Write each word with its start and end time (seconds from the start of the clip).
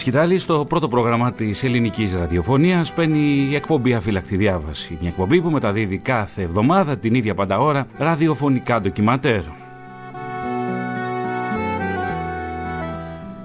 Τη 0.00 0.06
σκητάλη 0.06 0.38
στο 0.38 0.64
πρώτο 0.64 0.88
πρόγραμμα 0.88 1.32
της 1.32 1.64
ελληνικής 1.64 2.14
ραδιοφωνίας 2.14 2.92
παίρνει 2.92 3.48
η 3.50 3.54
εκπομπή 3.54 3.94
Αφύλακτη 3.94 4.36
Διάβαση. 4.36 4.98
Μια 5.00 5.10
εκπομπή 5.10 5.40
που 5.40 5.50
μεταδίδει 5.50 5.98
κάθε 5.98 6.42
εβδομάδα 6.42 6.96
την 6.96 7.14
ίδια 7.14 7.34
πάντα 7.34 7.58
ώρα 7.58 7.86
ραδιοφωνικά 7.98 8.80
ντοκιματέρ. 8.80 9.40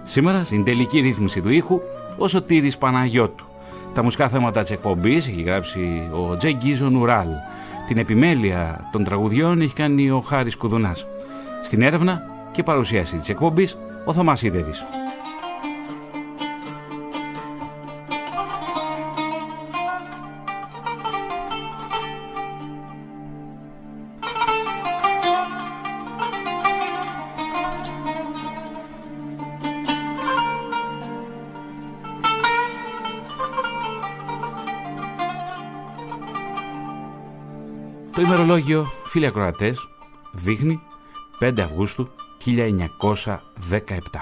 Σήμερα 0.06 0.44
στην 0.44 0.64
τελική 0.64 1.00
ρύθμιση 1.00 1.42
του 1.42 1.50
ήχου 1.50 1.80
ο 2.18 2.28
Σωτήρης 2.28 2.78
Παναγιώτου. 2.78 3.46
Τα 3.94 4.04
μουσικά 4.04 4.30
θέματα 4.30 4.62
της 4.62 4.72
εκπομπής 4.72 5.28
έχει 5.28 5.42
γράψει 5.42 6.10
ο 6.12 6.38
Τζέγκίζο 6.38 6.90
Νουράλ. 6.90 7.28
Την 7.88 7.98
επιμέλεια 7.98 8.90
των 8.92 9.04
τραγουδιών 9.04 9.62
έχει 9.62 9.74
κάνει 9.74 10.10
ο 10.10 10.20
Χάρης 10.20 10.56
Κουδουνάς. 10.56 11.06
Στην 11.64 11.82
έρευνα 11.82 12.22
και 12.52 12.64
παρουσίαση 12.64 13.16
της 13.16 13.30
εκπομπής 13.30 13.78
ο 14.06 14.14
Θωμάς 14.14 14.42
Ιδερής. 14.42 14.86
Ημερολόγιο, 38.58 38.92
φίλοι 39.04 39.26
ακροατές, 39.26 39.88
δείχνει 40.32 40.80
5 41.40 41.62
Αυγούστου 41.62 42.08
1917. 42.46 44.20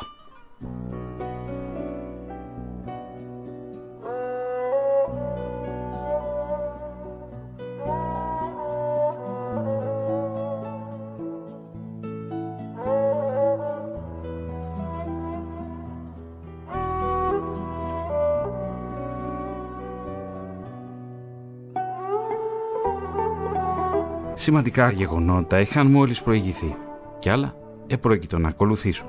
Σημαντικά 24.43 24.91
γεγονότα 24.91 25.59
είχαν 25.59 25.87
μόλις 25.87 26.21
προηγηθεί 26.21 26.75
και 27.19 27.31
άλλα 27.31 27.55
επρόκειτο 27.87 28.37
να 28.37 28.47
ακολουθήσουν. 28.47 29.07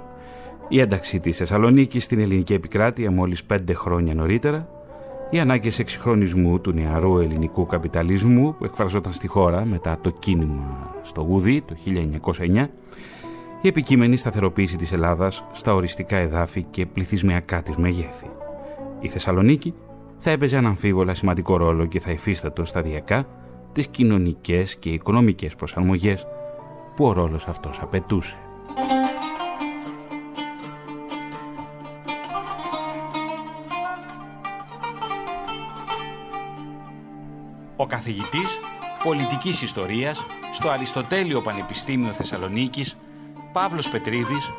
Η 0.69 0.81
ένταξη 0.81 1.21
της 1.21 1.37
Θεσσαλονίκης 1.37 2.05
στην 2.05 2.19
ελληνική 2.21 2.55
επικράτεια 2.55 3.11
μόλις 3.11 3.45
πέντε 3.45 3.75
χρόνια 3.75 4.15
νωρίτερα, 4.15 4.69
οι 5.31 5.41
ανάγκες 5.41 5.79
εξυγχρονισμού 5.79 6.61
του 6.61 6.73
νεαρού 6.73 7.19
ελληνικού 7.19 7.67
καπιταλισμού 7.67 8.55
που 8.55 8.65
εκφραζόταν 8.65 9.13
στη 9.13 9.27
χώρα 9.27 9.65
μετά 9.65 9.99
το 10.01 10.11
κίνημα 10.11 10.97
στο 11.03 11.23
Γουδί 11.23 11.63
το 11.63 11.75
1909, 12.39 12.67
η 13.61 13.69
επικείμενη 13.69 14.17
σταθεροποίηση 14.17 14.77
της 14.77 14.93
Ελλάδας 14.93 15.45
στα 15.53 15.75
οριστικά 15.75 16.17
εδάφη 16.17 16.63
και 16.63 16.87
πληθυσμιακά 16.87 17.63
της 17.63 17.77
μεγέθη. 17.77 18.31
Η 19.01 19.09
Θεσσαλονίκη 19.09 19.75
θα 20.19 20.31
έπαιζε 20.31 20.57
αναμφίβολα 20.57 21.15
σημαντικό 21.15 21.57
ρόλο 21.57 21.87
και 21.87 22.01
θα 22.01 22.11
υφίστατο 22.11 22.65
σταδιακά 22.65 23.27
τις 23.75 23.87
κοινωνικές 23.87 24.77
και 24.77 24.91
οικονομικές 24.91 25.55
προσαρμογές 25.55 26.27
που 26.97 27.05
ο 27.05 27.13
ρόλος 27.13 27.47
αυτός 27.47 27.79
απαιτούσε. 27.81 28.37
Ο 37.77 37.87
καθηγητής 37.87 38.59
πολιτικής 39.05 39.63
ιστορίας 39.63 40.27
στο 40.53 40.69
Αριστοτέλειο 40.69 41.41
Πανεπιστήμιο 41.41 42.13
Θεσσαλονίκης, 42.13 42.97
Παύλος 43.53 43.91
Πετρίδης, 43.91 44.51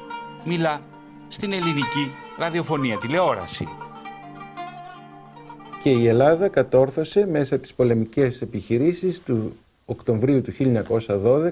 μιλά 0.44 0.82
στην 1.28 1.54
ελληνική 1.54 2.12
ραδιοφωνία 2.38 2.98
τηλεόραση 2.98 3.68
και 5.86 5.92
η 5.92 6.08
Ελλάδα 6.08 6.48
κατόρθωσε 6.48 7.28
μέσα 7.28 7.54
από 7.56 7.64
τις 7.64 7.74
πολεμικές 7.74 8.42
επιχειρήσεις 8.42 9.20
του 9.20 9.56
Οκτωβρίου 9.86 10.42
του 10.42 10.54
1912 11.08 11.52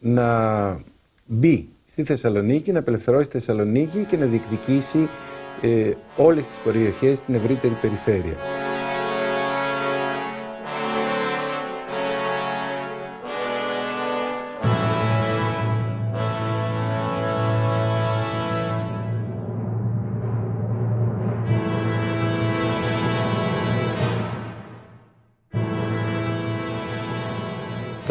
να 0.00 0.80
μπει 1.26 1.68
στη 1.86 2.04
Θεσσαλονίκη, 2.04 2.72
να 2.72 2.78
απελευθερώσει 2.78 3.26
τη 3.26 3.32
Θεσσαλονίκη 3.32 4.06
και 4.08 4.16
να 4.16 4.26
διεκδικήσει 4.26 5.08
ε, 5.62 5.92
όλες 6.16 6.46
τις 6.46 6.58
περιοχές 6.64 7.18
στην 7.18 7.34
ευρύτερη 7.34 7.76
περιφέρεια. 7.80 8.36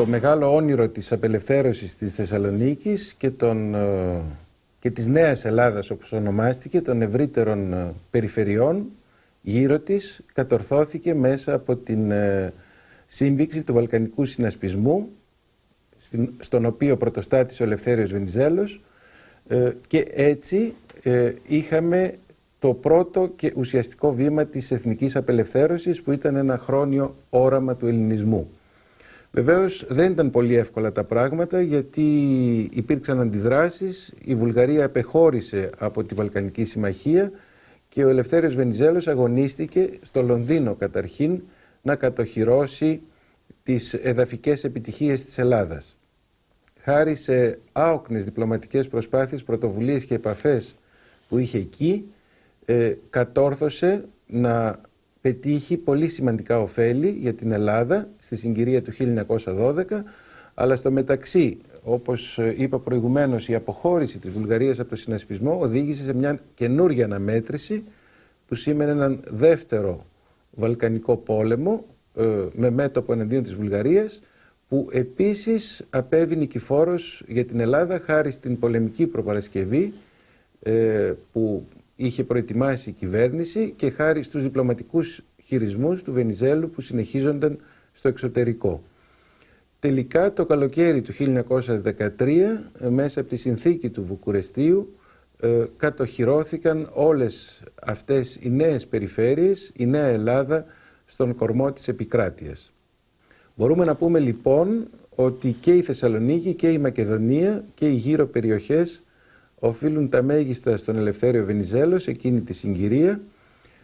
Μεγάλο 0.07 0.55
όνειρο 0.55 0.89
της 0.89 1.11
απελευθέρωσης 1.11 1.95
της 1.95 2.13
Θεσσαλονίκης 2.13 3.13
και, 3.17 3.29
των, 3.29 3.75
ε, 3.75 4.21
και 4.79 4.89
της 4.89 5.07
Νέας 5.07 5.45
Ελλάδας 5.45 5.89
όπως 5.89 6.11
ονομάστηκε, 6.11 6.81
των 6.81 7.01
ευρύτερων 7.01 7.73
ε, 7.73 7.93
περιφερειών 8.11 8.85
γύρω 9.41 9.79
της 9.79 10.21
κατορθώθηκε 10.33 11.13
μέσα 11.13 11.53
από 11.53 11.75
την 11.75 12.11
ε, 12.11 12.53
σύμπηξη 13.07 13.61
του 13.61 13.73
Βαλκανικού 13.73 14.25
Συνασπισμού 14.25 15.09
στον 16.39 16.65
οποίο 16.65 16.97
πρωτοστάτησε 16.97 17.63
ο 17.63 17.65
Ελευθέριος 17.65 18.11
Βενιζέλος 18.11 18.81
και 19.87 20.07
έτσι 20.13 20.73
είχαμε 21.47 22.13
το 22.59 22.73
πρώτο 22.73 23.31
και 23.35 23.53
ουσιαστικό 23.55 24.13
βήμα 24.13 24.45
της 24.45 24.71
εθνικής 24.71 25.15
απελευθέρωσης 25.15 26.01
που 26.01 26.11
ήταν 26.11 26.35
ένα 26.35 26.57
χρόνιο 26.57 27.15
όραμα 27.29 27.75
του 27.75 27.87
ελληνισμού. 27.87 28.49
Βεβαίως 29.31 29.85
δεν 29.89 30.11
ήταν 30.11 30.29
πολύ 30.29 30.55
εύκολα 30.55 30.91
τα 30.91 31.03
πράγματα 31.03 31.61
γιατί 31.61 32.01
υπήρξαν 32.73 33.19
αντιδράσεις, 33.19 34.13
η 34.23 34.35
Βουλγαρία 34.35 34.83
επεχώρησε 34.83 35.69
από 35.77 36.03
τη 36.03 36.15
Βαλκανική 36.15 36.65
Συμμαχία 36.65 37.31
και 37.89 38.05
ο 38.05 38.09
Ελευθέριος 38.09 38.55
Βενιζέλος 38.55 39.07
αγωνίστηκε 39.07 39.89
στο 40.01 40.21
Λονδίνο 40.21 40.75
καταρχήν 40.75 41.41
να 41.81 41.95
κατοχυρώσει 41.95 43.01
τις 43.63 43.93
εδαφικές 43.93 44.63
επιτυχίες 44.63 45.25
της 45.25 45.37
Ελλάδας. 45.37 45.97
Χάρη 46.79 47.15
σε 47.15 47.59
άοκνες 47.71 48.23
διπλωματικές 48.23 48.87
προσπάθειες, 48.87 49.43
πρωτοβουλίες 49.43 50.05
και 50.05 50.15
επαφές 50.15 50.77
που 51.29 51.37
είχε 51.37 51.57
εκεί, 51.57 52.11
ε, 52.65 52.93
κατόρθωσε 53.09 54.05
να 54.25 54.81
πετύχει 55.27 55.77
πολύ 55.77 56.07
σημαντικά 56.07 56.61
ωφέλη 56.61 57.09
για 57.09 57.33
την 57.33 57.51
Ελλάδα 57.51 58.07
στη 58.19 58.35
συγκυρία 58.35 58.81
του 58.81 58.91
1912, 59.33 59.83
αλλά 60.53 60.75
στο 60.75 60.91
μεταξύ, 60.91 61.57
όπως 61.83 62.39
είπα 62.57 62.79
προηγουμένως, 62.79 63.47
η 63.47 63.55
αποχώρηση 63.55 64.19
της 64.19 64.31
Βουλγαρίας 64.31 64.79
από 64.79 64.89
το 64.89 64.95
συνασπισμό 64.95 65.59
οδήγησε 65.59 66.03
σε 66.03 66.13
μια 66.13 66.39
καινούργια 66.55 67.05
αναμέτρηση 67.05 67.83
που 68.47 68.55
σήμαινε 68.55 68.91
έναν 68.91 69.19
δεύτερο 69.27 70.05
Βαλκανικό 70.51 71.17
πόλεμο 71.17 71.85
ε, 72.15 72.25
με 72.53 72.69
μέτωπο 72.69 73.13
εναντίον 73.13 73.43
της 73.43 73.55
Βουλγαρίας 73.55 74.21
που 74.67 74.87
επίσης 74.91 75.85
απέβη 75.89 76.35
νικηφόρος 76.35 77.23
για 77.27 77.45
την 77.45 77.59
Ελλάδα 77.59 77.99
χάρη 77.99 78.31
στην 78.31 78.59
πολεμική 78.59 79.05
προπαρασκευή 79.05 79.93
ε, 80.61 81.13
που 81.31 81.65
είχε 81.97 82.23
προετοιμάσει 82.23 82.89
η 82.89 82.93
κυβέρνηση 82.93 83.73
και 83.75 83.89
χάρη 83.89 84.23
στους 84.23 84.41
διπλωματικούς 84.41 85.21
χειρισμούς 85.43 86.03
του 86.03 86.13
Βενιζέλου 86.13 86.69
που 86.69 86.81
συνεχίζονταν 86.81 87.57
στο 87.93 88.07
εξωτερικό. 88.07 88.83
Τελικά 89.79 90.33
το 90.33 90.45
καλοκαίρι 90.45 91.01
του 91.01 91.13
1913 91.13 92.57
μέσα 92.89 93.19
από 93.19 93.29
τη 93.29 93.35
συνθήκη 93.35 93.89
του 93.89 94.03
Βουκουρεστίου 94.03 94.97
ε, 95.39 95.63
κατοχυρώθηκαν 95.77 96.89
όλες 96.93 97.63
αυτές 97.83 98.37
οι 98.41 98.49
νέες 98.49 98.87
περιφέρειες, 98.87 99.71
η 99.75 99.85
Νέα 99.85 100.05
Ελλάδα 100.05 100.65
στον 101.05 101.35
κορμό 101.35 101.71
της 101.71 101.87
επικράτειας. 101.87 102.73
Μπορούμε 103.55 103.85
να 103.85 103.95
πούμε 103.95 104.19
λοιπόν 104.19 104.87
ότι 105.15 105.51
και 105.51 105.73
η 105.73 105.81
Θεσσαλονίκη 105.81 106.53
και 106.53 106.71
η 106.71 106.77
Μακεδονία 106.77 107.63
και 107.73 107.89
οι 107.89 107.93
γύρω 107.93 108.25
περιοχές 108.27 109.03
οφείλουν 109.59 110.09
τα 110.09 110.21
μέγιστα 110.21 110.77
στον 110.77 110.97
Ελευθέριο 110.97 111.45
Βενιζέλος 111.45 112.03
σε 112.03 112.11
εκείνη 112.11 112.41
τη 112.41 112.53
συγκυρία, 112.53 113.21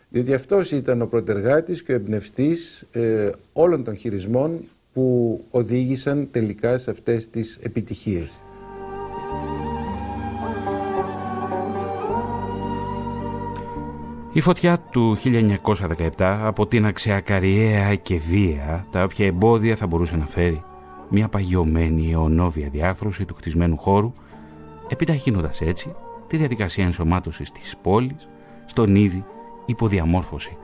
διότι 0.09 0.33
αυτός 0.33 0.71
ήταν 0.71 1.01
ο 1.01 1.05
προτεργάτης 1.05 1.83
και 1.83 1.91
ο 1.91 1.95
εμπνευστής 1.95 2.87
ε, 2.91 3.29
όλων 3.53 3.83
των 3.83 3.95
χειρισμών 3.95 4.59
που 4.93 5.39
οδήγησαν 5.49 6.27
τελικά 6.31 6.77
σε 6.77 6.91
αυτές 6.91 7.29
τις 7.29 7.59
επιτυχίες. 7.61 8.41
Η 14.33 14.41
φωτιά 14.41 14.79
του 14.91 15.17
1917 15.77 16.09
αποτείναξε 16.17 17.11
ακαριέα 17.11 17.95
και 17.95 18.15
βία 18.29 18.87
τα 18.91 19.03
όποια 19.03 19.25
εμπόδια 19.25 19.75
θα 19.75 19.87
μπορούσε 19.87 20.15
να 20.15 20.25
φέρει 20.25 20.63
μια 21.09 21.27
παγιωμένη 21.27 22.11
αιωνόβια 22.11 22.69
διάρθρωση 22.69 23.25
του 23.25 23.33
χτισμένου 23.33 23.77
χώρου 23.77 24.13
επιταχύνοντας 24.87 25.61
έτσι 25.61 25.95
τη 26.27 26.37
διαδικασία 26.37 26.85
ενσωμάτωσης 26.85 27.51
της 27.51 27.77
πόλης 27.81 28.29
στον 28.65 28.95
ήδη 28.95 29.25
υποδιαμόρφωση 29.65 30.57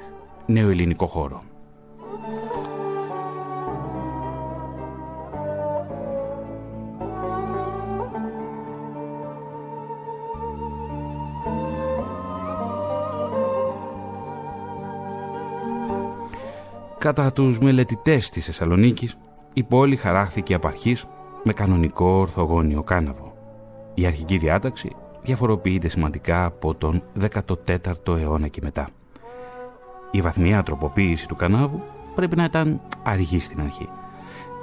νεοελληνικό 0.45 1.07
χώρο. 1.07 1.43
Κατά 16.97 17.31
τους 17.31 17.59
μελετητές 17.59 18.29
της 18.29 18.45
Θεσσαλονίκης, 18.45 19.17
η 19.53 19.63
πόλη 19.63 19.95
χαράχθηκε 19.95 20.53
απ' 20.53 20.65
αρχής 20.65 21.05
με 21.43 21.53
κανονικό 21.53 22.05
ορθογώνιο 22.05 22.83
κάναβο. 22.83 23.28
Η 23.93 24.05
αρχική 24.05 24.37
διάταξη 24.37 24.95
διαφοροποιείται 25.23 25.87
σημαντικά 25.87 26.45
από 26.45 26.75
τον 26.75 27.03
14ο 27.19 28.17
αιώνα 28.17 28.47
και 28.47 28.59
μετά. 28.63 28.89
Η 30.11 30.21
βαθμιά 30.21 30.63
τροποποίηση 30.63 31.27
του 31.27 31.35
κανάβου 31.35 31.81
πρέπει 32.15 32.35
να 32.35 32.43
ήταν 32.43 32.81
αργή 33.03 33.39
στην 33.39 33.61
αρχή. 33.61 33.89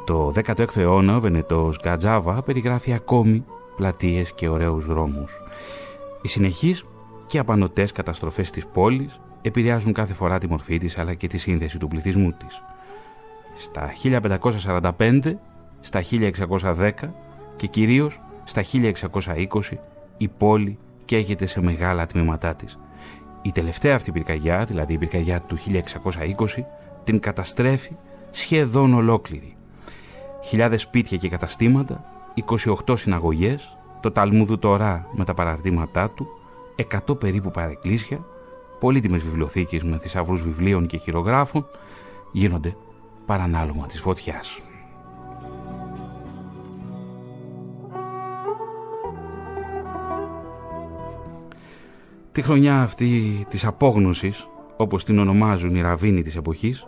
Το 0.06 0.32
16ο 0.34 0.76
αιώνα 0.76 1.16
ο 1.16 1.20
Βενετός 1.20 1.78
Γκατζάβα 1.82 2.42
περιγράφει 2.42 2.92
ακόμη 2.92 3.44
πλατείες 3.76 4.32
και 4.32 4.48
ωραίους 4.48 4.86
δρόμους. 4.86 5.40
Οι 6.22 6.28
συνεχείς 6.28 6.84
και 7.26 7.38
απανοτές 7.38 7.92
καταστροφές 7.92 8.50
της 8.50 8.66
πόλης 8.66 9.20
επηρεάζουν 9.42 9.92
κάθε 9.92 10.12
φορά 10.12 10.38
τη 10.38 10.48
μορφή 10.48 10.78
της 10.78 10.98
αλλά 10.98 11.14
και 11.14 11.26
τη 11.26 11.38
σύνθεση 11.38 11.78
του 11.78 11.88
πληθυσμού 11.88 12.32
της. 12.32 12.62
Στα 13.56 13.92
1545, 14.98 15.38
στα 15.80 16.02
1610 16.02 16.90
και 17.56 17.66
κυρίως 17.66 18.20
στα 18.46 18.62
1620 18.62 19.60
η 20.16 20.28
πόλη 20.28 20.78
καίγεται 21.04 21.46
σε 21.46 21.62
μεγάλα 21.62 22.06
τμήματά 22.06 22.54
της. 22.54 22.78
Η 23.42 23.52
τελευταία 23.52 23.94
αυτή 23.94 24.12
πυρκαγιά, 24.12 24.64
δηλαδή 24.64 24.92
η 24.92 24.98
πυρκαγιά 24.98 25.40
του 25.40 25.56
1620, 25.58 26.64
την 27.04 27.20
καταστρέφει 27.20 27.92
σχεδόν 28.30 28.94
ολόκληρη. 28.94 29.56
Χιλιάδες 30.44 30.80
σπίτια 30.80 31.16
και 31.16 31.28
καταστήματα, 31.28 32.04
28 32.86 32.96
συναγωγές, 32.96 33.76
το 34.00 34.10
Ταλμούδου 34.10 34.58
τώρα 34.58 35.06
με 35.12 35.24
τα 35.24 35.34
παραρτήματά 35.34 36.10
του, 36.10 36.26
100 37.06 37.18
περίπου 37.18 37.50
παρεκκλήσια, 37.50 38.24
πολύτιμες 38.80 39.22
βιβλιοθήκες 39.22 39.82
με 39.82 39.98
θησαυρούς 39.98 40.42
βιβλίων 40.42 40.86
και 40.86 40.96
χειρογράφων 40.96 41.66
γίνονται 42.32 42.76
παρανάλωμα 43.26 43.86
της 43.86 44.00
φωτιάς. 44.00 44.60
Τη 52.36 52.42
χρονιά 52.42 52.82
αυτή 52.82 53.46
της 53.48 53.64
απόγνωσης, 53.64 54.48
όπως 54.76 55.04
την 55.04 55.18
ονομάζουν 55.18 55.74
οι 55.74 55.80
ραβίνοι 55.80 56.22
της 56.22 56.36
εποχής, 56.36 56.86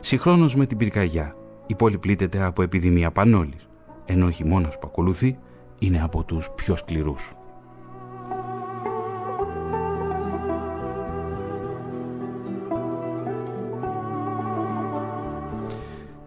συγχρόνως 0.00 0.54
με 0.54 0.66
την 0.66 0.76
πυρκαγιά, 0.76 1.36
η 1.66 1.74
πόλη 1.74 1.98
πλήττεται 1.98 2.42
από 2.42 2.62
επιδημία 2.62 3.10
πανόλης, 3.10 3.68
ενώ 4.04 4.26
ο 4.26 4.30
χειμώνας 4.30 4.78
που 4.78 4.86
ακολουθεί 4.86 5.38
είναι 5.78 6.02
από 6.02 6.24
τους 6.24 6.50
πιο 6.54 6.76
σκληρούς. 6.76 7.32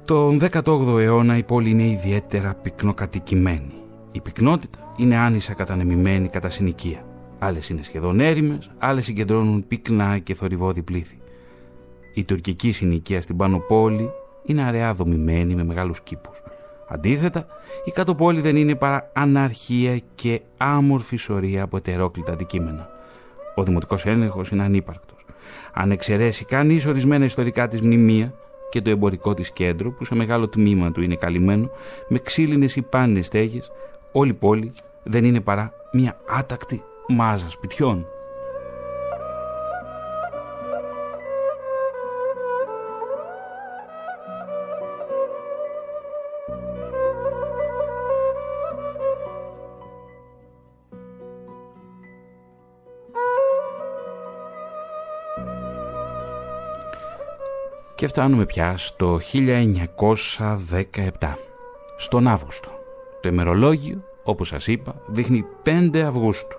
Τον 0.06 0.40
18ο 0.40 1.00
αιώνα 1.00 1.38
η 1.38 1.44
πόλη 1.44 1.70
είναι 1.70 1.88
ιδιαίτερα 1.88 2.54
πυκνοκατοικημένη. 2.54 3.74
Η 4.12 4.22
πυκνότητα 4.22 4.94
είναι 4.98 5.18
άνισα 5.18 5.54
κατανεμημένη 5.54 6.28
κατά 6.28 6.50
συνοικία. 6.50 7.09
Άλλες 7.40 7.70
είναι 7.70 7.84
σχεδόν 7.84 8.20
έρημες, 8.20 8.72
άλλες 8.78 9.06
συγκεντρώνουν 9.06 9.68
πυκνά 9.68 10.18
και 10.18 10.34
θορυβόδη 10.34 10.82
πλήθη. 10.82 11.18
Η 12.14 12.24
τουρκική 12.24 12.72
συνοικία 12.72 13.22
στην 13.22 13.36
πάνω 13.36 13.60
πόλη 13.60 14.10
είναι 14.46 14.64
αραιά 14.64 14.94
δομημένη 14.94 15.56
με 15.56 15.64
μεγάλους 15.64 16.02
κήπους. 16.02 16.42
Αντίθετα, 16.88 17.46
η 17.86 17.92
κάτω 17.92 18.16
πόλη 18.16 18.42
δεν 18.42 18.56
είναι 18.56 18.76
παρά 18.76 19.12
αναρχία 19.14 20.00
και 20.16 20.42
άμορφη 20.58 21.16
σωρία 21.16 21.64
από 21.64 21.78
ετερόκλητα 21.78 22.32
αντικείμενα. 22.32 22.90
Ο 23.56 23.64
δημοτικός 23.64 24.06
έλεγχος 24.06 24.50
είναι 24.50 24.64
ανύπαρκτος. 24.64 25.26
Αν 25.74 25.92
εξαιρέσει 25.92 26.46
κανείς 26.46 26.86
ορισμένα 26.86 27.26
ιστορικά 27.26 27.68
της 27.68 27.82
μνημεία, 27.82 28.34
και 28.70 28.82
το 28.82 28.90
εμπορικό 28.90 29.34
της 29.34 29.52
κέντρο 29.52 29.92
που 29.92 30.06
σε 30.06 30.16
μεγάλο 30.16 30.48
τμήμα 30.48 30.92
του 30.92 31.02
είναι 31.02 31.16
καλυμμένο 31.16 31.70
με 32.08 32.20
ξύλινες 32.20 32.76
ή 32.76 32.82
πάνινες 32.82 33.26
στέγες 33.26 33.72
όλη 34.12 34.30
η 34.30 34.34
πόλη 34.34 34.72
δεν 35.04 35.24
είναι 35.24 35.42
παρά 35.42 35.74
μια 35.92 36.20
άτακτη 36.30 36.84
μάζα 37.10 37.50
σπιτιών. 37.50 38.08
Και 57.96 58.08
φτάνουμε 58.08 58.46
πια 58.46 58.78
στο 58.78 59.20
1917, 59.34 61.38
στον 61.98 62.28
Αύγουστο. 62.28 62.70
Το 63.22 63.30
ημερολόγιο, 63.30 64.04
όπως 64.24 64.48
σας 64.48 64.68
είπα, 64.68 65.02
δείχνει 65.08 65.46
5 65.64 66.00
Αυγούστου. 66.00 66.58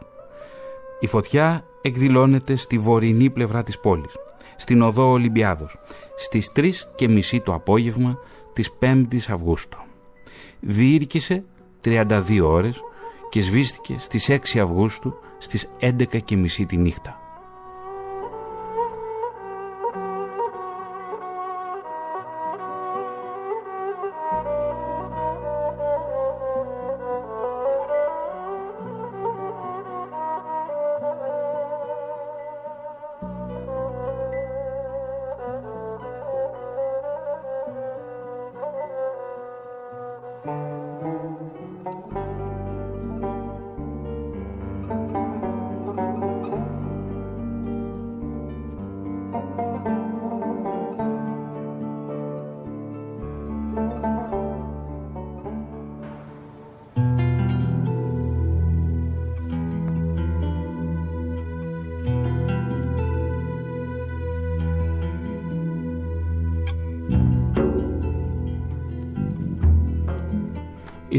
Η 1.00 1.06
φωτιά 1.06 1.64
εκδηλώνεται 1.82 2.56
στη 2.56 2.78
βορεινή 2.78 3.30
πλευρά 3.30 3.62
της 3.62 3.78
πόλης, 3.78 4.16
στην 4.56 4.82
οδό 4.82 5.10
Ολυμπιάδος, 5.10 5.78
στις 6.16 6.52
3 6.52 6.86
και 6.94 7.08
μισή 7.08 7.40
το 7.40 7.54
απόγευμα 7.54 8.18
της 8.52 8.70
5ης 8.78 9.30
Αυγούστου. 9.30 9.78
Διήρκησε 10.60 11.44
32 11.80 12.40
ώρες 12.42 12.80
και 13.28 13.40
σβήστηκε 13.40 13.96
στις 13.98 14.28
6 14.28 14.58
Αυγούστου 14.58 15.14
στις 15.38 15.70
11 15.80 16.20
και 16.24 16.36
μισή 16.36 16.66
τη 16.66 16.76
νύχτα. 16.76 17.19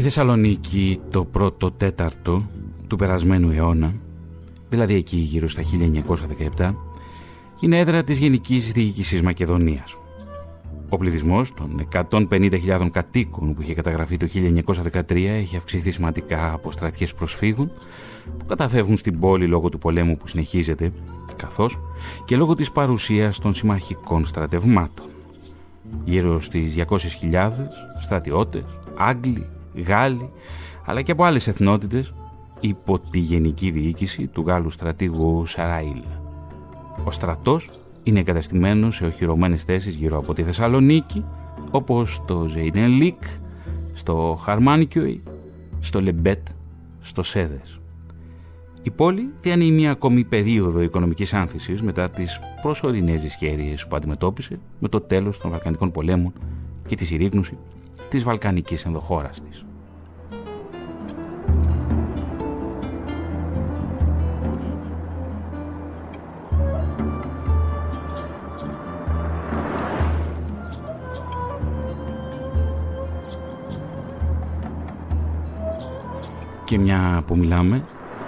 Θεσσαλονίκη 0.02 1.00
το 1.10 1.24
πρώτο 1.24 1.70
τέταρτο 1.70 2.48
του 2.86 2.96
περασμένου 2.96 3.50
αιώνα, 3.50 3.94
δηλαδή 4.68 4.94
εκεί 4.94 5.16
γύρω 5.16 5.48
στα 5.48 5.62
1917, 6.56 6.74
είναι 7.60 7.78
έδρα 7.78 8.04
της 8.04 8.18
Γενικής 8.18 8.72
Διοίκησης 8.72 9.22
Μακεδονίας. 9.22 9.96
Ο 10.88 10.96
πληθυσμός 10.96 11.54
των 11.54 11.88
150.000 12.10 12.88
κατοίκων 12.90 13.54
που 13.54 13.62
είχε 13.62 13.74
καταγραφεί 13.74 14.16
το 14.16 14.26
1913 14.92 15.14
έχει 15.14 15.56
αυξηθεί 15.56 15.90
σημαντικά 15.90 16.52
από 16.52 16.70
στρατιές 16.70 17.14
προσφύγων 17.14 17.70
που 18.38 18.46
καταφεύγουν 18.46 18.96
στην 18.96 19.18
πόλη 19.18 19.46
λόγω 19.46 19.68
του 19.68 19.78
πολέμου 19.78 20.16
που 20.16 20.26
συνεχίζεται, 20.26 20.92
καθώς 21.36 21.78
και 22.24 22.36
λόγω 22.36 22.54
της 22.54 22.72
παρουσίας 22.72 23.38
των 23.38 23.54
συμμαχικών 23.54 24.24
στρατευμάτων. 24.24 25.06
Γύρω 26.04 26.40
στις 26.40 26.74
200.000 26.74 27.50
στρατιώτες, 28.00 28.64
Άγγλοι, 28.96 29.46
Γάλλοι, 29.74 30.30
αλλά 30.84 31.02
και 31.02 31.12
από 31.12 31.24
άλλες 31.24 31.48
εθνότητες 31.48 32.14
υπό 32.60 32.98
τη 32.98 33.18
γενική 33.18 33.70
διοίκηση 33.70 34.26
του 34.26 34.42
Γάλλου 34.46 34.70
στρατηγού 34.70 35.46
Σαραήλ. 35.46 36.02
Ο 37.04 37.10
στρατός 37.10 37.70
είναι 38.02 38.18
εγκαταστημένος 38.18 38.94
σε 38.96 39.06
οχυρωμένες 39.06 39.62
θέσεις 39.64 39.94
γύρω 39.94 40.18
από 40.18 40.32
τη 40.34 40.42
Θεσσαλονίκη, 40.42 41.24
όπως 41.70 42.14
στο 42.14 42.46
Ζεϊντεν 42.48 43.16
στο 43.92 44.38
Χαρμάνικιοι, 44.42 45.22
στο 45.80 46.00
Λεμπέτ, 46.00 46.46
στο 47.00 47.22
Σέδες. 47.22 47.80
Η 48.82 48.90
πόλη 48.90 49.32
διανύει 49.40 49.70
μια 49.72 49.90
ακόμη 49.90 50.24
περίοδο 50.24 50.80
οικονομικής 50.80 51.34
άνθησης 51.34 51.82
μετά 51.82 52.10
τις 52.10 52.38
προσωρινές 52.62 53.22
δυσχέρειες 53.22 53.86
που 53.86 53.96
αντιμετώπισε 53.96 54.58
με 54.78 54.88
το 54.88 55.00
τέλος 55.00 55.38
των 55.38 55.50
Βαλκανικών 55.50 55.90
πολέμων 55.90 56.32
και 56.86 56.96
τη 56.96 57.04
συρρήγνωση 57.04 57.56
της 58.12 58.22
Βαλκανικής 58.22 58.84
ενδοχώρας 58.84 59.40
της. 59.40 59.64
Και 76.64 76.78
μια 76.78 77.22
που 77.26 77.36
μιλάμε 77.36 77.84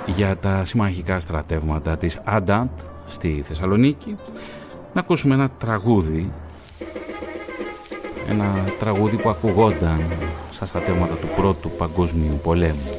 για 0.06 0.36
τα 0.36 0.64
συμμαχικά 0.64 1.20
στρατεύματα 1.20 1.96
της 1.96 2.20
Αντάντ 2.24 2.68
στη 3.06 3.42
Θεσσαλονίκη 3.46 4.16
να 4.92 5.00
ακούσουμε 5.00 5.34
ένα 5.34 5.50
τραγούδι 5.50 6.32
ένα 8.28 8.64
τραγούδι 8.78 9.16
που 9.16 9.28
ακουγόταν 9.28 10.12
στα 10.52 10.66
στρατεύματα 10.66 11.14
του 11.14 11.28
Πρώτου 11.36 11.70
Παγκόσμιου 11.70 12.40
Πολέμου. 12.42 12.90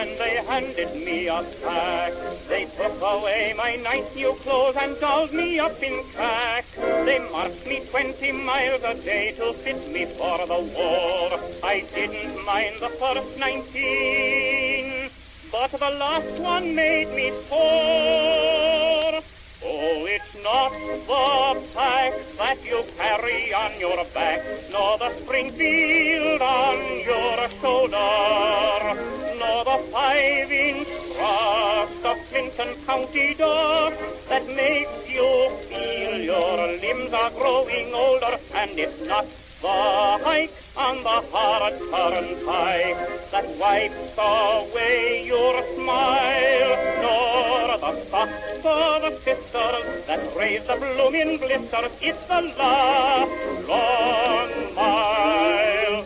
and 0.00 0.16
they 0.18 0.36
handed 0.48 0.94
me 0.94 1.28
a 1.28 1.42
pack. 1.62 2.12
They 2.48 2.64
took 2.64 2.96
away 3.02 3.54
my 3.56 3.76
nice 3.76 4.14
new 4.14 4.32
clothes 4.42 4.76
and 4.76 4.98
dolled 5.00 5.32
me 5.32 5.58
up 5.58 5.82
in 5.82 6.02
crack. 6.14 6.64
They 7.04 7.18
marched 7.30 7.66
me 7.66 7.82
20 7.90 8.32
miles 8.32 8.82
a 8.84 8.94
day 8.94 9.32
to 9.36 9.52
fit 9.52 9.80
me 9.92 10.06
for 10.06 10.38
the 10.46 10.60
war. 10.76 11.38
I 11.64 11.84
didn't 11.94 12.44
mind 12.46 12.76
the 12.80 12.88
first 13.00 13.38
19, 13.38 15.10
but 15.52 15.70
the 15.72 15.90
last 15.98 16.40
one 16.40 16.74
made 16.74 17.10
me 17.14 17.32
poor. 17.48 18.69
Oh, 19.82 20.04
it's 20.04 20.36
not 20.44 20.72
the 20.72 21.60
pack 21.74 22.12
that 22.36 22.58
you 22.68 22.84
carry 22.98 23.54
on 23.54 23.72
your 23.80 24.04
back, 24.12 24.40
nor 24.70 24.98
the 24.98 25.08
Springfield 25.08 26.42
on 26.42 26.76
your 27.00 27.48
shoulder, 27.62 27.96
nor 29.40 29.64
the 29.64 29.78
five-inch 29.90 30.86
thrust 31.16 32.04
of 32.04 32.18
Clinton 32.28 32.74
County 32.84 33.32
dog 33.32 33.94
that 34.28 34.46
makes 34.48 35.08
you 35.08 35.48
feel 35.72 36.12
your 36.28 36.58
limbs 36.84 37.14
are 37.14 37.30
growing 37.30 37.94
older, 37.94 38.36
and 38.56 38.78
it's 38.78 39.06
not 39.08 39.24
the 39.62 39.68
hike 40.24 40.52
on 40.76 40.96
the 41.02 41.24
hard 41.32 41.72
turnpike 41.88 43.00
that 43.32 43.46
wipes 43.58 44.18
away 44.18 45.24
your 45.24 45.62
smile, 45.72 46.76
nor 47.00 47.78
the 47.78 48.40
for 48.60 49.00
the 49.00 49.19
that 50.06 50.36
raise 50.36 50.66
the 50.66 50.76
blooming 50.76 51.38
blisters. 51.38 51.92
It's 52.00 52.26
the 52.26 52.40
last 52.58 53.30
long 53.68 54.74
mile. 54.74 56.04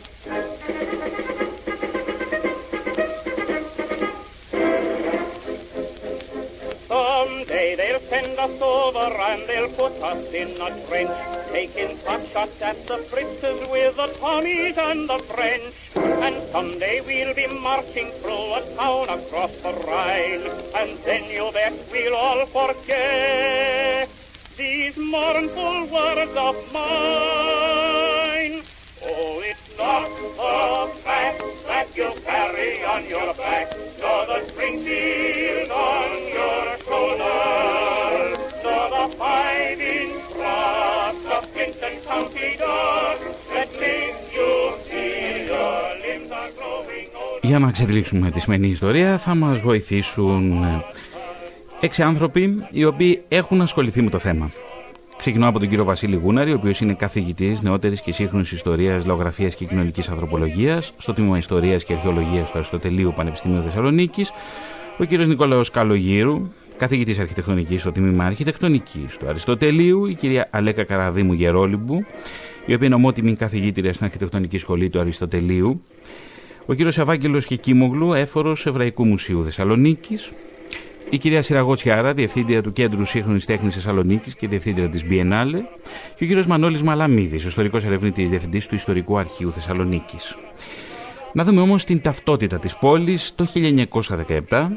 Someday 6.88 7.76
they'll 7.76 8.00
send 8.00 8.38
us 8.38 8.62
over 8.62 9.14
and 9.30 9.48
they'll 9.48 9.68
put 9.70 9.92
us 10.02 10.32
in 10.32 10.50
a 10.60 10.86
trench, 10.86 11.10
taking 11.50 11.96
pot 11.98 12.26
shots 12.26 12.62
at 12.62 12.76
the 12.86 12.98
Fritzes 12.98 13.70
with 13.70 13.96
the 13.96 14.08
Tommies 14.18 14.78
and 14.78 15.08
the 15.08 15.18
French. 15.18 15.83
And 16.24 16.40
someday 16.44 17.02
we'll 17.04 17.34
be 17.34 17.46
marching 17.60 18.08
through 18.12 18.54
a 18.54 18.62
town 18.76 19.10
across 19.10 19.60
the 19.60 19.72
Rhine, 19.86 20.46
and 20.74 20.96
then 21.04 21.28
you 21.28 21.50
bet 21.52 21.74
we'll 21.92 22.16
all 22.16 22.46
forget 22.46 24.08
these 24.56 24.96
mournful 24.96 25.86
words 25.92 26.34
of 26.34 26.56
mine. 26.72 28.62
Oh, 29.04 29.42
it's 29.44 29.76
not 29.76 30.08
the 30.08 30.94
fact 31.02 31.42
that 31.66 31.88
you 31.94 32.10
carry 32.24 32.82
on 32.84 33.04
your 33.06 33.34
back, 33.34 33.76
nor 34.00 34.24
the 34.24 34.40
Springfield 34.48 35.70
on 35.70 36.08
your 36.38 36.78
shoulder, 36.88 38.38
nor 38.64 38.84
the 38.96 39.16
five-inch 39.18 40.22
thrust 40.32 41.26
of 41.36 41.52
Clinton 41.52 42.00
County 42.08 42.56
dog 42.56 43.18
that 43.52 43.68
makes 43.78 44.23
Για 47.44 47.58
να 47.58 47.70
ξεδιλήξουμε 47.70 48.30
τη 48.30 48.40
σημερινή 48.40 48.68
ιστορία 48.68 49.18
θα 49.18 49.34
μας 49.34 49.58
βοηθήσουν 49.58 50.64
έξι 51.80 52.02
άνθρωποι 52.02 52.66
οι 52.70 52.84
οποίοι 52.84 53.22
έχουν 53.28 53.60
ασχοληθεί 53.60 54.02
με 54.02 54.10
το 54.10 54.18
θέμα. 54.18 54.50
Ξεκινώ 55.16 55.48
από 55.48 55.58
τον 55.58 55.68
κύριο 55.68 55.84
Βασίλη 55.84 56.16
Γούναρη, 56.16 56.52
ο 56.52 56.54
οποίος 56.54 56.80
είναι 56.80 56.94
καθηγητής 56.94 57.62
νεότερης 57.62 58.00
και 58.00 58.12
σύγχρονης 58.12 58.52
ιστορίας, 58.52 59.06
λογογραφία 59.06 59.48
και 59.48 59.64
κοινωνικής 59.64 60.08
ανθρωπολογίας 60.08 60.92
στο 60.98 61.12
τμήμα 61.12 61.38
Ιστορίας 61.38 61.84
και 61.84 61.92
Αρχαιολογίας 61.92 62.50
του 62.50 62.52
Αριστοτελείου 62.54 63.12
Πανεπιστημίου 63.16 63.62
Θεσσαλονίκης, 63.62 64.30
ο 64.98 65.04
κύριος 65.04 65.28
Νικόλαος 65.28 65.70
Καλογύρου, 65.70 66.48
καθηγητής 66.76 67.18
Αρχιτεκτονικής 67.18 67.80
στο 67.80 67.92
τμήμα 67.92 68.24
Αρχιτεκτονικής 68.24 69.16
του 69.16 69.28
Αριστοτελείου, 69.28 70.06
η 70.06 70.14
κυρία 70.14 70.48
Αλέκα 70.50 70.84
Καραδίμου 70.84 71.32
Γερόλυμπου, 71.32 72.04
η 72.66 72.74
οποία 72.74 72.86
είναι 72.86 72.94
ομότιμη 72.94 73.34
καθηγήτρια 73.34 73.92
στην 73.92 74.06
Αρχιτεκτονική 74.06 74.58
Σχολή 74.58 74.88
του 74.88 75.00
Αριστοτελείου, 75.00 75.82
ο 76.66 76.74
κύριος 76.74 76.98
Ευάγγελος 76.98 77.46
Κεκίμογλου, 77.46 78.12
έφορος 78.12 78.66
Εβραϊκού 78.66 79.06
Μουσείου 79.06 79.44
Θεσσαλονίκης, 79.44 80.30
η 81.10 81.18
κυρία 81.18 81.42
Σιραγό 81.42 81.74
Τσιάρα, 81.74 82.12
διευθύντρια 82.12 82.62
του 82.62 82.72
Κέντρου 82.72 83.04
Σύγχρονης 83.04 83.44
Τέχνης 83.44 83.74
Θεσσαλονίκης 83.74 84.34
και 84.34 84.48
διευθύντρια 84.48 84.88
της 84.88 85.04
Biennale, 85.10 85.62
και 86.16 86.24
ο 86.24 86.26
κύριος 86.26 86.46
Μανώλης 86.46 86.82
Μαλαμίδης, 86.82 87.44
ιστορικός 87.44 87.84
ερευνητής, 87.84 88.30
διευθυντής 88.30 88.66
του 88.66 88.74
Ιστορικού 88.74 89.18
Αρχείου 89.18 89.52
Θεσσαλονίκης. 89.52 90.36
Να 91.32 91.44
δούμε 91.44 91.60
όμως 91.60 91.84
την 91.84 92.00
ταυτότητα 92.00 92.58
της 92.58 92.76
πόλης 92.76 93.34
το 93.34 93.44
1917, 93.44 94.70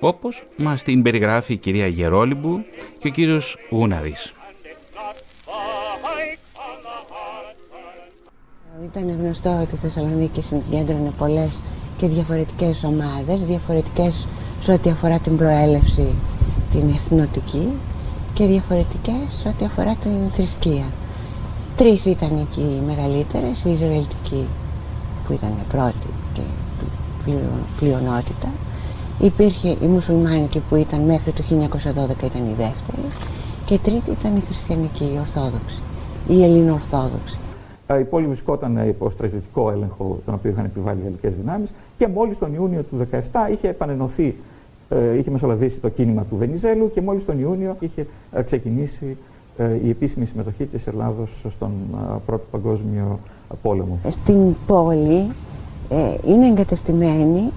όπως 0.00 0.42
μας 0.56 0.82
την 0.82 1.02
περιγράφει 1.02 1.52
η 1.52 1.56
κυρία 1.56 1.86
Γερόλυμπου 1.86 2.64
και 2.98 3.08
ο 3.08 3.10
κύριος 3.10 3.56
Γούναρης. 3.70 4.34
Ήταν 8.84 9.16
γνωστό 9.20 9.58
ότι 9.62 9.74
η 9.74 9.78
Θεσσαλονίκη 9.82 10.42
συγκέντρωνε 10.42 11.10
πολλές 11.18 11.50
και 11.98 12.06
διαφορετικές 12.06 12.84
ομάδες, 12.84 13.38
διαφορετικές 13.46 14.26
σε 14.62 14.72
ό,τι 14.72 14.90
αφορά 14.90 15.18
την 15.18 15.36
προέλευση 15.36 16.06
την 16.72 16.88
εθνοτική 16.88 17.68
και 18.34 18.44
διαφορετικές 18.46 19.24
σε 19.42 19.48
ό,τι 19.48 19.64
αφορά 19.64 19.94
την 20.02 20.30
θρησκεία. 20.34 20.84
Τρεις 21.76 22.04
ήταν 22.04 22.30
εκεί 22.40 22.60
οι 22.60 22.82
μεγαλύτερες, 22.86 23.64
η 23.64 23.70
Ισραηλιτική 23.70 24.44
που 25.26 25.32
ήταν 25.32 25.50
πρώτη 25.72 26.08
και 26.34 26.42
πλειονότητα. 27.78 28.48
Υπήρχε 29.20 29.68
η 29.68 29.86
Μουσουλμάνικη 29.86 30.62
που 30.68 30.76
ήταν 30.76 31.00
μέχρι 31.00 31.32
το 31.32 31.42
1912 31.50 32.24
ήταν 32.24 32.44
η 32.52 32.54
δεύτερη 32.56 33.06
και 33.66 33.74
η 33.74 33.78
τρίτη 33.78 34.10
ήταν 34.10 34.36
η 34.36 34.42
Χριστιανική, 34.46 35.04
η 35.04 35.18
Ορθόδοξη, 35.20 35.78
η 36.28 36.42
Ελληνοορθόδοξη. 36.42 37.36
Η 38.00 38.04
πόλη 38.04 38.26
βρισκόταν 38.26 38.88
υπό 38.88 39.10
στρατιωτικό 39.10 39.70
έλεγχο 39.70 40.18
τον 40.24 40.34
οποίο 40.34 40.50
είχαν 40.50 40.64
επιβάλει 40.64 40.98
οι 41.00 41.02
γαλλικές 41.04 41.36
δυνάμεις 41.36 41.72
και 41.96 42.08
μόλις 42.08 42.38
τον 42.38 42.54
Ιούνιο 42.54 42.82
του 42.82 43.06
1917 43.12 43.18
είχε 43.52 43.68
επανενωθεί 43.68 44.34
ε, 44.88 45.18
είχε 45.18 45.30
μεσολαβήσει 45.30 45.80
το 45.80 45.88
κίνημα 45.88 46.22
του 46.22 46.36
Βενιζέλου 46.36 46.90
και 46.90 47.00
μόλις 47.00 47.24
τον 47.24 47.40
Ιούνιο 47.40 47.76
είχε 47.80 48.06
ε, 48.32 48.42
ξεκινήσει 48.42 49.16
ε, 49.56 49.74
η 49.84 49.88
επίσημη 49.90 50.26
συμμετοχή 50.26 50.64
της 50.64 50.86
Ελλάδος 50.86 51.44
στον 51.48 51.70
Πρώτο 52.26 52.44
Παγκόσμιο 52.50 53.18
Πόλεμο. 53.62 53.98
Στην 54.10 54.54
πόλη 54.66 55.26
είναι 56.26 56.46
εγκαταστημένη 56.46 57.52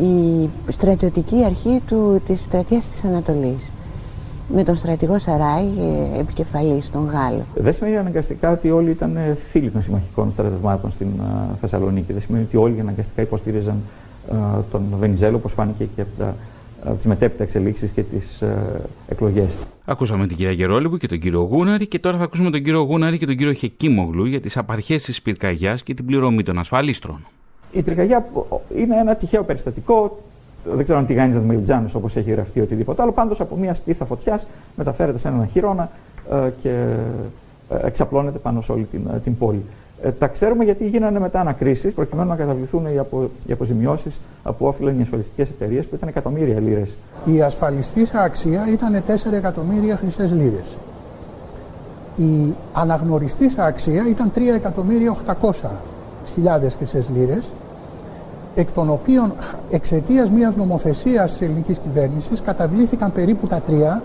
η 0.00 0.48
στρατιωτική 0.70 1.44
αρχή 1.44 1.80
του, 1.86 2.22
της 2.26 2.40
στρατείας 2.40 2.88
της 2.88 3.04
Ανατολής 3.04 3.70
με 4.48 4.64
τον 4.64 4.76
στρατηγό 4.76 5.18
Σαράι 5.18 5.68
επικεφαλής, 6.18 6.90
τον 6.90 7.06
Γάλλο. 7.06 7.44
Δεν 7.54 7.72
σημαίνει 7.72 7.96
αναγκαστικά 7.96 8.52
ότι 8.52 8.70
όλοι 8.70 8.90
ήταν 8.90 9.18
φίλοι 9.50 9.70
των 9.70 9.82
συμμαχικών 9.82 10.32
στρατευμάτων 10.32 10.90
στην 10.90 11.08
Θεσσαλονίκη. 11.60 12.12
Δεν 12.12 12.20
σημαίνει 12.20 12.44
ότι 12.44 12.56
όλοι 12.56 12.80
αναγκαστικά 12.80 13.22
υποστήριζαν 13.22 13.76
τον 14.70 14.82
Βενιζέλο, 14.98 15.36
όπως 15.36 15.52
φάνηκε 15.52 15.88
και 15.94 16.00
από 16.00 16.10
τα 16.18 16.34
από 16.84 16.96
τις 16.96 17.04
μετέπειτα 17.04 17.42
εξελίξεις 17.42 17.90
και 17.90 18.02
τις 18.02 18.42
ε, 18.42 18.80
εκλογές. 19.08 19.56
Ακούσαμε 19.84 20.26
την 20.26 20.36
κυρία 20.36 20.52
Γερόλυμπου 20.52 20.96
και 20.96 21.08
τον 21.08 21.18
κύριο 21.18 21.40
Γούναρη 21.40 21.86
και 21.86 21.98
τώρα 21.98 22.16
θα 22.18 22.24
ακούσουμε 22.24 22.50
τον 22.50 22.62
κύριο 22.62 22.80
Γούναρη 22.80 23.18
και 23.18 23.26
τον 23.26 23.36
κύριο 23.36 23.52
Χεκίμογλου 23.52 24.24
για 24.24 24.40
τις 24.40 24.56
απαρχές 24.56 25.02
της 25.02 25.22
πυρκαγιάς 25.22 25.82
και 25.82 25.94
την 25.94 26.04
πληρωμή 26.04 26.42
των 26.42 26.58
ασφαλίστρων. 26.58 27.26
Η 27.72 27.82
πυρκαγιά 27.82 28.26
είναι 28.76 28.96
ένα 28.96 29.14
τυχαίο 29.14 29.44
περιστατικό 29.44 30.22
δεν 30.72 30.84
ξέρω 30.84 30.98
αν 30.98 31.06
τηγάνιζαν 31.06 31.42
μελιτζάνε 31.42 31.88
όπως 31.94 32.16
έχει 32.16 32.30
γραφτεί 32.30 32.60
οτιδήποτε 32.60 33.02
άλλο. 33.02 33.12
Πάντως 33.12 33.40
από 33.40 33.56
μια 33.56 33.74
σπίθα 33.74 34.04
φωτιάς 34.04 34.46
μεταφέρεται 34.76 35.18
σε 35.18 35.28
έναν 35.28 35.48
χειρόνα 35.48 35.90
ε, 36.32 36.50
και 36.62 36.70
ε, 37.70 37.86
εξαπλώνεται 37.86 38.38
πάνω 38.38 38.60
σε 38.60 38.72
όλη 38.72 38.84
την, 38.84 39.00
ε, 39.14 39.18
την 39.18 39.38
πόλη. 39.38 39.64
Ε, 40.02 40.10
τα 40.10 40.26
ξέρουμε 40.26 40.64
γιατί 40.64 40.86
γίνανε 40.88 41.18
μετά 41.18 41.40
ανακρίσεις 41.40 41.94
προκειμένου 41.94 42.28
να 42.28 42.36
καταβληθούν 42.36 42.86
οι, 42.94 42.98
απο, 42.98 43.30
οι 43.46 43.52
αποζημιώσεις 43.52 44.20
που 44.58 44.66
όφυλαν 44.66 44.98
οι 44.98 45.02
ασφαλιστικές 45.02 45.50
εταιρείες 45.50 45.86
που 45.86 45.94
ήταν 45.94 46.08
εκατομμύρια 46.08 46.60
λίρες. 46.60 46.96
Η 47.24 47.42
ασφαλιστήσα 47.42 48.20
αξία 48.20 48.64
ήταν 48.72 49.02
4 49.06 49.32
εκατομμύρια 49.32 49.96
χρυσές 49.96 50.32
λίρες. 50.32 50.76
Η 52.16 52.54
αναγνωριστήσα 52.72 53.64
αξία 53.64 54.08
ήταν 54.08 54.30
3 54.34 54.54
εκατομμύρια 54.54 55.10
800 55.10 55.68
χιλιάδες 56.34 56.74
χρυσές 56.74 57.08
λίρες, 57.16 57.50
εκ 58.54 58.72
των 58.72 58.90
οποίων 58.90 59.32
εξαιτίας 59.70 60.30
μιας 60.30 60.56
νομοθεσίας 60.56 61.30
της 61.30 61.40
ελληνικής 61.40 61.78
κυβέρνησης 61.78 62.40
καταβλήθηκαν 62.40 63.12
περίπου 63.12 63.46
τα 63.46 63.60
τρία 63.60 64.02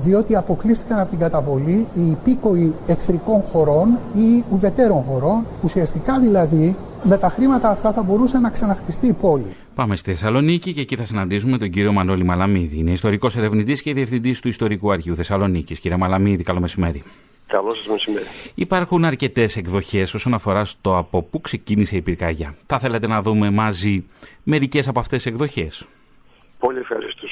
διότι 0.00 0.36
αποκλείστηκαν 0.36 0.98
από 0.98 1.10
την 1.10 1.18
καταβολή 1.18 1.86
οι 1.94 2.06
υπήκοοι 2.10 2.74
εχθρικών 2.86 3.42
χωρών 3.42 3.98
ή 4.16 4.44
ουδετέρων 4.52 5.02
χωρών. 5.02 5.44
Ουσιαστικά 5.62 6.18
δηλαδή 6.18 6.76
με 7.02 7.16
τα 7.16 7.28
χρήματα 7.28 7.70
αυτά 7.70 7.92
θα 7.92 8.02
μπορούσε 8.02 8.38
να 8.38 8.50
ξαναχτιστεί 8.50 9.06
η 9.06 9.12
πόλη. 9.12 9.56
Πάμε 9.74 9.96
στη 9.96 10.10
Θεσσαλονίκη 10.10 10.72
και 10.72 10.80
εκεί 10.80 10.96
θα 10.96 11.04
συναντήσουμε 11.04 11.58
τον 11.58 11.70
κύριο 11.70 11.92
Μανώλη 11.92 12.24
Μαλαμίδη. 12.24 12.78
Είναι 12.78 12.90
ιστορικός 12.90 13.36
ερευνητής 13.36 13.82
και 13.82 13.94
διευθυντής 13.94 14.40
του 14.40 14.48
Ιστορικού 14.48 14.92
Αρχείου 14.92 15.16
Θεσσαλονίκης. 15.16 15.78
Κύριε 15.78 15.96
Μαλαμίδη, 15.96 16.42
καλό 16.42 16.60
μεσημέρι. 16.60 17.02
Καλό 17.54 17.74
σας 17.74 17.86
μεσημέρι. 17.86 18.24
Υπάρχουν 18.54 19.04
αρκετές 19.04 19.56
εκδοχές 19.56 20.14
όσον 20.14 20.34
αφορά 20.34 20.64
στο 20.64 20.96
από 20.96 21.22
πού 21.22 21.40
ξεκίνησε 21.40 21.96
η 21.96 22.02
πυρκαγιά. 22.02 22.54
Θα 22.66 22.78
θέλετε 22.78 23.06
να 23.06 23.22
δούμε 23.22 23.50
μαζί 23.50 24.04
μερικές 24.42 24.88
από 24.88 25.00
αυτές 25.00 25.22
τις 25.22 25.32
εκδοχές; 25.32 25.86
Πολύ 26.58 26.78
ευχαριστώ. 26.78 27.26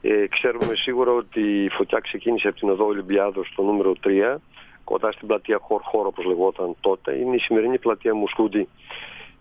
Ε, 0.00 0.26
ξέρουμε 0.26 0.74
σίγουρα 0.74 1.12
ότι 1.12 1.40
η 1.40 1.68
φωτιά 1.68 1.98
ξεκίνησε 1.98 2.48
από 2.48 2.58
την 2.58 2.68
οδό 2.68 2.84
Ολυμπιάδος 2.84 3.48
στο 3.52 3.62
νούμερο 3.62 3.92
3, 4.04 4.40
κοντά 4.84 5.12
στην 5.12 5.26
πλατεία 5.26 5.58
Χορ 5.62 5.80
Χορ, 5.82 6.06
όπως 6.06 6.24
λεγόταν 6.24 6.74
τότε. 6.80 7.16
Είναι 7.16 7.34
η 7.34 7.38
σημερινή 7.38 7.78
πλατεία 7.78 8.14
Μουσκούντι. 8.14 8.68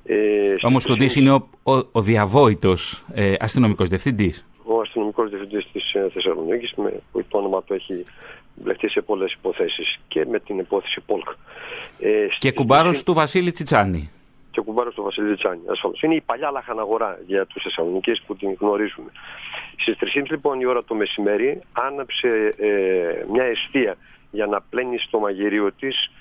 Ε, 0.06 0.56
ο 0.64 0.70
Μουσκούντις 0.70 1.16
είναι 1.16 1.32
ο, 1.32 1.50
ο, 1.64 1.74
ο 1.92 2.02
διαβόητος 2.02 3.04
ε, 3.14 3.34
αστυνομικός 3.40 3.88
διευθυντής. 3.88 4.46
Ο 4.64 4.80
αστυνομικός 4.80 5.30
διευθυντής 5.30 5.68
της 5.72 5.94
ε, 5.94 6.10
Θεσσαλονίκης, 6.14 6.74
που 7.12 7.24
το 7.28 7.38
όνομα 7.38 7.64
του 7.64 7.74
έχει 7.74 8.06
μπλεχτεί 8.56 8.90
σε 8.90 9.02
πολλές 9.02 9.34
υποθέσεις 9.34 10.00
και 10.08 10.26
με 10.26 10.40
την 10.40 10.60
υπόθεση 10.60 11.02
Πολκ. 11.06 11.28
Ε, 12.00 12.28
και 12.40 12.52
κουμπάρος 12.52 13.04
του 13.04 13.14
Βασίλη 13.14 13.52
Τσιτσάνη 13.52 14.10
και 14.56 14.62
ο 14.62 14.64
κουμπάρος 14.64 14.94
του 14.94 15.04
Βασίλη 15.04 15.36
Τσάνη. 15.38 15.62
Ασφαλώς. 15.72 16.02
Είναι 16.02 16.16
η 16.16 16.22
παλιά 16.22 16.52
λαχαναγορά 16.52 17.20
για 17.28 17.46
τους 17.46 17.64
Θεσσαλονίκε 17.64 18.14
που 18.26 18.36
την 18.36 18.56
γνωρίζουμε. 18.60 19.12
Στις 19.78 19.96
3.30 20.16 20.24
λοιπόν 20.30 20.60
η 20.60 20.66
ώρα 20.66 20.84
το 20.84 20.96
μεσημέρι 20.96 21.62
άναψε 21.72 22.56
ε, 22.58 22.70
μια 23.32 23.44
αιστεία 23.44 23.98
για 24.32 24.46
να 24.46 24.62
πλένει 24.62 24.98
στο 24.98 25.20
μαγειρίο 25.20 25.72
της 25.72 25.96
ε, 26.06 26.12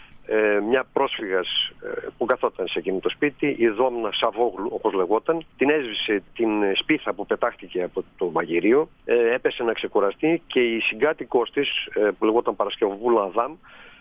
μια 0.74 0.86
πρόσφυγας 0.92 1.48
ε, 1.82 2.08
που 2.18 2.24
καθόταν 2.24 2.66
σε 2.66 2.78
εκείνο 2.78 2.98
το 2.98 3.08
σπίτι, 3.08 3.56
η 3.58 3.68
Δόμνα 3.68 4.10
Σαβόγλου, 4.12 4.70
όπως 4.72 4.92
λεγόταν, 4.92 5.44
την 5.56 5.70
έσβησε 5.70 6.22
την 6.34 6.50
σπίθα 6.74 7.12
που 7.12 7.26
πετάχτηκε 7.26 7.82
από 7.82 8.04
το 8.16 8.26
μαγειρίο, 8.26 8.88
ε, 9.04 9.34
έπεσε 9.34 9.62
να 9.62 9.72
ξεκουραστεί 9.72 10.42
και 10.46 10.60
η 10.60 10.80
συγκάτοικός 10.80 11.50
της, 11.50 11.68
ε, 11.94 12.10
που 12.18 12.24
λεγόταν 12.24 12.56
Παρασκευούλα 12.56 13.22
Αδάμ, 13.22 13.52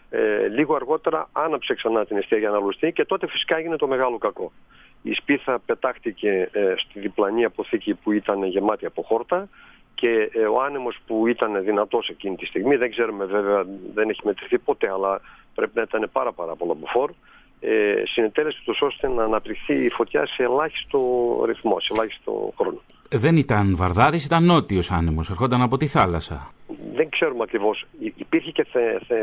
ε, 0.09 0.47
λίγο 0.47 0.75
αργότερα 0.75 1.29
άναψε 1.31 1.73
ξανά 1.73 2.05
την 2.05 2.17
αιστεία 2.17 2.37
για 2.37 2.49
να 2.49 2.59
λουστεί 2.59 2.91
και 2.91 3.05
τότε 3.05 3.27
φυσικά 3.27 3.57
έγινε 3.57 3.75
το 3.75 3.87
μεγάλο 3.87 4.17
κακό. 4.17 4.51
Η 5.01 5.13
σπίθα 5.13 5.59
πετάχτηκε 5.65 6.49
ε, 6.51 6.73
στη 6.77 6.99
διπλανή 6.99 7.45
αποθήκη 7.45 7.93
που 7.93 8.11
ήταν 8.11 8.43
γεμάτη 8.43 8.85
από 8.85 9.01
χόρτα 9.01 9.49
και 9.95 10.29
ε, 10.33 10.45
ο 10.45 10.61
άνεμος 10.61 10.97
που 11.07 11.27
ήταν 11.27 11.63
δυνατός 11.63 12.09
εκείνη 12.09 12.35
τη 12.35 12.45
στιγμή, 12.45 12.75
δεν 12.75 12.91
ξέρουμε 12.91 13.25
βέβαια, 13.25 13.65
δεν 13.93 14.09
έχει 14.09 14.21
μετρηθεί 14.23 14.57
ποτέ, 14.57 14.91
αλλά 14.91 15.21
πρέπει 15.55 15.71
να 15.73 15.81
ήταν 15.81 16.09
πάρα 16.11 16.31
πάρα 16.31 16.55
πολλά 16.55 16.73
μποφόρ, 16.73 17.11
ε, 17.59 18.03
συνετέλεσε 18.05 18.61
τόσο 18.65 18.85
ώστε 18.85 19.07
να 19.07 19.23
αναπτυχθεί 19.23 19.73
η 19.73 19.89
φωτιά 19.89 20.25
σε 20.25 20.43
ελάχιστο 20.43 20.99
ρυθμό, 21.45 21.79
σε 21.79 21.93
ελάχιστο 21.93 22.53
χρόνο. 22.57 22.81
Δεν 23.09 23.37
ήταν 23.37 23.75
βαρδάρης, 23.75 24.25
ήταν 24.25 24.43
νότιος 24.43 24.91
άνεμος, 24.91 25.29
ερχόταν 25.29 25.61
από 25.61 25.77
τη 25.77 25.87
θάλασσα 25.87 26.53
δεν 26.95 27.09
ξέρουμε 27.09 27.43
ακριβώς. 27.43 27.85
Υπήρχε 27.99 28.51
και 28.51 28.65
θε, 28.71 28.99
θε, 29.07 29.15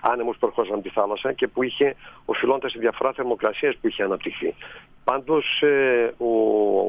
άνεμος 0.00 0.36
που 0.38 0.46
ερχόταν 0.46 0.72
από 0.72 0.82
τη 0.82 0.88
θάλασσα 0.88 1.32
και 1.32 1.46
που 1.46 1.62
είχε 1.62 1.94
οφειλώντας 2.24 2.72
τη 2.72 2.78
διαφορά 2.78 3.12
θερμοκρασίας 3.12 3.76
που 3.76 3.88
είχε 3.88 4.02
αναπτυχθεί. 4.02 4.54
Πάντως 5.04 5.62
ε, 5.62 6.14
ο, 6.18 6.32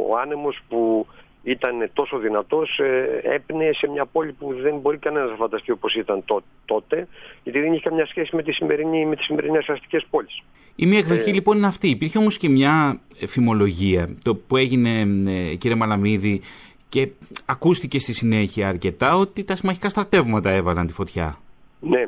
ο 0.10 0.18
άνεμος 0.22 0.60
που 0.70 1.08
ήταν 1.44 1.90
τόσο 1.94 2.18
δυνατός 2.18 2.80
ε, 2.80 3.20
έπνεε 3.24 3.74
σε 3.74 3.90
μια 3.90 4.06
πόλη 4.06 4.32
που 4.32 4.54
δεν 4.62 4.78
μπορεί 4.78 4.98
κανένας 4.98 5.30
να 5.30 5.36
φανταστεί 5.36 5.72
όπως 5.72 5.96
ήταν 5.96 6.24
τότε, 6.66 7.08
γιατί 7.44 7.60
δεν 7.60 7.74
είχε 7.74 7.90
καμιά 7.90 8.06
σχέση 8.06 8.36
με, 8.36 8.44
τη 8.44 8.52
σημερινή, 8.52 9.06
με 9.06 9.16
τις 9.16 9.26
σημερινές 9.26 9.68
αστικές 9.68 10.06
πόλεις. 10.10 10.44
Η 10.76 10.86
μία 10.86 10.98
εκδοχή 10.98 11.30
ε, 11.30 11.34
λοιπόν 11.34 11.58
είναι 11.58 11.68
αυτή. 11.68 11.90
Υπήρχε 11.90 12.18
όμως 12.18 12.38
και 12.38 12.50
μια 12.50 13.00
φημολογία 13.28 14.10
το 14.24 14.36
που 14.36 14.58
έγινε, 14.58 15.00
ε, 15.28 15.56
κύριε 15.56 15.78
Μαλαμίδη, 15.78 16.42
και 16.90 17.10
ακούστηκε 17.46 18.00
στη 18.00 18.14
συνέχεια 18.14 18.68
αρκετά 18.68 19.16
ότι 19.16 19.44
τα 19.44 19.56
συμμαχικά 19.56 19.90
στρατεύματα 19.90 20.50
έβαλαν 20.50 20.88
τη 20.88 20.94
φωτιά. 20.94 21.38
Ναι, 21.80 22.04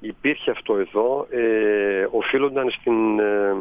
υπήρχε 0.00 0.50
αυτό 0.50 0.76
εδώ. 0.76 1.26
Ε, 1.30 2.08
οφείλονταν 2.10 2.70
στην, 2.70 3.18
ε, 3.18 3.56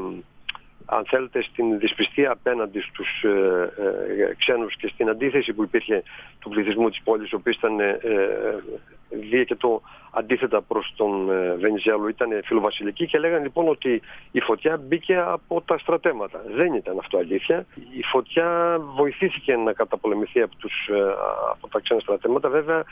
αν 0.93 1.05
θέλετε, 1.05 1.41
στην 1.41 1.79
δυσπιστία 1.79 2.31
απέναντι 2.31 2.79
στους 2.79 3.23
ε, 3.23 3.71
ε, 4.29 4.35
ξένους 4.37 4.75
και 4.75 4.87
στην 4.87 5.09
αντίθεση 5.09 5.53
που 5.53 5.63
υπήρχε 5.63 6.03
του 6.39 6.49
πληθυσμού 6.49 6.89
της 6.89 7.01
πόλης, 7.03 7.33
ο 7.33 7.35
οποίος 7.35 7.55
ήταν 7.55 7.79
ε, 7.79 7.97
το 9.57 9.81
αντίθετα 10.11 10.61
προς 10.61 10.93
τον 10.95 11.31
ε, 11.31 11.55
Βενιζέλο, 11.55 12.07
ήταν 12.07 12.29
φιλοβασιλική 12.43 13.05
και 13.07 13.19
λέγανε 13.19 13.43
λοιπόν 13.43 13.67
ότι 13.67 14.01
η 14.31 14.41
φωτιά 14.41 14.77
μπήκε 14.77 15.17
από 15.17 15.61
τα 15.61 15.77
στρατέματα. 15.77 16.43
Δεν 16.55 16.73
ήταν 16.73 16.97
αυτό 16.99 17.17
αλήθεια. 17.17 17.65
Η 17.97 18.03
φωτιά 18.03 18.77
βοηθήθηκε 18.95 19.55
να 19.55 19.73
καταπολεμηθεί 19.73 20.41
από, 20.41 20.55
τους, 20.55 20.87
ε, 20.87 21.13
από 21.51 21.67
τα 21.67 21.79
ξένα 21.79 21.99
στρατέματα. 21.99 22.49
Βέβαια, 22.49 22.83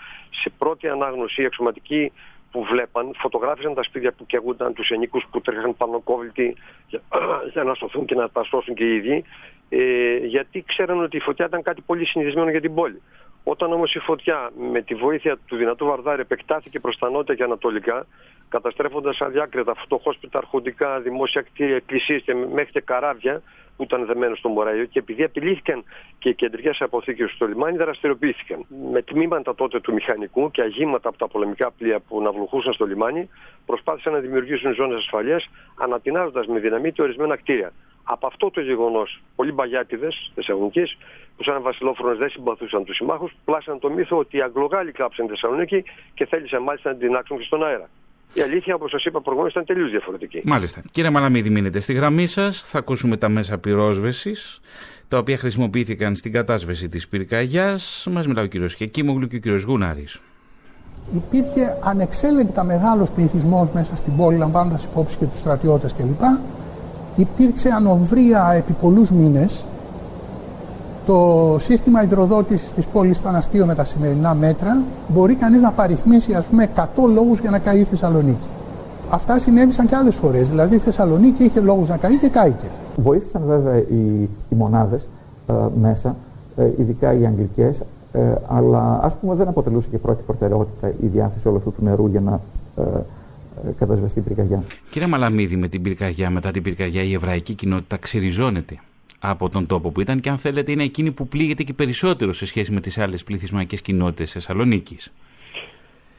σε 0.42 0.50
πρώτη 0.58 0.88
ανάγνωση 0.88 1.42
η 1.42 1.46
εξωματική 1.46 2.12
που 2.52 2.64
βλέπαν, 2.64 3.12
φωτογράφησαν 3.18 3.74
τα 3.74 3.84
σπίτια 3.84 4.12
που 4.12 4.26
καίγονταν, 4.26 4.74
τους 4.74 4.90
ενίκους 4.90 5.26
που 5.32 5.42
τρέχαν 5.42 5.78
πάνω 5.78 6.00
κόβλητοι 6.00 6.56
για, 6.88 7.02
για, 7.54 7.64
να 7.64 7.74
σωθούν 7.74 8.06
και 8.06 8.16
να 8.16 8.30
τα 8.30 8.44
σώσουν 8.44 8.76
και 8.76 8.84
οι 8.84 8.96
ίδιοι, 8.96 9.24
ε, 9.70 10.16
γιατί 10.18 10.64
ξέραν 10.68 11.04
ότι 11.04 11.18
η 11.18 11.20
φωτιά 11.20 11.46
ήταν 11.46 11.62
κάτι 11.62 11.82
πολύ 11.82 12.06
συνηθισμένο 12.06 12.50
για 12.50 12.62
την 12.62 12.74
πόλη. 12.74 13.02
Όταν 13.44 13.74
όμως 13.74 13.96
η 13.96 14.00
φωτιά 14.00 14.52
με 14.72 14.82
τη 14.82 14.96
βοήθεια 14.96 15.38
του 15.46 15.56
δυνατού 15.56 15.86
βαρδάρη 15.86 16.22
επεκτάθηκε 16.22 16.80
προς 16.80 16.98
τα 16.98 17.10
νότια 17.10 17.36
και 17.36 17.44
ανατολικά, 17.44 18.06
καταστρέφοντας 18.50 19.20
αδιάκριτα 19.22 19.74
φτωχόσπιτα, 19.76 20.38
αρχοντικά, 20.38 21.00
δημόσια 21.00 21.42
κτίρια, 21.42 21.76
εκκλησίες 21.76 22.22
και 22.22 22.34
μέχρι 22.34 22.72
και 22.72 22.82
καράβια 22.82 23.42
που 23.80 23.86
ήταν 23.86 24.06
δεμένο 24.06 24.36
στο 24.36 24.50
Μωράγιο 24.50 24.86
και 24.86 25.00
επειδή 25.00 25.24
απειλήθηκαν 25.24 25.84
και 26.20 26.30
οι 26.30 26.36
κεντρικές 26.36 26.82
αποθήκες 26.82 27.32
στο 27.32 27.46
λιμάνι, 27.48 27.78
δραστηριοποιήθηκαν. 27.78 28.66
Με 28.92 29.02
τμήματα 29.02 29.56
τότε 29.56 29.80
του 29.80 29.94
μηχανικού 29.94 30.52
και 30.52 30.62
αγήματα 30.62 31.10
από 31.10 31.18
τα 31.18 31.28
πολεμικά 31.28 31.72
πλοία 31.72 32.00
που 32.00 32.22
ναυλουχούσαν 32.22 32.74
στο 32.74 32.86
λιμάνι, 32.86 33.30
προσπάθησαν 33.66 34.14
να 34.14 34.20
δημιουργήσουν 34.20 34.74
ζώνες 34.74 34.98
ασφαλείας, 34.98 35.50
ανατινάζοντας 35.76 36.48
με 36.48 36.60
δυναμίτη 36.60 37.02
ορισμένα 37.02 37.36
κτίρια. 37.36 37.72
Από 38.04 38.28
αυτό 38.28 38.50
το 38.52 38.62
γεγονός, 38.62 39.22
πολλοί 39.36 39.52
μπαγιάτιδες 39.52 40.32
Θεσσαλονίκης, 40.36 40.98
που 41.38 41.44
σαν 41.44 41.62
βασιλόφρονες 41.62 42.18
δεν 42.18 42.30
συμπαθούσαν 42.30 42.84
τους 42.84 42.96
συμμάχους, 42.96 43.32
πλάσαν 43.46 43.80
το 43.80 43.90
μύθο 43.90 44.18
ότι 44.18 44.38
οι 44.38 44.42
Αγγλογάλοι 44.42 44.92
κλάψαν 44.92 45.26
τη 45.26 45.32
Θεσσαλονίκη 45.32 45.84
και 46.14 46.26
θέλησαν 46.26 46.64
μάλιστα 46.64 46.92
να 46.92 46.98
την 46.98 47.16
άξουν 47.16 47.38
και 47.38 47.44
στον 47.44 47.64
αέρα. 47.66 47.90
Η 48.34 48.42
αλήθεια, 48.42 48.76
όπως 48.76 48.90
σας 48.92 49.04
είπα 49.04 49.22
προηγουμένως, 49.22 49.54
ήταν 49.54 49.66
τελείως 49.66 49.90
διαφορετική. 49.90 50.42
Μάλιστα. 50.46 50.82
Κύριε 50.92 51.10
Μαλαμίδη, 51.10 51.50
μείνετε 51.50 51.80
στη 51.80 51.94
γραμμή 51.94 52.28
σας. 52.28 52.62
Θα 52.62 52.78
ακούσουμε 52.78 53.18
τα 53.18 53.30
μέσα 53.30 53.58
πυρόσβεσης, 53.58 54.60
τα 55.08 55.18
οποία 55.18 55.38
χρησιμοποιήθηκαν 55.38 56.16
στην 56.16 56.32
κατάσβεση 56.32 56.90
της 56.90 57.08
πυρκαγιάς. 57.08 58.08
Μας 58.12 58.28
μιλά 58.28 58.42
ο 58.42 58.46
κύριος 58.46 58.74
Χεκίμογλου 58.74 59.28
και 59.28 59.36
ο 59.36 59.40
κύριος 59.40 59.64
Γούναρης. 59.64 60.22
Υπήρχε 61.16 61.78
ανεξέλεγκτα 61.84 62.64
μεγάλος 62.64 63.12
πληθυσμός 63.12 63.70
μέσα 63.74 63.96
στην 63.96 64.16
πόλη, 64.16 64.38
λαμβάνοντας 64.38 64.84
υπόψη 64.84 65.18
και 65.18 65.26
τους 65.26 65.38
στρατιώτες 65.38 65.94
κλπ 65.94 66.22
υπήρξε 67.16 67.70
ανοβρία 67.70 68.54
επί 68.58 68.74
πολλούς 68.82 69.12
μήνες. 69.12 69.66
Το 71.10 71.56
σύστημα 71.60 72.04
υδροδότησης 72.04 72.72
της 72.72 72.86
πόλης 72.86 73.18
ήταν 73.18 73.36
αστείο 73.36 73.66
με 73.66 73.76
τα 73.76 73.84
σημερινά 73.84 74.34
μέτρα. 74.34 74.82
Μπορεί 75.08 75.36
κανείς 75.36 75.62
να 75.62 75.72
παριθμίσει 75.72 76.34
ας 76.34 76.46
πούμε 76.46 76.70
100 76.76 76.86
λόγους 77.14 77.40
για 77.40 77.50
να 77.50 77.60
καεί 77.60 77.80
η 77.80 77.84
Θεσσαλονίκη. 77.84 78.48
Αυτά 79.10 79.40
συνέβησαν 79.40 79.86
και 79.86 79.96
άλλες 79.96 80.16
φορές. 80.16 80.50
Δηλαδή 80.50 80.76
η 80.76 80.78
Θεσσαλονίκη 80.78 81.44
είχε 81.44 81.60
λόγους 81.60 81.90
να 81.90 81.98
καεί 81.98 82.16
και 82.18 82.28
κάηκε. 82.28 82.66
Βοήθησαν 82.96 83.42
βέβαια 83.46 83.78
οι, 83.78 84.30
οι 84.50 84.56
μονάδες 84.56 85.08
ε, 85.48 85.54
μέσα, 85.82 86.16
ε, 86.56 86.70
ειδικά 86.78 87.14
οι 87.14 87.26
αγγλικές, 87.26 87.84
ε, 88.12 88.34
αλλά 88.48 89.00
ας 89.04 89.16
πούμε 89.16 89.36
δεν 89.36 89.48
αποτελούσε 89.48 89.88
και 89.92 89.98
πρώτη 89.98 90.24
προτεραιότητα 90.26 90.94
η 91.02 91.08
διάθεση 91.08 91.48
όλου 91.48 91.58
αυτού 91.58 91.72
του 91.72 91.84
νερού 91.84 92.08
για 92.08 92.22
να 92.22 92.40
ε, 92.78 93.02
κατασβεστεί 93.80 94.22
πυρκαγιά. 94.22 94.64
Κύριε 94.90 95.08
Μαλαμίδη, 95.08 95.56
με 95.56 95.68
την 95.68 95.82
πυρκαγιά, 95.82 96.30
μετά 96.30 96.52
την 96.52 96.62
πυρκαγιά, 96.62 97.04
η 97.04 97.14
εβραϊκή 97.14 97.54
κοινότητα 97.54 97.98
ξυριζώνεται. 97.98 98.80
Από 99.20 99.50
τον 99.50 99.66
τόπο 99.68 99.92
που 99.92 100.02
ήταν 100.02 100.20
και 100.20 100.30
αν 100.30 100.38
θέλετε 100.38 100.72
είναι 100.72 100.84
εκείνη 100.84 101.12
που 101.12 101.28
πλήγεται 101.28 101.64
και 101.64 101.74
περισσότερο 101.74 102.34
σε 102.34 102.46
σχέση 102.46 102.72
με 102.72 102.82
τις 102.82 102.98
άλλες 102.98 103.24
πληθυσμιακές 103.24 103.82
κοινότητες 103.82 104.32
Θεσσαλονίκης. 104.32 105.14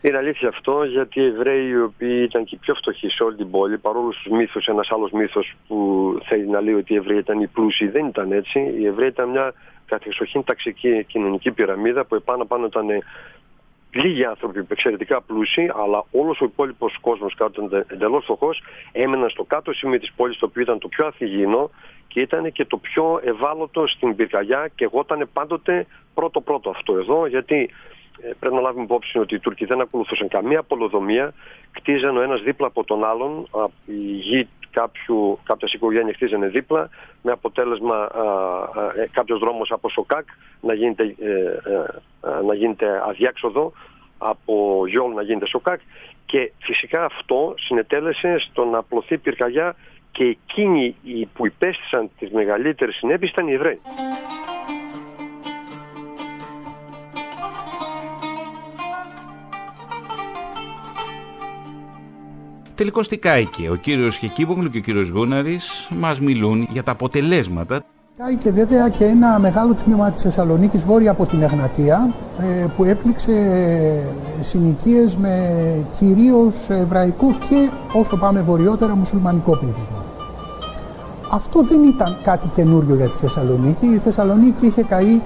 Είναι 0.03 0.17
αλήθεια 0.17 0.49
αυτό 0.49 0.85
γιατί 0.85 1.21
οι 1.21 1.25
Εβραίοι 1.25 1.69
οι 1.69 1.81
οποίοι 1.81 2.25
ήταν 2.29 2.45
και 2.45 2.55
οι 2.55 2.59
πιο 2.59 2.75
φτωχοί 2.75 3.09
σε 3.09 3.23
όλη 3.23 3.37
την 3.37 3.51
πόλη, 3.51 3.79
παρόλο 3.79 4.13
στου 4.13 4.35
μύθους, 4.35 4.67
ένας 4.67 4.89
άλλος 4.91 5.11
μύθος 5.11 5.55
που 5.69 5.77
θέλει 6.25 6.49
να 6.49 6.61
λέει 6.61 6.75
ότι 6.75 6.93
οι 6.93 6.97
Εβραίοι 6.97 7.19
ήταν 7.19 7.41
οι 7.41 7.47
πλούσιοι, 7.47 7.87
δεν 7.87 8.07
ήταν 8.07 8.33
έτσι. 8.33 8.75
Οι 8.79 8.87
Εβραίοι 8.87 9.09
ήταν 9.09 9.29
μια 9.29 9.55
καθεξοχήν 9.87 10.45
ταξική 10.45 11.05
κοινωνική 11.05 11.51
πυραμίδα 11.51 12.05
που 12.05 12.15
επάνω 12.15 12.45
πάνω 12.45 12.67
ήταν 12.67 12.87
λίγοι 13.91 14.25
άνθρωποι 14.25 14.67
εξαιρετικά 14.69 15.21
πλούσιοι, 15.21 15.71
αλλά 15.83 16.05
όλος 16.11 16.41
ο 16.41 16.45
υπόλοιπος 16.45 16.97
κόσμος 17.01 17.35
κάτω 17.35 17.65
ήταν 17.65 17.85
εντελώς 17.89 18.25
φτωχός, 18.25 18.63
έμεναν 18.93 19.31
στο 19.31 19.45
κάτω 19.45 19.73
σημείο 19.73 19.99
της 19.99 20.13
πόλης, 20.17 20.39
το 20.39 20.47
οποίο 20.47 20.63
ήταν 20.63 20.79
το 20.79 20.89
πιο 20.89 21.07
αφηγήνο 21.07 21.71
και 22.13 22.21
ήταν 22.21 22.53
και 22.53 22.65
το 22.65 22.77
πιο 22.77 23.21
ευάλωτο 23.25 23.87
στην 23.87 24.17
πυρκαγιά 24.17 24.71
και 24.75 24.85
εγώ 24.85 25.01
ήταν 25.01 25.29
πάντοτε 25.33 25.87
πρώτο-πρώτο 26.15 26.71
αυτό 26.71 26.97
εδώ, 26.97 27.27
γιατί 27.27 27.71
ε, 28.21 28.31
πρέπει 28.39 28.55
να 28.55 28.61
λάβουμε 28.61 28.85
υπόψη 28.85 29.19
ότι 29.19 29.35
οι 29.35 29.39
Τούρκοι 29.39 29.65
δεν 29.65 29.81
ακολουθούσαν 29.81 30.29
καμία 30.29 30.63
πολοδομία, 30.63 31.35
κτίζαν 31.73 32.17
ο 32.17 32.21
ένας 32.21 32.43
δίπλα 32.43 32.67
από 32.67 32.85
τον 32.85 33.05
άλλον, 33.05 33.49
η 33.87 33.93
γη 33.95 34.49
κάποιου, 34.71 35.39
κάποιας 35.45 35.73
οικογένεια 35.73 36.13
χτίζανε 36.15 36.47
δίπλα, 36.47 36.89
με 37.23 37.33
αποτέλεσμα 37.33 38.09
ε, 38.97 39.07
κάποιος 39.13 39.39
δρόμος 39.39 39.71
από 39.71 39.89
Σοκάκ 39.89 40.27
να 40.61 40.75
γίνεται, 40.75 41.03
ε, 41.03 41.31
ε, 42.29 42.43
να 42.47 42.55
γίνεται 42.55 43.03
αδιάξοδο, 43.09 43.73
από 44.19 44.85
Γιόλ 44.87 45.15
να 45.15 45.23
γίνεται 45.23 45.47
Σοκάκ. 45.47 45.81
Και 46.27 46.53
φυσικά 46.59 47.05
αυτό 47.05 47.55
συνετέλεσε 47.57 48.37
στο 48.39 48.65
να 48.65 48.79
απλωθεί 48.79 49.19
πυρκαγιά 49.19 49.77
και 50.13 50.25
εκείνοι 50.25 50.97
που 51.33 51.47
υπέστησαν 51.47 52.11
τις 52.19 52.31
μεγαλύτερες 52.31 52.95
συνέπειες 52.95 53.31
ήταν 53.31 53.49
οι 53.49 53.53
Εβραίοι. 53.53 53.81
Τελικώς 62.75 63.09
τι 63.09 63.19
κάηκε. 63.19 63.71
Ο 63.71 63.75
κύριος 63.75 64.17
Χεκύπογλου 64.17 64.71
και 64.71 64.79
ο 64.79 64.81
κύριος 64.81 65.09
Γούναρης 65.09 65.89
μας 65.91 66.21
μιλούν 66.21 66.67
για 66.71 66.83
τα 66.83 66.93
αποτελέσματα. 66.93 67.85
Κάηκε 68.25 68.51
βέβαια 68.51 68.89
και 68.89 69.05
ένα 69.05 69.39
μεγάλο 69.39 69.75
τμήμα 69.85 70.11
της 70.11 70.23
Θεσσαλονίκης 70.23 70.83
βόρεια 70.83 71.11
από 71.11 71.27
την 71.27 71.43
Εγνατία 71.43 72.13
ε, 72.41 72.67
που 72.77 72.85
έπληξε 72.85 73.33
συνοικίες 74.41 75.17
με 75.17 75.53
κυρίως 75.99 76.71
εβραϊκό 76.71 77.27
και 77.49 77.71
όσο 77.93 78.17
πάμε 78.17 78.41
βορειότερα 78.41 78.95
μουσουλμανικό 78.97 79.57
πληθυσμό. 79.57 80.03
Αυτό 81.31 81.63
δεν 81.63 81.85
ήταν 81.85 82.17
κάτι 82.23 82.49
καινούριο 82.49 82.95
για 82.95 83.09
τη 83.09 83.17
Θεσσαλονίκη. 83.17 83.87
Η 83.87 83.99
Θεσσαλονίκη 83.99 84.67
είχε 84.67 84.83
καεί 84.83 85.21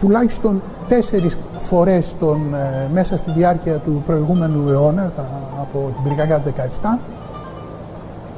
τουλάχιστον 0.00 0.62
τέσσερις 0.88 1.38
φορές 1.58 2.14
τον, 2.18 2.54
ε, 2.54 2.88
μέσα 2.92 3.16
στη 3.16 3.30
διάρκεια 3.30 3.74
του 3.74 4.02
προηγούμενου 4.06 4.68
αιώνα, 4.68 5.12
από 5.60 5.92
την 5.94 6.02
Πυρκαγιά 6.02 6.42
17, 6.82 6.98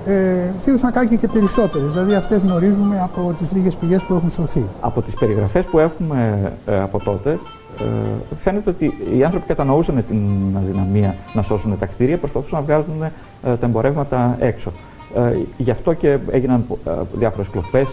ε, 0.06 0.76
να 0.82 0.90
κάνει 0.90 1.16
και 1.16 1.28
περισσότερε. 1.28 1.84
Δηλαδή, 1.84 2.14
αυτές 2.14 2.42
γνωρίζουμε 2.42 3.00
από 3.02 3.34
τις 3.38 3.52
λίγες 3.52 3.74
πηγές 3.74 4.02
που 4.02 4.14
έχουν 4.14 4.30
σωθεί. 4.30 4.64
Από 4.80 5.02
τις 5.02 5.14
περιγραφές 5.14 5.66
που 5.66 5.78
έχουμε 5.78 6.52
ε, 6.66 6.80
από 6.80 6.98
τότε, 7.04 7.38
ε, 7.80 7.84
φαίνεται 8.36 8.70
ότι 8.70 8.94
οι 9.16 9.24
άνθρωποι 9.24 9.46
κατανοούσαν 9.46 10.04
την 10.08 10.56
αδυναμία 10.56 11.16
να 11.32 11.42
σώσουν 11.42 11.78
τα 11.78 11.86
κτίρια, 11.86 12.18
προσπαθούσαν 12.18 12.58
να 12.58 12.64
βγάλουν 12.64 13.02
ε, 13.02 13.10
τα 13.42 13.66
εμπορεύματα 13.66 14.36
έξω. 14.40 14.72
Ε, 15.16 15.38
γι' 15.56 15.70
αυτό 15.70 15.92
και 15.92 16.18
έγιναν 16.30 16.64
ε, 16.86 16.90
διάφορες 17.14 17.48
κλοπές, 17.48 17.88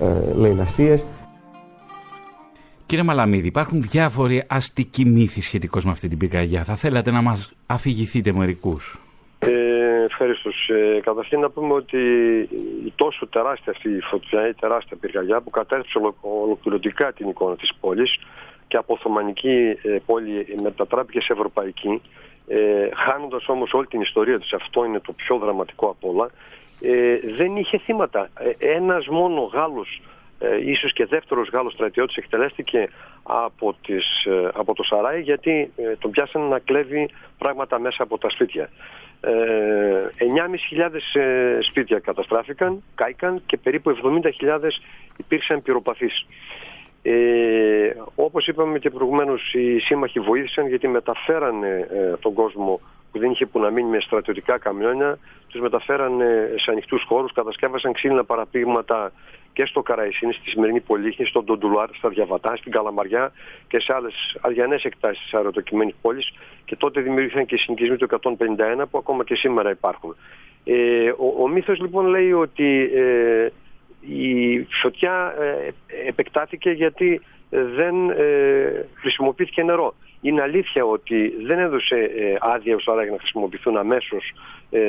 ε, 0.00 0.06
λαιλασίε. 0.34 0.98
Κύριε 2.86 3.04
Μαλαμίδη, 3.04 3.46
υπάρχουν 3.46 3.82
διάφοροι 3.82 4.44
αστικοί 4.46 5.04
μύθοι 5.04 5.40
σχετικώς 5.40 5.84
με 5.84 5.90
αυτή 5.90 6.08
την 6.08 6.18
πυρκαγιά. 6.18 6.64
Θα 6.64 6.74
θέλατε 6.76 7.10
να 7.10 7.22
μας 7.22 7.52
αφηγηθείτε 7.66 8.32
μερικούς; 8.32 9.00
Ε, 9.38 9.48
ευχαριστώ. 10.14 10.50
Ε, 10.74 11.00
καταρχήν 11.00 11.40
να 11.40 11.50
πούμε 11.50 11.72
ότι 11.72 11.98
η 12.84 12.92
τόσο 12.94 13.26
τεράστια 13.26 13.72
αυτή 13.72 13.90
η 13.90 14.00
φωτιά, 14.00 14.48
η 14.48 14.54
τεράστια 14.54 14.96
πυρκαγιά 15.00 15.40
που 15.40 15.50
κατέστρεψε 15.50 16.14
ολοκληρωτικά 16.20 17.12
την 17.12 17.28
εικόνα 17.28 17.56
της 17.56 17.70
πόλης 17.80 18.18
και 18.68 18.76
από 18.76 18.92
Οθωμανική 18.92 19.78
ε, 19.82 19.96
πόλη 20.06 20.56
μετατράπηκε 20.62 21.20
σε 21.20 21.32
ευρωπαϊκή, 21.32 22.02
ε, 22.48 22.88
χάνοντας 22.96 23.48
όμως 23.48 23.72
όλη 23.72 23.86
την 23.86 24.00
ιστορία 24.00 24.38
της, 24.38 24.52
αυτό 24.52 24.84
είναι 24.84 25.00
το 25.00 25.12
πιο 25.12 25.38
δραματικό 25.38 25.88
από 25.88 26.08
όλα, 26.10 26.30
ε, 26.80 27.18
δεν 27.34 27.56
είχε 27.56 27.78
θύματα. 27.78 28.28
Ε, 28.38 28.74
ένας 28.76 29.06
μόνο 29.06 29.40
Γάλλος 29.40 30.00
ε, 30.38 30.70
ίσως 30.70 30.92
και 30.92 31.06
δεύτερος 31.06 31.48
Γάλλος 31.52 31.72
στρατιώτης 31.72 32.16
εκτελέστηκε 32.16 32.88
από, 33.22 33.76
τις, 33.86 34.24
ε, 34.24 34.48
από 34.54 34.74
το 34.74 34.82
Σαράι 34.82 35.20
γιατί 35.20 35.72
ε, 35.76 35.96
τον 35.96 36.10
πιάσανε 36.10 36.48
να 36.48 36.58
κλέβει 36.58 37.10
πράγματα 37.38 37.78
μέσα 37.78 38.02
από 38.02 38.18
τα 38.18 38.30
σπίτια. 38.30 38.68
Ε, 39.26 40.08
9.500 40.18 41.20
ε, 41.20 41.58
σπίτια 41.60 41.98
καταστράφηκαν, 41.98 42.82
κάηκαν 42.94 43.42
και 43.46 43.56
περίπου 43.56 43.96
70.000 44.40 44.60
υπήρξαν 45.16 45.62
πυροπαθείς. 45.62 46.26
Ε, 47.02 47.92
όπως 48.14 48.46
είπαμε 48.46 48.78
και 48.78 48.90
προηγουμένως 48.90 49.54
οι 49.54 49.78
σύμμαχοι 49.78 50.20
βοήθησαν 50.20 50.66
γιατί 50.66 50.88
μεταφέρανε 50.88 51.88
ε, 51.90 52.16
τον 52.16 52.32
κόσμο 52.32 52.80
που 53.12 53.18
δεν 53.18 53.30
είχε 53.30 53.46
που 53.46 53.58
να 53.58 53.70
μείνει 53.70 53.88
με 53.88 54.00
στρατιωτικά 54.00 54.58
καμιόνια, 54.58 55.18
τους 55.48 55.60
μεταφέρανε 55.60 56.50
σε 56.56 56.70
ανοιχτούς 56.70 57.04
χώρους, 57.08 57.32
κατασκεύασαν 57.32 57.92
ξύλινα 57.92 58.24
παραπήγματα 58.24 59.12
και 59.54 59.64
στο 59.66 59.82
Καραϊσίνη, 59.82 60.32
στη 60.32 60.50
σημερινή 60.50 60.80
Πολύχνη, 60.80 61.26
στον 61.26 61.44
Ντοντουλάρ, 61.44 61.88
στα 61.94 62.08
Διαβατά, 62.08 62.56
στην 62.56 62.72
Καλαμαριά 62.72 63.32
και 63.68 63.80
σε 63.80 63.92
άλλες 63.94 64.36
αριανέ 64.40 64.78
εκτάσεις 64.82 65.22
της 65.22 65.34
αεροτοκιμένη 65.34 65.94
πόλης. 66.00 66.32
Και 66.64 66.76
τότε 66.76 67.00
δημιουργήθηκαν 67.00 67.46
και 67.46 67.54
οι 67.54 67.58
συνοικισμοί 67.58 67.96
του 67.96 68.08
151 68.22 68.84
που 68.90 68.98
ακόμα 68.98 69.24
και 69.24 69.34
σήμερα 69.34 69.70
υπάρχουν. 69.70 70.16
Ε, 70.64 71.10
ο, 71.10 71.42
ο 71.42 71.48
μύθος 71.48 71.80
λοιπόν 71.80 72.06
λέει 72.06 72.32
ότι 72.32 72.90
ε, 72.94 73.48
η 74.00 74.66
φωτιά 74.82 75.34
ε, 75.40 75.70
επεκτάθηκε 76.08 76.70
γιατί 76.70 77.20
δεν 77.50 78.10
ε, 78.10 78.86
χρησιμοποιήθηκε 78.94 79.62
νερό. 79.62 79.94
Είναι 80.24 80.42
αλήθεια 80.42 80.84
ότι 80.84 81.34
δεν 81.42 81.58
έδωσε 81.58 81.94
ε, 81.94 82.36
άδεια 82.40 82.74
ω 82.74 83.02
για 83.02 83.10
να 83.10 83.18
χρησιμοποιηθούν 83.18 83.76
αμέσως 83.76 84.32
ε, 84.70 84.80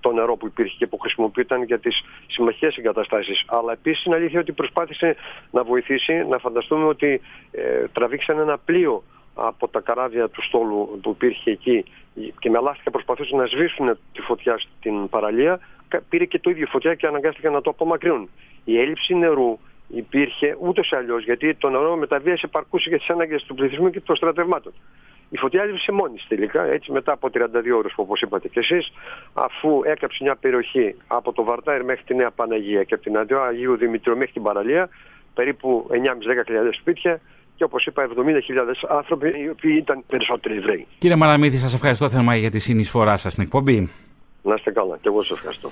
το 0.00 0.12
νερό 0.12 0.36
που 0.36 0.46
υπήρχε 0.46 0.74
και 0.78 0.86
που 0.86 0.98
χρησιμοποιούταν 0.98 1.62
για 1.62 1.78
τις 1.78 2.02
συμμαχίες 2.26 2.76
εγκαταστάσεις. 2.76 3.42
Αλλά 3.46 3.72
επίσης 3.72 4.04
είναι 4.04 4.16
αλήθεια 4.16 4.40
ότι 4.40 4.52
προσπάθησε 4.52 5.16
να 5.50 5.62
βοηθήσει 5.62 6.12
να 6.28 6.38
φανταστούμε 6.38 6.84
ότι 6.84 7.20
ε, 7.50 7.84
τραβήξαν 7.92 8.38
ένα 8.38 8.58
πλοίο 8.58 9.02
από 9.34 9.68
τα 9.68 9.80
καράβια 9.80 10.28
του 10.28 10.42
στόλου 10.42 10.98
που 11.02 11.10
υπήρχε 11.10 11.50
εκεί 11.50 11.84
και 12.38 12.50
με 12.50 12.60
λάστιχα 12.60 12.90
προσπαθούσαν 12.90 13.38
να 13.38 13.46
σβήσουν 13.46 13.98
τη 14.12 14.20
φωτιά 14.20 14.58
στην 14.58 15.08
παραλία. 15.08 15.60
Πήρε 16.08 16.24
και 16.24 16.38
το 16.38 16.50
ίδιο 16.50 16.66
φωτιά 16.66 16.94
και 16.94 17.06
αναγκάστηκαν 17.06 17.52
να 17.52 17.60
το 17.60 17.70
απομακρύνουν. 17.70 18.28
Η 18.64 18.78
έλλειψη 18.78 19.14
νερού 19.14 19.58
υπήρχε 19.94 20.56
ούτως 20.60 20.88
ή 20.90 20.96
αλλιώς, 20.96 21.24
γιατί 21.24 21.54
το 21.54 21.68
νερό 21.68 21.96
μεταβίασε 21.96 22.46
παρκούσε 22.46 22.88
για 22.88 22.98
τις 22.98 23.08
ανάγκες 23.08 23.42
του 23.42 23.54
πληθυσμού 23.54 23.90
και 23.90 24.00
των 24.00 24.16
στρατευμάτων. 24.16 24.72
Η 25.30 25.36
φωτιά 25.36 25.62
έλειψε 25.62 25.92
μόνης 25.92 26.26
τελικά, 26.28 26.62
έτσι 26.64 26.92
μετά 26.92 27.12
από 27.12 27.30
32 27.32 27.76
ώρες, 27.76 27.92
όπως 27.96 28.20
είπατε 28.20 28.48
κι 28.48 28.58
εσείς, 28.58 28.92
αφού 29.32 29.82
έκαψε 29.84 30.18
μια 30.22 30.36
περιοχή 30.36 30.94
από 31.06 31.32
το 31.32 31.44
Βαρτάιρ 31.44 31.84
μέχρι 31.84 32.04
τη 32.04 32.14
Νέα 32.14 32.30
Παναγία 32.30 32.82
και 32.82 32.94
από 32.94 33.02
την 33.02 33.18
Αντιό 33.18 33.40
Αγίου 33.40 33.76
Δημητρίου 33.76 34.16
μέχρι 34.16 34.32
την 34.32 34.42
παραλία, 34.42 34.88
περίπου 35.34 35.86
9.5-10.000 35.90 35.98
σπίτια 36.80 37.20
και 37.56 37.64
όπως 37.64 37.86
είπα 37.86 38.08
70.000 38.16 38.16
άνθρωποι, 38.88 39.28
οι 39.28 39.48
οποίοι 39.48 39.74
ήταν 39.78 40.04
περισσότεροι 40.06 40.56
Εβραίοι. 40.56 40.86
Κύριε 40.98 41.16
Μαραμίδη, 41.16 41.56
σας 41.56 41.74
ευχαριστώ 41.74 42.08
θερμά 42.08 42.36
για 42.36 42.50
τη 42.50 42.58
συνεισφορά 42.58 43.16
σας 43.16 43.32
στην 43.32 43.44
εκπομπή. 43.44 43.90
Να 44.42 44.54
είστε 44.54 44.70
καλά, 44.70 44.96
και 44.96 45.08
εγώ 45.08 45.20
σας 45.20 45.36
ευχαριστώ. 45.36 45.70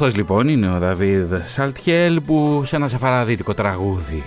Αυτός 0.00 0.16
λοιπόν 0.16 0.48
είναι 0.48 0.74
ο 0.74 0.78
Δαβίδ 0.78 1.34
Σαλτιέλ 1.46 2.20
που 2.20 2.62
σε 2.64 2.76
ένα 2.76 2.88
σεφαραδίτικο 2.88 3.54
τραγούδι 3.54 4.22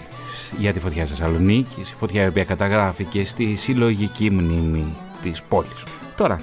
για 0.57 0.73
τη 0.73 0.79
φωτιά 0.79 1.05
Θεσσαλονίκη, 1.05 1.81
η 1.81 1.83
φωτιά 1.83 2.23
η 2.23 2.27
οποία 2.27 2.43
καταγράφηκε 2.43 3.25
στη 3.25 3.55
συλλογική 3.55 4.29
μνήμη 4.31 4.95
της 5.21 5.41
πόλης. 5.41 5.83
Τώρα, 6.17 6.41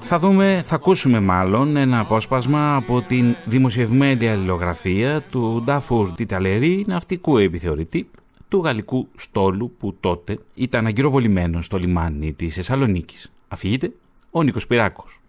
θα 0.00 0.18
δούμε, 0.18 0.62
θα 0.64 0.74
ακούσουμε 0.74 1.20
μάλλον 1.20 1.76
ένα 1.76 1.98
απόσπασμα 1.98 2.76
από 2.76 3.02
την 3.02 3.36
δημοσιευμένη 3.44 4.28
αλληλογραφία 4.28 5.20
του 5.20 5.62
Ντάφουρ 5.64 6.12
Τιταλερή, 6.12 6.84
ναυτικού 6.86 7.38
επιθεωρητή 7.38 8.10
του 8.48 8.62
γαλλικού 8.64 9.08
στόλου 9.16 9.74
που 9.78 9.96
τότε 10.00 10.38
ήταν 10.54 10.86
αγκυροβολημένος 10.86 11.64
στο 11.64 11.78
λιμάνι 11.78 12.32
της 12.32 12.54
Θεσσαλονίκης. 12.54 13.32
Αφηγείται 13.48 13.92
ο 14.30 14.42
Νίκος 14.42 14.66
Πυράκος. 14.66 15.20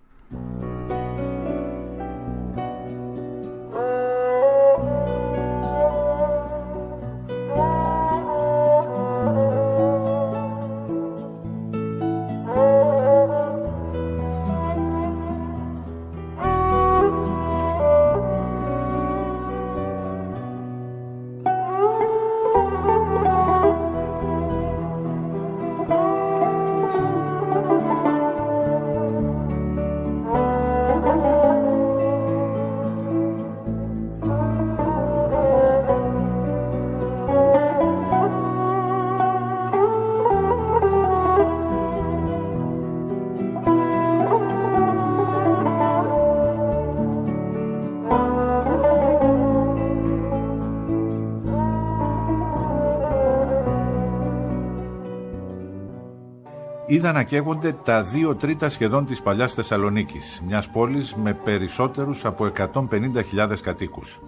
Είδα 56.93 57.11
να 57.11 57.23
καίγονται 57.23 57.75
τα 57.83 58.03
δύο 58.03 58.35
τρίτα 58.35 58.69
σχεδόν 58.69 59.05
της 59.05 59.21
παλιάς 59.21 59.53
Θεσσαλονίκης, 59.53 60.41
μιας 60.47 60.69
πόλης 60.69 61.15
με 61.15 61.33
περισσότερους 61.33 62.25
από 62.25 62.45
150.000 62.45 63.61
κατοίκους. 63.61 64.19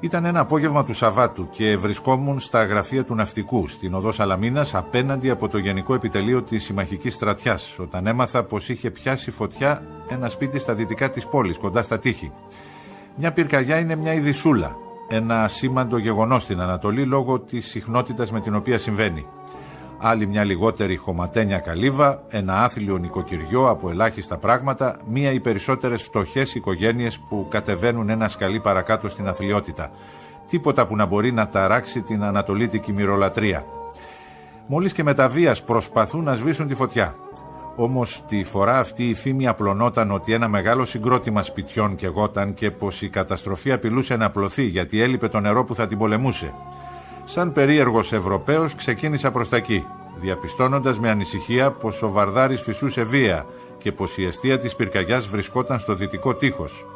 Ήταν 0.00 0.24
ένα 0.24 0.40
απόγευμα 0.40 0.84
του 0.84 0.94
Σαββάτου 0.94 1.48
και 1.50 1.76
βρισκόμουν 1.76 2.38
στα 2.38 2.64
γραφεία 2.64 3.04
του 3.04 3.14
Ναυτικού, 3.14 3.68
στην 3.68 3.94
οδό 3.94 4.12
Σαλαμίνας, 4.12 4.74
απέναντι 4.74 5.30
από 5.30 5.48
το 5.48 5.58
Γενικό 5.58 5.94
Επιτελείο 5.94 6.42
της 6.42 6.64
Συμμαχικής 6.64 7.14
Στρατιάς, 7.14 7.78
όταν 7.78 8.06
έμαθα 8.06 8.44
πως 8.44 8.68
είχε 8.68 8.90
πιάσει 8.90 9.30
φωτιά 9.30 9.82
ένα 10.08 10.28
σπίτι 10.28 10.58
στα 10.58 10.74
δυτικά 10.74 11.10
της 11.10 11.26
πόλης, 11.26 11.58
κοντά 11.58 11.82
στα 11.82 11.98
τείχη. 11.98 12.32
Μια 13.16 13.32
πυρκαγιά 13.32 13.78
είναι 13.78 13.96
μια 13.96 14.12
ειδισούλα, 14.12 14.76
ένα 15.08 15.48
σήμαντο 15.48 15.98
γεγονός 15.98 16.42
στην 16.42 16.60
Ανατολή 16.60 17.04
λόγω 17.04 17.40
της 17.40 17.66
συχνότητας 17.66 18.32
με 18.32 18.40
την 18.40 18.54
οποία 18.54 18.78
συμβαίνει 18.78 19.26
άλλη 20.00 20.26
μια 20.26 20.44
λιγότερη 20.44 20.96
χωματένια 20.96 21.58
καλύβα, 21.58 22.22
ένα 22.28 22.64
άθλιο 22.64 22.96
νοικοκυριό 22.96 23.68
από 23.68 23.90
ελάχιστα 23.90 24.36
πράγματα, 24.36 24.96
μία 25.08 25.32
ή 25.32 25.40
περισσότερες 25.40 26.02
φτωχές 26.02 26.54
οικογένειες 26.54 27.18
που 27.18 27.46
κατεβαίνουν 27.50 28.08
ένα 28.08 28.28
σκαλί 28.28 28.60
παρακάτω 28.60 29.08
στην 29.08 29.28
αθλειότητα. 29.28 29.90
Τίποτα 30.48 30.86
που 30.86 30.96
να 30.96 31.06
μπορεί 31.06 31.32
να 31.32 31.48
ταράξει 31.48 32.02
την 32.02 32.22
ανατολίτικη 32.22 32.92
μυρολατρεία. 32.92 33.64
Μόλις 34.66 34.92
και 34.92 35.02
με 35.02 35.14
τα 35.14 35.28
βίας 35.28 35.64
προσπαθούν 35.64 36.24
να 36.24 36.34
σβήσουν 36.34 36.66
τη 36.66 36.74
φωτιά. 36.74 37.16
Όμως 37.76 38.22
τη 38.28 38.44
φορά 38.44 38.78
αυτή 38.78 39.08
η 39.08 39.14
φήμη 39.14 39.46
απλωνόταν 39.46 40.10
ότι 40.10 40.32
ένα 40.32 40.48
μεγάλο 40.48 40.84
συγκρότημα 40.84 41.42
σπιτιών 41.42 41.94
κεγόταν 41.94 42.54
και 42.54 42.70
πως 42.70 43.02
η 43.02 43.08
καταστροφή 43.08 43.72
απειλούσε 43.72 44.16
να 44.16 44.24
απλωθεί 44.24 44.62
γιατί 44.62 45.00
έλειπε 45.00 45.28
το 45.28 45.40
νερό 45.40 45.64
που 45.64 45.74
θα 45.74 45.86
την 45.86 45.98
πολεμούσε. 45.98 46.54
Σαν 47.30 47.52
περίεργος 47.52 48.12
Ευρωπαίος 48.12 48.74
ξεκίνησα 48.74 49.30
προς 49.30 49.48
τα 49.48 49.56
εκεί, 49.56 49.86
διαπιστώνοντας 50.20 50.98
με 50.98 51.10
ανησυχία 51.10 51.70
πως 51.70 52.02
ο 52.02 52.10
Βαρδάρης 52.10 52.60
φυσούσε 52.60 53.02
βία 53.02 53.46
και 53.78 53.92
πως 53.92 54.18
η 54.18 54.24
αιστεία 54.24 54.58
της 54.58 54.76
πυρκαγιάς 54.76 55.26
βρισκόταν 55.26 55.78
στο 55.78 55.94
δυτικό 55.94 56.34
τείχος. 56.34 56.86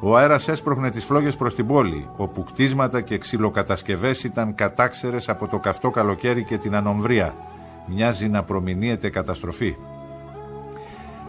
Ο 0.00 0.16
αέρας 0.16 0.48
έσπροχνε 0.48 0.90
τις 0.90 1.04
φλόγες 1.04 1.36
προς 1.36 1.54
την 1.54 1.66
πόλη, 1.66 2.08
όπου 2.16 2.44
κτίσματα 2.44 3.00
και 3.00 3.18
ξυλοκατασκευές 3.18 4.24
ήταν 4.24 4.54
κατάξερες 4.54 5.28
από 5.28 5.48
το 5.48 5.58
καυτό 5.58 5.90
καλοκαίρι 5.90 6.44
και 6.44 6.58
την 6.58 6.74
ανομβρία. 6.74 7.34
Μοιάζει 7.86 8.28
να 8.28 8.42
προμηνύεται 8.42 9.10
καταστροφή. 9.10 9.76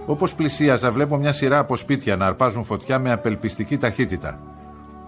Όπως 0.05 0.35
πλησίαζα 0.35 0.91
βλέπω 0.91 1.17
μια 1.17 1.33
σειρά 1.33 1.59
από 1.59 1.75
σπίτια 1.75 2.15
να 2.15 2.25
αρπάζουν 2.25 2.63
φωτιά 2.63 2.99
με 2.99 3.11
απελπιστική 3.11 3.77
ταχύτητα. 3.77 4.39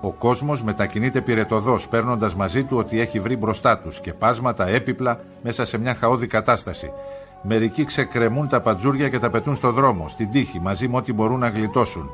Ο 0.02 0.12
κόσμος 0.12 0.64
μετακινείται 0.64 1.22
πυρετοδός, 1.22 1.88
παίρνοντας 1.88 2.36
μαζί 2.36 2.64
του 2.64 2.78
ότι 2.78 3.00
έχει 3.00 3.20
βρει 3.20 3.38
μπροστά 3.38 3.78
τους 3.78 4.00
και 4.00 4.14
πάσματα, 4.14 4.68
έπιπλα 4.68 5.20
μέσα 5.44 5.66
σε 5.66 5.78
μια 5.78 5.96
χαόδη 5.96 6.28
κατάσταση. 6.28 6.92
Μερικοί 7.42 7.86
ξεκρεμούν 7.86 8.48
τα 8.48 8.62
πατζούρια 8.62 9.10
και 9.10 9.20
τα 9.20 9.30
πετούν 9.30 9.56
στο 9.56 9.72
δρόμο, 9.72 10.08
στην 10.08 10.32
τύχη, 10.32 10.60
μαζί 10.60 10.88
με 10.88 10.98
ό,τι 10.98 11.14
μπορούν 11.14 11.40
να 11.40 11.50
γλιτώσουν. 11.50 12.10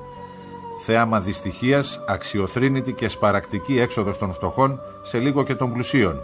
Θέαμα 0.86 1.20
δυστυχίας, 1.20 2.04
αξιοθρύνητη 2.08 2.94
και 2.94 3.08
σπαρακτική 3.08 3.80
έξοδος 3.80 4.18
των 4.18 4.34
φτωχών, 4.34 4.80
σε 5.02 5.18
λίγο 5.18 5.44
και 5.44 5.56
των 5.56 5.74
πλουσίων. 5.74 6.22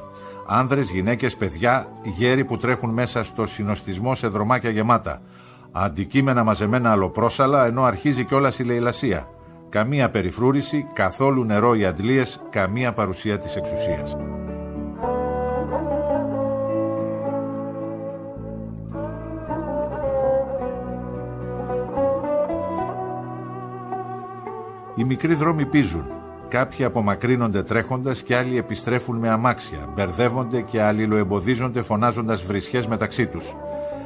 Άνδρες, 0.48 0.90
γυναίκες, 0.90 1.36
παιδιά, 1.36 1.88
γέροι 2.04 2.46
που 2.46 2.58
τρέχουν 2.58 2.90
μέσα 2.90 3.24
στο 3.24 3.46
συνοστισμό 3.46 4.16
σε 4.16 4.28
δρομάκια 4.28 4.70
γεμάτα. 4.70 5.22
Αντικείμενα 5.72 6.44
μαζεμένα 6.44 6.92
αλλοπρόσαλα, 6.92 7.66
ενώ 7.66 7.84
αρχίζει 7.84 8.24
κιόλας 8.24 8.60
η 8.60 8.64
λαιλασία. 8.64 9.28
Καμία 9.70 10.10
περιφρούρηση, 10.10 10.88
καθόλου 10.94 11.44
νερό 11.44 11.76
οι 11.76 11.86
αντλίες, 11.86 12.42
καμία 12.50 12.94
παρουσία 12.94 13.38
της 13.38 13.56
εξουσίας. 13.56 14.18
Οι 24.96 25.04
μικροί 25.04 25.34
δρόμοι 25.34 25.66
πίζουν. 25.66 26.06
Κάποιοι 26.48 26.86
απομακρύνονται 26.86 27.64
τρέχοντας 27.64 28.22
και 28.22 28.36
άλλοι 28.36 28.58
επιστρέφουν 28.58 29.18
με 29.18 29.30
αμάξια. 29.30 29.90
Μπερδεύονται 29.96 30.62
και 30.62 30.82
αλληλοεμποδίζονται 30.82 31.82
φωνάζοντας 31.82 32.44
βρισχές 32.44 32.88
μεταξύ 32.88 33.28
τους. 33.28 33.56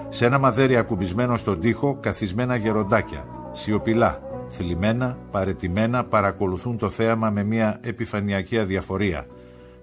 Σε 0.09 0.25
ένα 0.25 0.39
μαδέρι 0.39 0.77
ακουμπισμένο 0.77 1.37
στον 1.37 1.59
τοίχο, 1.59 1.97
καθισμένα 2.01 2.55
γεροντάκια. 2.55 3.25
Σιωπηλά, 3.51 4.19
θλιμμένα, 4.53 5.17
παρετημένα 5.31 6.03
παρακολουθούν 6.03 6.77
το 6.77 6.89
θέαμα 6.89 7.29
με 7.29 7.43
μια 7.43 7.79
επιφανειακή 7.83 8.59
αδιαφορία 8.59 9.25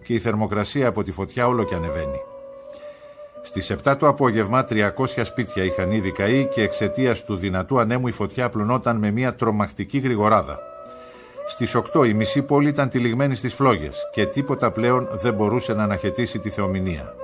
και 0.04 0.14
η 0.14 0.18
θερμοκρασία 0.18 0.88
από 0.88 1.02
τη 1.02 1.12
φωτιά 1.12 1.46
όλο 1.46 1.64
και 1.64 1.74
ανεβαίνει. 1.74 2.20
Στις 3.42 3.76
7 3.84 3.96
το 3.98 4.08
απόγευμα 4.08 4.64
300 4.68 4.90
σπίτια 5.22 5.64
είχαν 5.64 5.90
ήδη 5.90 6.12
καεί 6.12 6.46
και 6.46 6.62
εξαιτίας 6.62 7.24
του 7.24 7.36
δυνατού 7.36 7.78
ανέμου 7.78 8.08
η 8.08 8.12
φωτιά 8.12 8.48
πλουνόταν 8.48 8.96
με 8.96 9.10
μια 9.10 9.34
τρομακτική 9.34 9.98
γρηγοράδα. 9.98 10.58
Στις 11.46 11.76
8 11.94 12.06
η 12.06 12.14
μισή 12.14 12.42
πόλη 12.42 12.68
ήταν 12.68 12.88
τυλιγμένη 12.88 13.34
στις 13.34 13.54
φλόγες 13.54 14.08
και 14.12 14.26
τίποτα 14.26 14.70
πλέον 14.70 15.08
δεν 15.12 15.34
μπορούσε 15.34 15.74
να 15.74 15.82
αναχαιτήσει 15.82 16.38
τη 16.38 16.50
θεομηνία. 16.50 17.14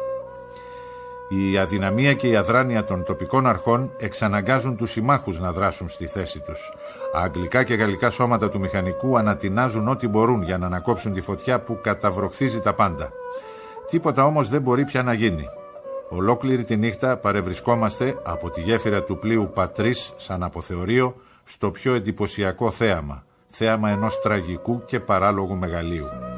Η 1.28 1.58
αδυναμία 1.58 2.14
και 2.14 2.28
η 2.28 2.36
αδράνεια 2.36 2.84
των 2.84 3.04
τοπικών 3.04 3.46
αρχών 3.46 3.90
εξαναγκάζουν 3.98 4.76
τους 4.76 4.90
συμμάχους 4.90 5.38
να 5.38 5.52
δράσουν 5.52 5.88
στη 5.88 6.06
θέση 6.06 6.40
τους. 6.40 6.72
Αγγλικά 7.14 7.62
και 7.64 7.74
γαλλικά 7.74 8.10
σώματα 8.10 8.48
του 8.48 8.60
μηχανικού 8.60 9.18
ανατινάζουν 9.18 9.88
ό,τι 9.88 10.08
μπορούν 10.08 10.42
για 10.42 10.58
να 10.58 10.66
ανακόψουν 10.66 11.12
τη 11.12 11.20
φωτιά 11.20 11.60
που 11.60 11.78
καταβροχθίζει 11.82 12.60
τα 12.60 12.74
πάντα. 12.74 13.10
Τίποτα 13.88 14.24
όμως 14.24 14.48
δεν 14.48 14.62
μπορεί 14.62 14.84
πια 14.84 15.02
να 15.02 15.12
γίνει. 15.12 15.44
Ολόκληρη 16.08 16.64
τη 16.64 16.76
νύχτα 16.76 17.16
παρευρισκόμαστε 17.16 18.18
από 18.22 18.50
τη 18.50 18.60
γέφυρα 18.60 19.02
του 19.02 19.18
πλοίου 19.18 19.50
Πατρίς 19.54 20.12
σαν 20.16 20.42
αποθεωρείο 20.42 21.16
στο 21.44 21.70
πιο 21.70 21.94
εντυπωσιακό 21.94 22.70
θέαμα. 22.70 23.24
Θέαμα 23.46 23.90
ενός 23.90 24.20
τραγικού 24.20 24.84
και 24.84 25.00
παράλογου 25.00 25.56
μεγαλείου. 25.56 26.35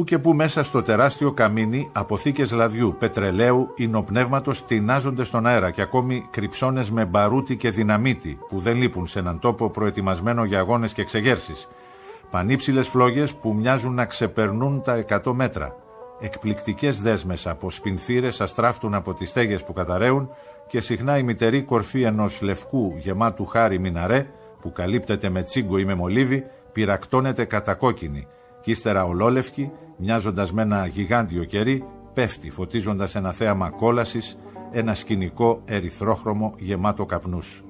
Που 0.00 0.06
και 0.06 0.18
που 0.18 0.34
μέσα 0.34 0.62
στο 0.62 0.82
τεράστιο 0.82 1.32
καμίνι 1.32 1.88
αποθήκες 1.92 2.52
λαδιού, 2.52 2.96
πετρελαίου, 2.98 3.72
υνοπνεύματος 3.74 4.64
τεινάζονται 4.64 5.24
στον 5.24 5.46
αέρα 5.46 5.70
και 5.70 5.82
ακόμη 5.82 6.26
κρυψώνες 6.30 6.90
με 6.90 7.04
μπαρούτι 7.04 7.56
και 7.56 7.70
δυναμίτι 7.70 8.38
που 8.48 8.60
δεν 8.60 8.76
λείπουν 8.76 9.06
σε 9.06 9.18
έναν 9.18 9.38
τόπο 9.38 9.70
προετοιμασμένο 9.70 10.44
για 10.44 10.58
αγώνες 10.58 10.92
και 10.92 11.00
εξεγέρσεις. 11.02 11.68
Πανύψηλες 12.30 12.88
φλόγες 12.88 13.34
που 13.34 13.54
μοιάζουν 13.54 13.94
να 13.94 14.04
ξεπερνούν 14.04 14.82
τα 14.82 15.04
100 15.24 15.32
μέτρα. 15.32 15.76
Εκπληκτικές 16.20 17.02
δέσμες 17.02 17.46
από 17.46 17.70
σπινθήρες 17.70 18.40
αστράφτουν 18.40 18.94
από 18.94 19.14
τις 19.14 19.28
στέγες 19.28 19.64
που 19.64 19.72
καταραίουν 19.72 20.30
και 20.66 20.80
συχνά 20.80 21.18
η 21.18 21.22
μητερή 21.22 21.62
κορφή 21.62 22.02
ενός 22.02 22.42
λευκού 22.42 22.94
γεμάτου 22.96 23.46
χάρη 23.46 23.78
μιναρέ 23.78 24.26
που 24.60 24.72
καλύπτεται 24.72 25.28
με 25.28 25.42
τσίγκο 25.42 25.78
ή 25.78 25.84
με 25.84 25.94
μολύβι 25.94 26.44
πυρακτώνεται 26.72 27.44
κατακόκκινη 27.44 28.26
κι 28.60 28.70
ύστερα 28.70 29.04
ολόλευκη, 29.04 29.70
μοιάζοντας 29.96 30.52
με 30.52 30.62
ένα 30.62 30.86
γιγάντιο 30.86 31.44
κερί, 31.44 31.84
πέφτει 32.14 32.50
φωτίζοντας 32.50 33.14
ένα 33.14 33.32
θέαμα 33.32 33.70
κόλασης, 33.70 34.38
ένα 34.70 34.94
σκηνικό 34.94 35.62
ερυθρόχρωμο 35.64 36.54
γεμάτο 36.58 37.06
καπνούς. 37.06 37.64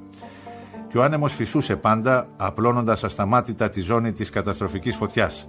Και 0.88 0.98
ο 0.98 1.03
άνεμος 1.03 1.35
φυσούσε 1.35 1.76
πάντα, 1.76 2.29
απλώνοντας 2.37 3.05
ασταμάτητα 3.05 3.68
τη 3.68 3.81
ζώνη 3.81 4.12
της 4.12 4.31
καταστροφικής 4.31 4.96
φωτιάς. 4.96 5.48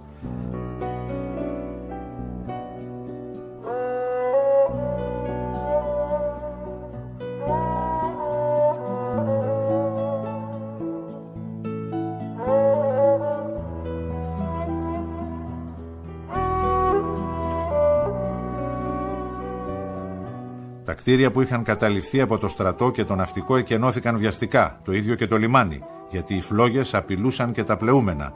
Τα 20.92 20.98
κτίρια 20.98 21.30
που 21.30 21.40
είχαν 21.40 21.62
καταληφθεί 21.62 22.20
από 22.20 22.38
το 22.38 22.48
στρατό 22.48 22.90
και 22.90 23.04
το 23.04 23.14
ναυτικό 23.14 23.56
εκενώθηκαν 23.56 24.16
βιαστικά, 24.16 24.80
το 24.84 24.92
ίδιο 24.92 25.14
και 25.14 25.26
το 25.26 25.36
λιμάνι, 25.36 25.82
γιατί 26.10 26.34
οι 26.34 26.40
φλόγες 26.40 26.94
απειλούσαν 26.94 27.52
και 27.52 27.64
τα 27.64 27.76
πλεούμενα. 27.76 28.32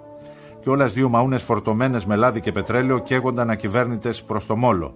Και 0.60 0.70
όλες 0.70 0.92
δύο 0.92 1.08
μαούνες 1.08 1.42
φορτωμένες 1.42 2.06
με 2.06 2.16
λάδι 2.16 2.40
και 2.40 2.52
πετρέλαιο 2.52 2.98
καίγονταν 2.98 3.50
ακυβέρνητες 3.50 4.22
προς 4.22 4.46
το 4.46 4.56
μόλο. 4.56 4.94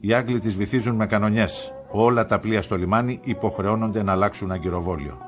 Οι 0.00 0.12
Άγγλοι 0.12 0.38
τις 0.38 0.56
βυθίζουν 0.56 0.94
με 0.94 1.06
κανονιές. 1.06 1.74
Όλα 1.90 2.26
τα 2.26 2.38
πλοία 2.38 2.62
στο 2.62 2.76
λιμάνι 2.76 3.20
υποχρεώνονται 3.22 4.02
να 4.02 4.12
αλλάξουν 4.12 4.50
αγκυροβόλιο. 4.50 5.18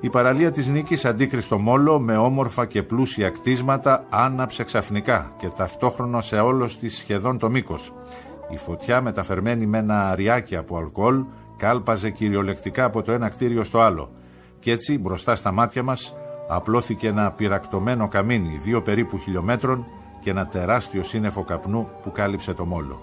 Η 0.00 0.10
παραλία 0.10 0.50
της 0.50 0.68
Νίκης 0.68 1.04
αντίκριστο 1.04 1.58
μόλο 1.58 2.00
με 2.00 2.16
όμορφα 2.16 2.66
και 2.66 2.82
πλούσια 2.82 3.30
κτίσματα 3.30 4.04
άναψε 4.10 4.64
ξαφνικά 4.64 5.32
και 5.36 5.48
ταυτόχρονα 5.48 6.20
σε 6.20 6.38
όλος 6.38 6.78
της 6.78 6.96
σχεδόν 6.96 7.38
το 7.38 7.50
μήκος. 7.50 7.92
Η 8.50 8.56
φωτιά 8.56 9.00
μεταφερμένη 9.00 9.66
με 9.66 9.78
ένα 9.78 10.08
αριάκι 10.08 10.56
από 10.56 10.76
αλκοόλ 10.76 11.24
κάλπαζε 11.56 12.10
κυριολεκτικά 12.10 12.84
από 12.84 13.02
το 13.02 13.12
ένα 13.12 13.28
κτίριο 13.28 13.64
στο 13.64 13.80
άλλο 13.80 14.10
και 14.58 14.72
έτσι 14.72 14.98
μπροστά 14.98 15.36
στα 15.36 15.52
μάτια 15.52 15.82
μας 15.82 16.14
απλώθηκε 16.48 17.08
ένα 17.08 17.30
πυρακτωμένο 17.30 18.08
καμίνι 18.08 18.58
δύο 18.60 18.82
περίπου 18.82 19.18
χιλιόμετρων 19.18 19.86
και 20.20 20.30
ένα 20.30 20.46
τεράστιο 20.46 21.02
σύννεφο 21.02 21.44
καπνού 21.44 21.88
που 22.02 22.12
κάλυψε 22.12 22.54
το 22.54 22.64
μόλο. 22.64 23.00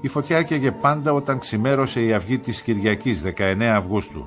Η 0.00 0.08
φωτιά 0.08 0.36
έκαιγε 0.36 0.70
πάντα 0.72 1.12
όταν 1.12 1.38
ξημέρωσε 1.38 2.02
η 2.02 2.12
αυγή 2.12 2.38
της 2.38 2.62
Κυριακής 2.62 3.22
19 3.38 3.62
Αυγούστου 3.62 4.26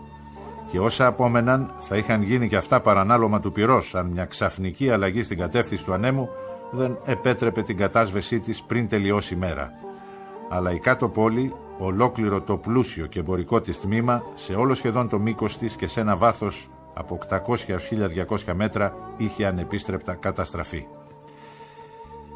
και 0.72 0.80
όσα 0.80 1.06
απόμεναν 1.08 1.74
θα 1.80 1.98
είχαν 1.98 2.22
γίνει 2.22 2.48
και 2.48 2.56
αυτά 2.56 2.82
παρανάλωμα 2.82 3.40
του 3.40 3.52
πυρός 3.52 3.96
αν 3.96 4.06
μια 4.06 4.26
ξαφνική 4.26 4.90
αλλαγή 4.90 5.24
στην 5.24 5.38
κατεύθυνση 5.38 5.84
του 5.84 5.94
ανέμου 5.94 6.30
δεν 6.72 6.98
επέτρεπε 7.06 7.62
την 7.62 7.78
κατάσβεσή 7.78 8.40
της 8.40 8.62
πριν 8.62 8.88
τελειώσει 8.88 9.34
η 9.34 9.38
μέρα. 9.38 9.72
Αλλά 10.50 10.72
η 10.72 10.80
κάτω 10.80 11.10
πόλη, 11.10 11.54
ολόκληρο 11.78 12.42
το 12.42 12.58
πλούσιο 12.58 13.06
και 13.06 13.20
εμπορικό 13.20 13.62
της 13.62 13.80
τμήμα, 13.80 14.24
σε 14.36 14.54
όλο 14.54 14.74
σχεδόν 14.74 15.10
το 15.10 15.20
μήκος 15.20 15.58
της 15.58 15.76
και 15.76 15.88
σε 15.88 16.00
ένα 16.00 16.16
βάθος 16.16 16.70
από 16.94 17.18
800 17.30 17.70
έως 17.70 17.90
1200 18.48 18.54
μέτρα, 18.54 18.94
είχε 19.18 19.46
ανεπίστρεπτα 19.46 20.14
καταστραφεί. 20.14 20.88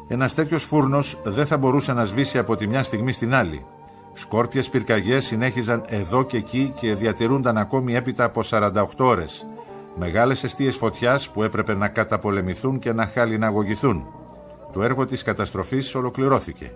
Ένας 0.08 0.34
τέτοιος 0.34 0.64
φούρνος 0.64 1.20
δεν 1.24 1.46
θα 1.46 1.58
μπορούσε 1.58 1.92
να 1.92 2.04
σβήσει 2.04 2.38
από 2.38 2.56
τη 2.56 2.66
μια 2.66 2.82
στιγμή 2.82 3.12
στην 3.12 3.34
άλλη. 3.34 3.64
Σκόρπιες 4.12 4.70
πυρκαγιές 4.70 5.24
συνέχιζαν 5.24 5.84
εδώ 5.86 6.24
και 6.24 6.36
εκεί 6.36 6.72
και 6.80 6.94
διατηρούνταν 6.94 7.58
ακόμη 7.58 7.94
έπειτα 7.94 8.24
από 8.24 8.40
48 8.42 8.84
ώρες. 8.96 9.46
Μεγάλες 9.98 10.44
αιστείες 10.44 10.76
φωτιάς 10.76 11.30
που 11.30 11.42
έπρεπε 11.42 11.74
να 11.74 11.88
καταπολεμηθούν 11.88 12.78
και 12.78 12.92
να 12.92 13.06
χαλιναγωγηθούν. 13.06 14.06
Το 14.76 14.82
έργο 14.82 15.06
της 15.06 15.22
καταστροφής 15.22 15.94
ολοκληρώθηκε. 15.94 16.72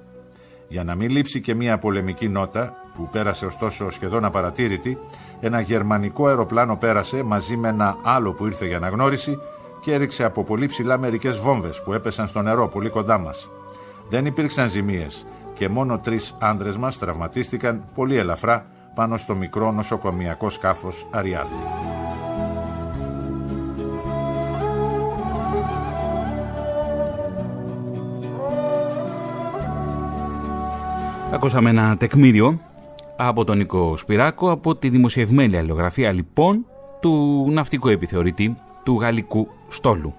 Για 0.69 0.85
να 0.85 0.95
μην 0.95 1.11
λείψει 1.11 1.41
και 1.41 1.55
μια 1.55 1.79
πολεμική 1.79 2.29
νότα, 2.29 2.75
που 2.95 3.09
πέρασε 3.09 3.47
ωστόσο 3.47 3.91
σχεδόν 3.91 4.25
απαρατήρητη, 4.25 4.99
ένα 5.41 5.61
γερμανικό 5.61 6.27
αεροπλάνο 6.27 6.77
πέρασε 6.77 7.23
μαζί 7.23 7.57
με 7.57 7.69
ένα 7.69 7.97
άλλο 8.03 8.33
που 8.33 8.47
ήρθε 8.47 8.67
για 8.67 8.77
αναγνώριση 8.77 9.39
και 9.81 9.93
έριξε 9.95 10.25
από 10.25 10.45
πολύ 10.45 10.67
ψηλά 10.67 10.99
μερικές 10.99 11.39
βόμβες 11.39 11.83
που 11.83 11.93
έπεσαν 11.93 12.27
στο 12.27 12.43
νερό 12.43 12.69
πολύ 12.69 12.89
κοντά 12.89 13.19
μας. 13.19 13.51
Δεν 14.09 14.27
υπήρξαν 14.27 14.69
ζημίες 14.69 15.27
και 15.55 15.69
μόνο 15.69 15.99
τρεις 15.99 16.37
άνδρες 16.39 16.77
μας 16.77 16.99
τραυματίστηκαν 16.99 17.85
πολύ 17.95 18.17
ελαφρά 18.17 18.67
πάνω 18.95 19.17
στο 19.17 19.35
μικρό 19.35 19.73
νοσοκομιακό 19.73 20.51
σκάφος 20.51 21.07
Αριάδη. 21.11 22.00
Ακούσαμε 31.33 31.71
ένα 31.71 31.97
τεκμήριο 31.97 32.61
από 33.17 33.45
τον 33.45 33.57
Νικό 33.57 33.97
Σπυράκο 33.97 34.51
από 34.51 34.77
τη 34.77 34.89
δημοσιευμένη 34.89 35.57
αλληλογραφία 35.57 36.13
λοιπόν 36.13 36.67
του 37.01 37.47
ναυτικού 37.51 37.89
επιθεωρητή 37.89 38.57
του 38.85 38.99
Γαλλικού 39.01 39.49
Στόλου. 39.69 40.15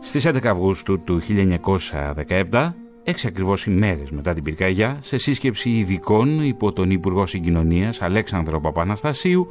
Στις 0.00 0.26
11 0.26 0.46
Αυγούστου 0.46 1.00
του 1.00 1.20
1917 2.50 2.72
Έξι 3.06 3.26
ακριβώς 3.26 3.66
ημέρες 3.66 4.10
μετά 4.10 4.34
την 4.34 4.42
πυρκαγιά, 4.42 4.98
σε 5.00 5.16
σύσκεψη 5.16 5.70
ειδικών 5.70 6.42
υπό 6.42 6.72
τον 6.72 6.90
Υπουργό 6.90 7.26
Συγκοινωνίας 7.26 8.02
Αλέξανδρο 8.02 8.60
Παπαναστασίου, 8.60 9.48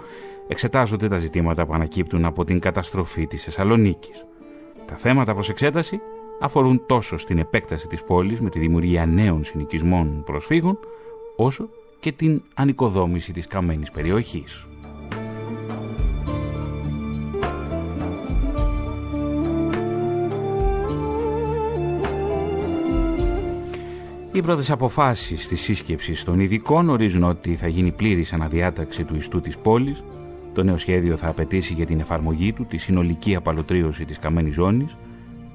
εξετάζονται 0.48 1.08
τα 1.08 1.18
ζητήματα 1.18 1.66
που 1.66 1.74
ανακύπτουν 1.74 2.26
από 2.26 2.44
την 2.44 2.60
καταστροφή 2.60 3.28
της 3.28 3.44
Θεσσαλονίκης. 3.44 4.26
Τα 4.86 4.96
θέματα 4.96 5.34
προς 5.34 5.50
εξέταση 5.50 6.02
αφορούν 6.40 6.84
τόσο 6.86 7.18
στην 7.18 7.38
επέκταση 7.38 7.88
της 7.88 8.04
πόλης 8.04 8.40
με 8.40 8.50
τη 8.50 8.60
δημιουργία 8.60 9.06
νέων 9.06 9.44
συνοικισμών 9.44 10.24
προσφύγων, 10.26 10.80
όσο 11.36 11.70
και 12.00 12.12
την 12.12 12.42
ανοικοδόμηση 12.54 13.32
της 13.32 13.48
καμένης 13.48 13.92
περιοχής. 13.92 14.66
Οι 24.36 24.42
πρώτες 24.42 24.72
αποφάσεις 24.72 25.48
της 25.48 25.62
σύσκεψης 25.62 26.24
των 26.24 26.40
ειδικών 26.40 26.90
ορίζουν 26.90 27.24
ότι 27.24 27.56
θα 27.56 27.68
γίνει 27.68 27.92
πλήρης 27.92 28.34
αναδιάταξη 28.34 29.04
του 29.04 29.16
ιστού 29.16 29.42
της 29.42 29.58
πόλης. 29.58 30.04
Το 30.54 30.64
νέο 30.64 30.78
σχέδιο 30.78 31.18
θα 31.18 31.28
απαιτήσει 31.28 31.74
για 31.74 31.86
την 31.86 32.00
εφαρμογή 32.00 32.54
του 32.54 32.66
τη 32.66 32.78
συνολική 32.78 33.36
απαλωτρίωση 33.36 34.06
της 34.06 34.20
καμένης 34.20 34.54
ζώνης. 34.54 34.98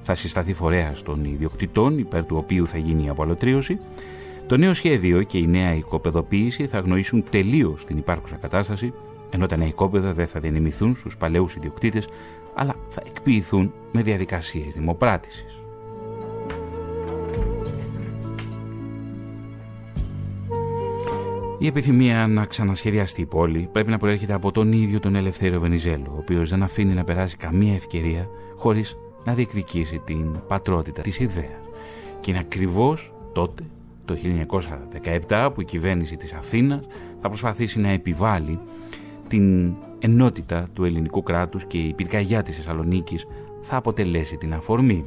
Θα 0.01 0.15
συσταθεί 0.15 0.53
φορέα 0.53 0.93
των 1.03 1.25
ιδιοκτητών, 1.25 1.97
υπέρ 1.97 2.25
του 2.25 2.37
οποίου 2.37 2.67
θα 2.67 2.77
γίνει 2.77 3.03
η 3.03 3.09
απαλωτρίωση. 3.09 3.79
Το 4.47 4.57
νέο 4.57 4.73
σχέδιο 4.73 5.23
και 5.23 5.37
η 5.37 5.47
νέα 5.47 5.73
οικοπεδοποίηση 5.73 6.67
θα 6.67 6.77
αγνοήσουν 6.77 7.23
τελείως 7.29 7.85
την 7.85 7.97
υπάρχουσα 7.97 8.35
κατάσταση, 8.35 8.93
ενώ 9.29 9.47
τα 9.47 9.57
νέα 9.57 9.67
οικόπεδα 9.67 10.13
δεν 10.13 10.27
θα 10.27 10.39
διανεμηθούν 10.39 10.95
στους 10.95 11.17
παλαιούς 11.17 11.55
ιδιοκτήτες, 11.55 12.07
αλλά 12.53 12.75
θα 12.89 13.01
εκποιηθούν 13.05 13.73
με 13.91 14.01
διαδικασίες 14.01 14.73
δημοπράτησης. 14.73 15.61
Η 21.61 21.67
επιθυμία 21.67 22.27
να 22.27 22.45
ξανασχεδιαστεί 22.45 23.21
η 23.21 23.25
πόλη 23.25 23.69
πρέπει 23.71 23.89
να 23.89 23.97
προέρχεται 23.97 24.33
από 24.33 24.51
τον 24.51 24.71
ίδιο 24.71 24.99
τον 24.99 25.15
Ελευθέριο 25.15 25.59
Βενιζέλο, 25.59 26.11
ο 26.11 26.17
οποίος 26.17 26.49
δεν 26.49 26.63
αφήνει 26.63 26.93
να 26.93 27.03
περάσει 27.03 27.37
καμία 27.37 27.73
ευκαιρία 27.73 28.27
χωρίς 28.55 28.97
να 29.23 29.33
διεκδικήσει 29.33 30.01
την 30.05 30.39
πατρότητα 30.47 31.01
της 31.01 31.19
ιδέας. 31.19 31.69
Και 32.19 32.31
είναι 32.31 32.39
ακριβώς 32.39 33.13
τότε, 33.33 33.63
το 34.05 34.15
1917, 34.15 35.51
που 35.53 35.61
η 35.61 35.65
κυβέρνηση 35.65 36.17
της 36.17 36.33
Αθήνας 36.33 36.87
θα 37.21 37.27
προσπαθήσει 37.27 37.79
να 37.79 37.89
επιβάλλει 37.89 38.59
την 39.27 39.73
ενότητα 39.99 40.67
του 40.73 40.85
ελληνικού 40.85 41.23
κράτους 41.23 41.65
και 41.65 41.77
η 41.77 41.93
πυρκαγιά 41.93 42.43
της 42.43 42.55
Θεσσαλονίκης 42.55 43.27
θα 43.61 43.75
αποτελέσει 43.75 44.37
την 44.37 44.53
αφορμή. 44.53 45.05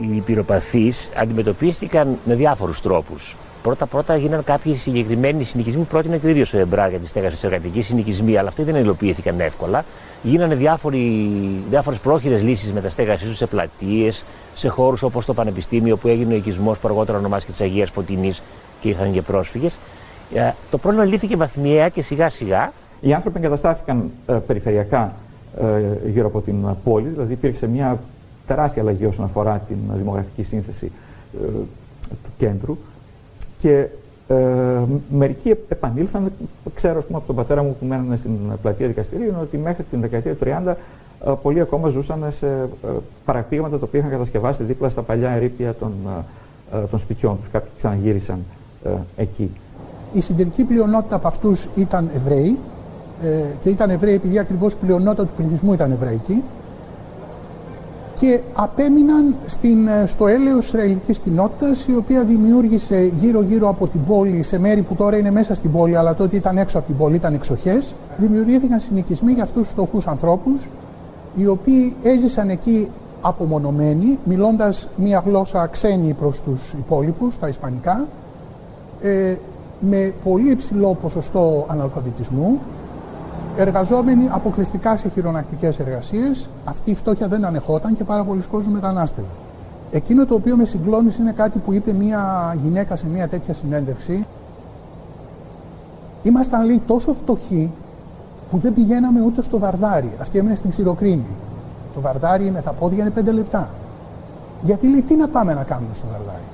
Οι 0.00 0.20
πυροπαθείς 0.20 1.10
αντιμετωπίστηκαν 1.16 2.18
με 2.24 2.34
διάφορους 2.34 2.80
τρόπους 2.80 3.36
Πρώτα-πρώτα 3.66 4.14
έγιναν 4.14 4.44
κάποιοι 4.44 4.74
συγκεκριμένοι 4.74 5.44
συνοικισμοί 5.44 5.82
που 5.82 5.86
πρότεινε 5.86 6.18
και 6.18 6.26
ο 6.26 6.28
ίδιος 6.28 6.54
ο 6.54 6.58
Εμπράρ 6.58 6.90
για 6.90 6.98
τη 6.98 7.06
στέγαση 7.06 7.34
της 7.34 7.44
εργατικής 7.44 7.86
συνοικισμοί, 7.86 8.36
αλλά 8.36 8.48
αυτοί 8.48 8.62
δεν 8.62 8.76
υλοποιήθηκαν 8.76 9.40
εύκολα. 9.40 9.84
Γίνανε 10.22 10.54
διάφορες 11.68 11.98
πρόχειρες 12.02 12.42
λύσεις 12.42 12.72
με 12.72 12.80
τα 12.80 12.90
στέγασή 12.90 13.24
τους 13.24 13.36
σε 13.36 13.46
πλατείες, 13.46 14.24
σε 14.54 14.68
χώρους 14.68 15.02
όπως 15.02 15.26
το 15.26 15.34
Πανεπιστήμιο 15.34 15.96
που 15.96 16.08
έγινε 16.08 16.34
ο 16.34 16.36
οικισμός 16.36 16.78
που 16.78 16.88
αργότερα 16.88 17.18
ονομάστηκε 17.18 17.52
της 17.52 17.60
Αγίας 17.60 17.90
Φωτεινής 17.90 18.42
και 18.80 18.88
ήρθαν 18.88 19.12
και 19.12 19.22
πρόσφυγες. 19.22 19.78
Ε, 20.34 20.50
το 20.70 20.78
πρόβλημα 20.78 21.04
λύθηκε 21.04 21.36
βαθμιαία 21.36 21.88
και 21.88 22.02
σιγά 22.02 22.28
σιγά. 22.28 22.72
Οι 23.00 23.12
άνθρωποι 23.12 23.38
εγκαταστάθηκαν 23.38 24.10
ε, 24.26 24.32
περιφερειακά 24.32 25.14
ε, 25.60 26.08
γύρω 26.08 26.26
από 26.26 26.40
την 26.40 26.66
πόλη, 26.84 27.08
δηλαδή 27.08 27.32
υπήρξε 27.32 27.66
μια 27.66 27.98
τεράστια 28.46 28.82
αλλαγή 28.82 29.06
όσον 29.06 29.24
αφορά 29.24 29.62
την 29.68 29.76
δημογραφική 29.96 30.42
σύνθεση 30.42 30.92
ε, 31.34 31.46
του 32.10 32.30
κέντρου 32.38 32.78
και 33.66 33.86
ε, 34.28 34.34
μερικοί 35.10 35.54
επανήλθαν, 35.68 36.32
ξέρω 36.74 37.02
πούμε, 37.02 37.18
από 37.18 37.26
τον 37.26 37.36
πατέρα 37.36 37.62
μου 37.62 37.76
που 37.80 37.86
μένανε 37.86 38.16
στην 38.16 38.32
πλατεία 38.62 38.86
δικαστηρίων 38.86 39.40
ότι 39.40 39.56
μέχρι 39.56 39.84
την 39.90 40.00
δεκαετία 40.00 40.34
του 40.34 40.44
30 40.66 40.74
ε, 41.26 41.32
πολλοί 41.42 41.60
ακόμα 41.60 41.88
ζούσαν 41.88 42.24
σε 42.30 42.46
ε, 42.46 42.88
παραπήγματα 43.24 43.78
τα 43.78 43.84
οποία 43.84 43.98
είχαν 43.98 44.10
κατασκευάσει 44.10 44.62
δίπλα 44.62 44.88
στα 44.88 45.02
παλιά 45.02 45.30
ερήπια 45.30 45.74
των, 45.74 45.92
ε, 46.72 46.78
των 46.90 46.98
σπιτιών 46.98 47.38
τους. 47.38 47.48
Κάποιοι 47.48 47.70
ξαναγύρισαν 47.76 48.38
εκεί. 49.16 49.50
Η 50.12 50.20
συντηρητική 50.20 50.64
πλειονότητα 50.64 51.16
από 51.16 51.28
αυτούς 51.28 51.66
ήταν 51.76 52.10
Εβραίοι 52.14 52.58
και 53.60 53.68
ήταν 53.68 53.90
Εβραίοι 53.90 54.14
επειδή 54.14 54.38
ακριβώς 54.38 54.72
η 54.72 54.76
πλειονότητα 54.76 55.22
του 55.22 55.32
πληθυσμού 55.36 55.72
ήταν 55.72 55.90
Εβραϊκή 55.92 56.42
και 58.20 58.40
απέμειναν 58.54 59.34
στην, 59.46 59.88
ε, 59.88 60.06
στο 60.06 60.26
έλεος 60.26 60.58
της 60.58 60.68
Ισραηλικής 60.68 61.18
κοινότητας 61.18 61.86
η 61.86 61.96
οποία 61.96 62.22
δημιούργησε 62.22 63.12
γύρω-γύρω 63.20 63.68
από 63.68 63.86
την 63.86 64.04
πόλη 64.04 64.42
σε 64.42 64.58
μέρη 64.58 64.82
που 64.82 64.94
τώρα 64.94 65.16
είναι 65.16 65.30
μέσα 65.30 65.54
στην 65.54 65.72
πόλη 65.72 65.96
αλλά 65.96 66.14
τότε 66.14 66.36
ήταν 66.36 66.58
έξω 66.58 66.78
από 66.78 66.86
την 66.86 66.96
πόλη, 66.96 67.14
ήταν 67.14 67.34
εξοχές. 67.34 67.94
Δημιουργήθηκαν 68.16 68.80
συνοικισμοί 68.80 69.32
για 69.32 69.42
αυτούς 69.42 69.62
τους 69.62 69.70
φτωχούς 69.70 70.06
ανθρώπους 70.06 70.68
οι 71.36 71.46
οποίοι 71.46 71.96
έζησαν 72.02 72.48
εκεί 72.48 72.88
απομονωμένοι 73.20 74.18
μιλώντας 74.24 74.88
μία 74.96 75.22
γλώσσα 75.26 75.66
ξένη 75.66 76.12
προς 76.12 76.40
τους 76.40 76.72
υπόλοιπους, 76.72 77.38
τα 77.38 77.48
ισπανικά 77.48 78.06
ε, 79.02 79.34
με 79.80 80.12
πολύ 80.24 80.50
υψηλό 80.50 80.96
ποσοστό 81.02 81.66
αναλφαβητισμού 81.68 82.60
εργαζόμενοι 83.56 84.28
αποκλειστικά 84.30 84.96
σε 84.96 85.08
χειρονακτικές 85.08 85.78
εργασίες. 85.78 86.48
Αυτή 86.64 86.90
η 86.90 86.94
φτώχεια 86.94 87.28
δεν 87.28 87.44
ανεχόταν 87.44 87.96
και 87.96 88.04
πάρα 88.04 88.24
πολλοί 88.24 88.42
κόσμοι 88.42 88.72
μετανάστευαν. 88.72 89.30
Εκείνο 89.90 90.26
το 90.26 90.34
οποίο 90.34 90.56
με 90.56 90.64
συγκλώνησε 90.64 91.22
είναι 91.22 91.32
κάτι 91.32 91.58
που 91.58 91.72
είπε 91.72 91.92
μια 91.92 92.54
γυναίκα 92.62 92.96
σε 92.96 93.06
μια 93.06 93.28
τέτοια 93.28 93.54
συνέντευξη. 93.54 94.26
Ήμασταν 96.22 96.64
λέει 96.64 96.82
τόσο 96.86 97.12
φτωχοί 97.12 97.70
που 98.50 98.58
δεν 98.58 98.74
πηγαίναμε 98.74 99.20
ούτε 99.20 99.42
στο 99.42 99.58
βαρδάρι. 99.58 100.12
Αυτή 100.20 100.38
έμεινε 100.38 100.54
στην 100.54 100.70
ξηροκρίνη. 100.70 101.26
Το 101.94 102.00
βαρδάρι 102.00 102.50
με 102.50 102.62
τα 102.62 102.70
πόδια 102.70 103.00
είναι 103.00 103.10
πέντε 103.10 103.32
λεπτά. 103.32 103.68
Γιατί 104.62 104.88
λέει 104.88 105.02
τι 105.02 105.14
να 105.14 105.28
πάμε 105.28 105.54
να 105.54 105.62
κάνουμε 105.62 105.94
στο 105.94 106.06
βαρδάρι 106.12 106.44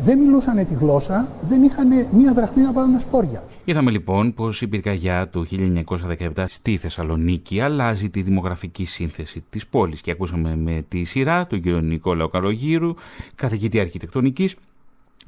δεν 0.00 0.18
μιλούσαν 0.18 0.66
τη 0.66 0.74
γλώσσα, 0.74 1.26
δεν 1.48 1.62
είχαν 1.62 1.88
μία 2.10 2.32
δραχμή 2.32 2.62
να 2.62 2.72
πάρουν 2.72 2.98
σπόρια. 2.98 3.42
Είδαμε 3.68 3.90
λοιπόν 3.90 4.34
πως 4.34 4.60
η 4.62 4.68
πυρκαγιά 4.68 5.28
του 5.28 5.46
1917 5.50 6.44
στη 6.48 6.76
Θεσσαλονίκη 6.76 7.60
αλλάζει 7.60 8.10
τη 8.10 8.22
δημογραφική 8.22 8.84
σύνθεση 8.84 9.44
της 9.50 9.66
πόλης. 9.66 10.00
Και 10.00 10.10
ακούσαμε 10.10 10.56
με 10.56 10.84
τη 10.88 11.04
σειρά 11.04 11.46
τον 11.46 11.60
κύριο 11.60 11.80
Νικόλαο 11.80 12.28
Καρογύρου, 12.28 12.94
καθηγητή 13.34 13.80
αρχιτεκτονικής, 13.80 14.56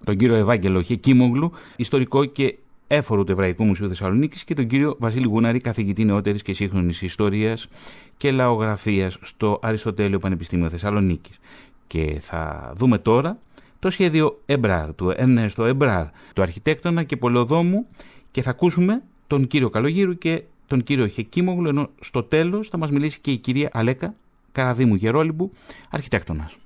τον 0.05 0.16
κύριο 0.16 0.34
Ευάγγελο 0.34 0.82
Χεκίμογλου, 0.82 1.53
ιστορικό 1.76 2.24
και 2.24 2.59
έφορο 2.86 3.24
του 3.24 3.32
Εβραϊκού 3.32 3.64
Μουσείου 3.64 3.88
Θεσσαλονίκης 3.88 4.45
και 4.45 4.55
τον 4.55 4.66
κύριο 4.66 4.97
Βασίλη 4.99 5.26
Γούναρη, 5.26 5.59
καθηγητή 5.59 6.05
νεότερης 6.05 6.43
και 6.43 6.53
σύγχρονης 6.53 7.03
ιστορίας 7.03 7.68
και 8.16 8.30
λαογραφίας 8.30 9.18
στο 9.22 9.59
Αριστοτέλειο 9.62 10.18
Πανεπιστήμιο 10.18 10.68
Θεσσαλονίκης. 10.68 11.38
Και 11.86 12.16
θα 12.20 12.72
δούμε 12.76 12.99
τώρα 12.99 13.38
το 13.78 13.91
σχέδιο 13.91 14.41
Εμπράρ, 14.47 14.95
του 14.95 15.12
Ερνέστο 15.16 15.64
Εμπράρ, 15.64 16.07
του 16.34 16.43
αρχιτέκτονα 16.43 17.03
και 17.03 17.16
πολεοδόμου 17.16 17.86
και 18.31 18.43
θα 18.43 18.51
ακούσουμε 18.51 19.03
τον 19.26 19.47
κύριο 19.47 19.70
Καλογύρου 19.70 20.18
και 20.18 20.43
τον 20.66 20.83
κύριο 20.83 21.07
Χεκίμογλου, 21.07 21.68
ενώ 21.68 21.89
στο 22.01 22.22
τέλος 22.22 22.68
θα 22.68 22.78
μας 22.78 22.91
μιλήσει 22.91 23.20
και 23.20 23.31
η 23.31 23.37
κυρία 23.37 23.70
Αλέκα 23.72 24.14
Καραδίμου 24.53 24.95
Γερόλυμπου, 24.95 25.51
αρχιτέκτονας. 25.91 26.57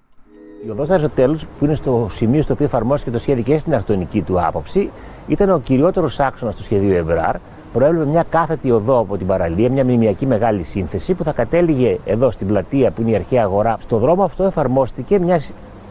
Η 0.69 0.71
οδός 0.71 0.91
Αριστοτέλους, 0.91 1.47
που 1.59 1.65
είναι 1.65 1.75
στο 1.75 2.09
σημείο 2.12 2.43
στο 2.43 2.53
οποίο 2.53 2.65
εφαρμόστηκε 2.65 3.11
το 3.11 3.19
σχέδιο 3.19 3.43
και 3.43 3.59
στην 3.59 3.75
αρχιτεκτονική 3.75 4.23
του 4.23 4.41
άποψη, 4.41 4.91
ήταν 5.29 5.51
ο 5.51 5.61
κυριότερος 5.61 6.21
άξονας 6.21 6.55
του 6.55 6.62
σχεδίου 6.62 6.93
Εμπράρ. 6.93 7.37
Προέβλεπε 7.73 8.07
μια 8.07 8.27
κάθετη 8.31 8.71
οδό 8.71 8.99
από 8.99 9.17
την 9.17 9.27
παραλία, 9.27 9.71
μια 9.71 9.85
μνημειακή 9.85 10.27
μεγάλη 10.27 10.62
σύνθεση 10.62 11.15
που 11.15 11.25
θα 11.25 11.33
κατέληγε 11.33 11.99
εδώ 12.05 12.31
στην 12.31 12.47
πλατεία 12.47 12.91
που 12.91 13.01
είναι 13.01 13.11
η 13.11 13.15
αρχαία 13.15 13.43
αγορά. 13.43 13.79
Στο 13.83 13.99
δρόμο 13.99 14.25
αυτό 14.25 14.45
εφαρμόστηκε 14.45 15.19
μια 15.19 15.41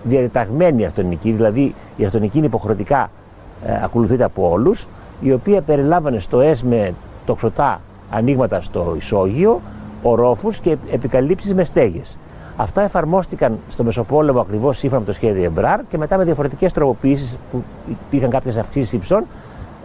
διαταγμένη 0.03 0.85
αυτονική, 0.85 1.31
δηλαδή 1.31 1.75
η 1.97 2.05
αυτονική 2.05 2.37
είναι 2.37 2.45
υποχρεωτικά 2.45 3.11
ε, 3.65 3.83
ακολουθείται 3.83 4.23
από 4.23 4.49
όλους, 4.49 4.87
η 5.21 5.31
οποία 5.31 5.61
περιλάμβανε 5.61 6.19
στο 6.19 6.41
ΕΣΜΕ 6.41 6.93
τοξωτά 7.25 7.81
ανοίγματα 8.09 8.61
στο 8.61 8.93
ισόγειο, 8.97 9.61
ορόφους 10.03 10.57
και 10.57 10.77
επικαλύψεις 10.91 11.53
με 11.53 11.63
στέγες. 11.63 12.17
Αυτά 12.57 12.81
εφαρμόστηκαν 12.81 13.57
στο 13.69 13.83
Μεσοπόλεμο 13.83 14.39
ακριβώς 14.39 14.77
σύμφωνα 14.77 14.99
με 14.99 15.05
το 15.05 15.13
σχέδιο 15.13 15.43
Εμπράρ 15.43 15.79
και 15.89 15.97
μετά 15.97 16.17
με 16.17 16.23
διαφορετικές 16.23 16.73
τροποποιήσεις 16.73 17.37
που 17.51 17.63
υπήρχαν 17.87 18.29
κάποιες 18.29 18.57
αυξήσεις 18.57 18.93
ύψων 18.93 19.23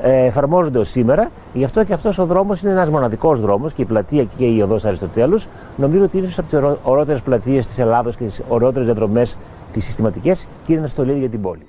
ε, 0.02 0.24
εφαρμόζονται 0.24 0.78
ως 0.78 0.88
σήμερα. 0.88 1.30
Γι' 1.54 1.64
αυτό 1.64 1.84
και 1.84 1.92
αυτός 1.92 2.18
ο 2.18 2.26
δρόμος 2.26 2.60
είναι 2.60 2.70
ένας 2.70 2.88
μοναδικός 2.88 3.40
δρόμος 3.40 3.72
και 3.72 3.82
η 3.82 3.84
πλατεία 3.84 4.24
και 4.24 4.44
η 4.44 4.60
οδός 4.60 4.84
Αριστοτέλους 4.84 5.46
νομίζω 5.76 6.04
ότι 6.04 6.18
είναι 6.18 6.28
από 6.36 6.48
τις 6.48 6.78
ωραιότερε 6.82 7.18
πλατείες 7.18 7.66
της 7.66 7.78
Ελλάδος 7.78 8.16
και 8.16 8.24
τις 8.24 8.40
ωραιότερε 8.48 8.84
διαδρομές 8.84 9.36
τις 9.72 9.84
συστηματικές 9.84 10.46
και 10.66 10.72
είναι 10.72 10.80
ένα 10.80 10.88
στολίδι 10.88 11.18
για 11.18 11.28
την 11.28 11.40
πόλη. 11.40 11.66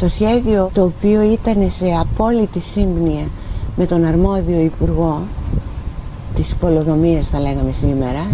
Το 0.00 0.08
σχέδιο 0.08 0.70
το 0.74 0.84
οποίο 0.84 1.22
ήταν 1.22 1.72
σε 1.78 1.86
απόλυτη 2.00 2.60
σύμπνοια 2.60 3.26
με 3.76 3.86
τον 3.86 4.04
αρμόδιο 4.04 4.60
υπουργό 4.60 5.22
της 6.34 6.54
πολεοδομίας, 6.60 7.28
θα 7.28 7.40
λέγαμε 7.40 7.74
σήμερα, 7.80 8.26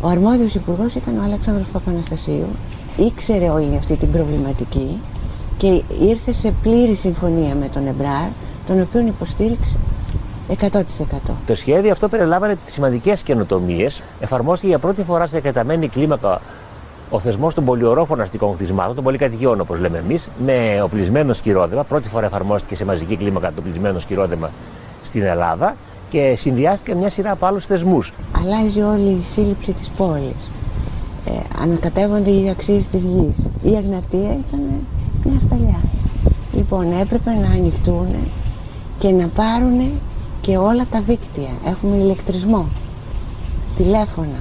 ο 0.00 0.08
αρμόδιος 0.08 0.54
υπουργός 0.54 0.94
ήταν 0.94 1.18
ο 1.18 1.22
Αλέξανδρος 1.24 1.66
Παπαναστασίου. 1.72 2.46
Ήξερε 2.96 3.48
όλη 3.48 3.76
αυτή 3.76 3.96
την 3.96 4.10
προβληματική 4.10 5.00
και 5.58 5.82
ήρθε 6.00 6.32
σε 6.32 6.52
πλήρη 6.62 6.94
συμφωνία 6.94 7.54
με 7.54 7.68
τον 7.72 7.86
Εμπράρ, 7.86 8.28
τον 8.66 8.80
οποίο 8.80 9.00
υποστήριξε 9.00 9.76
100%. 10.48 10.80
Το 11.46 11.54
σχέδιο 11.54 11.92
αυτό 11.92 12.08
περιλάμβανε 12.08 12.58
σημαντικές 12.66 13.22
καινοτομίες. 13.22 14.02
Εφαρμόστηκε 14.20 14.68
για 14.68 14.78
πρώτη 14.78 15.02
φορά 15.02 15.26
σε 15.26 15.36
εκταμένη 15.36 15.88
κλίμακα 15.88 16.40
ο 17.10 17.18
θεσμός 17.18 17.54
των 17.54 17.64
πολυορόφων 17.64 18.20
αστικών 18.20 18.54
κτισμάτων, 18.54 18.94
των 18.94 19.04
πολυκατοικιών 19.04 19.60
όπως 19.60 19.78
λέμε 19.78 19.98
εμείς, 19.98 20.28
με 20.44 20.82
οπλισμένο 20.82 21.32
σκυρόδεμα. 21.32 21.82
Πρώτη 21.82 22.08
φορά 22.08 22.26
εφαρμόστηκε 22.26 22.74
σε 22.74 22.84
μαζική 22.84 23.16
κλίμακα 23.16 23.48
το 23.48 23.54
οπλισμένο 23.58 23.98
σκυρόδεμα 23.98 24.50
στην 25.04 25.22
Ελλάδα 25.22 25.76
και 26.10 26.34
συνδυάστηκε 26.36 26.94
μια 26.94 27.10
σειρά 27.10 27.30
από 27.30 27.46
άλλους 27.46 27.66
θεσμούς. 27.66 28.12
Αλλάζει 28.38 28.80
όλη 28.80 29.10
η 29.10 29.24
σύλληψη 29.34 29.72
της 29.72 29.90
πόλης. 29.96 30.50
Ε, 31.26 31.30
ανακατεύονται 31.62 32.30
οι 32.30 32.48
αξίες 32.48 32.82
της 32.92 33.00
γης. 33.00 33.72
Η 33.72 33.76
Αγνατία 33.76 34.38
ήταν 34.48 34.62
μια 35.24 35.40
σταλιά. 35.46 35.80
Λοιπόν, 36.52 37.00
έπρεπε 37.00 37.30
να 37.30 37.46
ανοιχτούν 37.46 38.06
και 38.98 39.08
να 39.08 39.26
πάρουν 39.26 39.90
και 40.40 40.56
όλα 40.56 40.86
τα 40.90 41.00
δίκτυα. 41.00 41.50
Έχουμε 41.66 41.96
ηλεκτρισμό, 41.96 42.66
τηλέφωνα, 43.76 44.38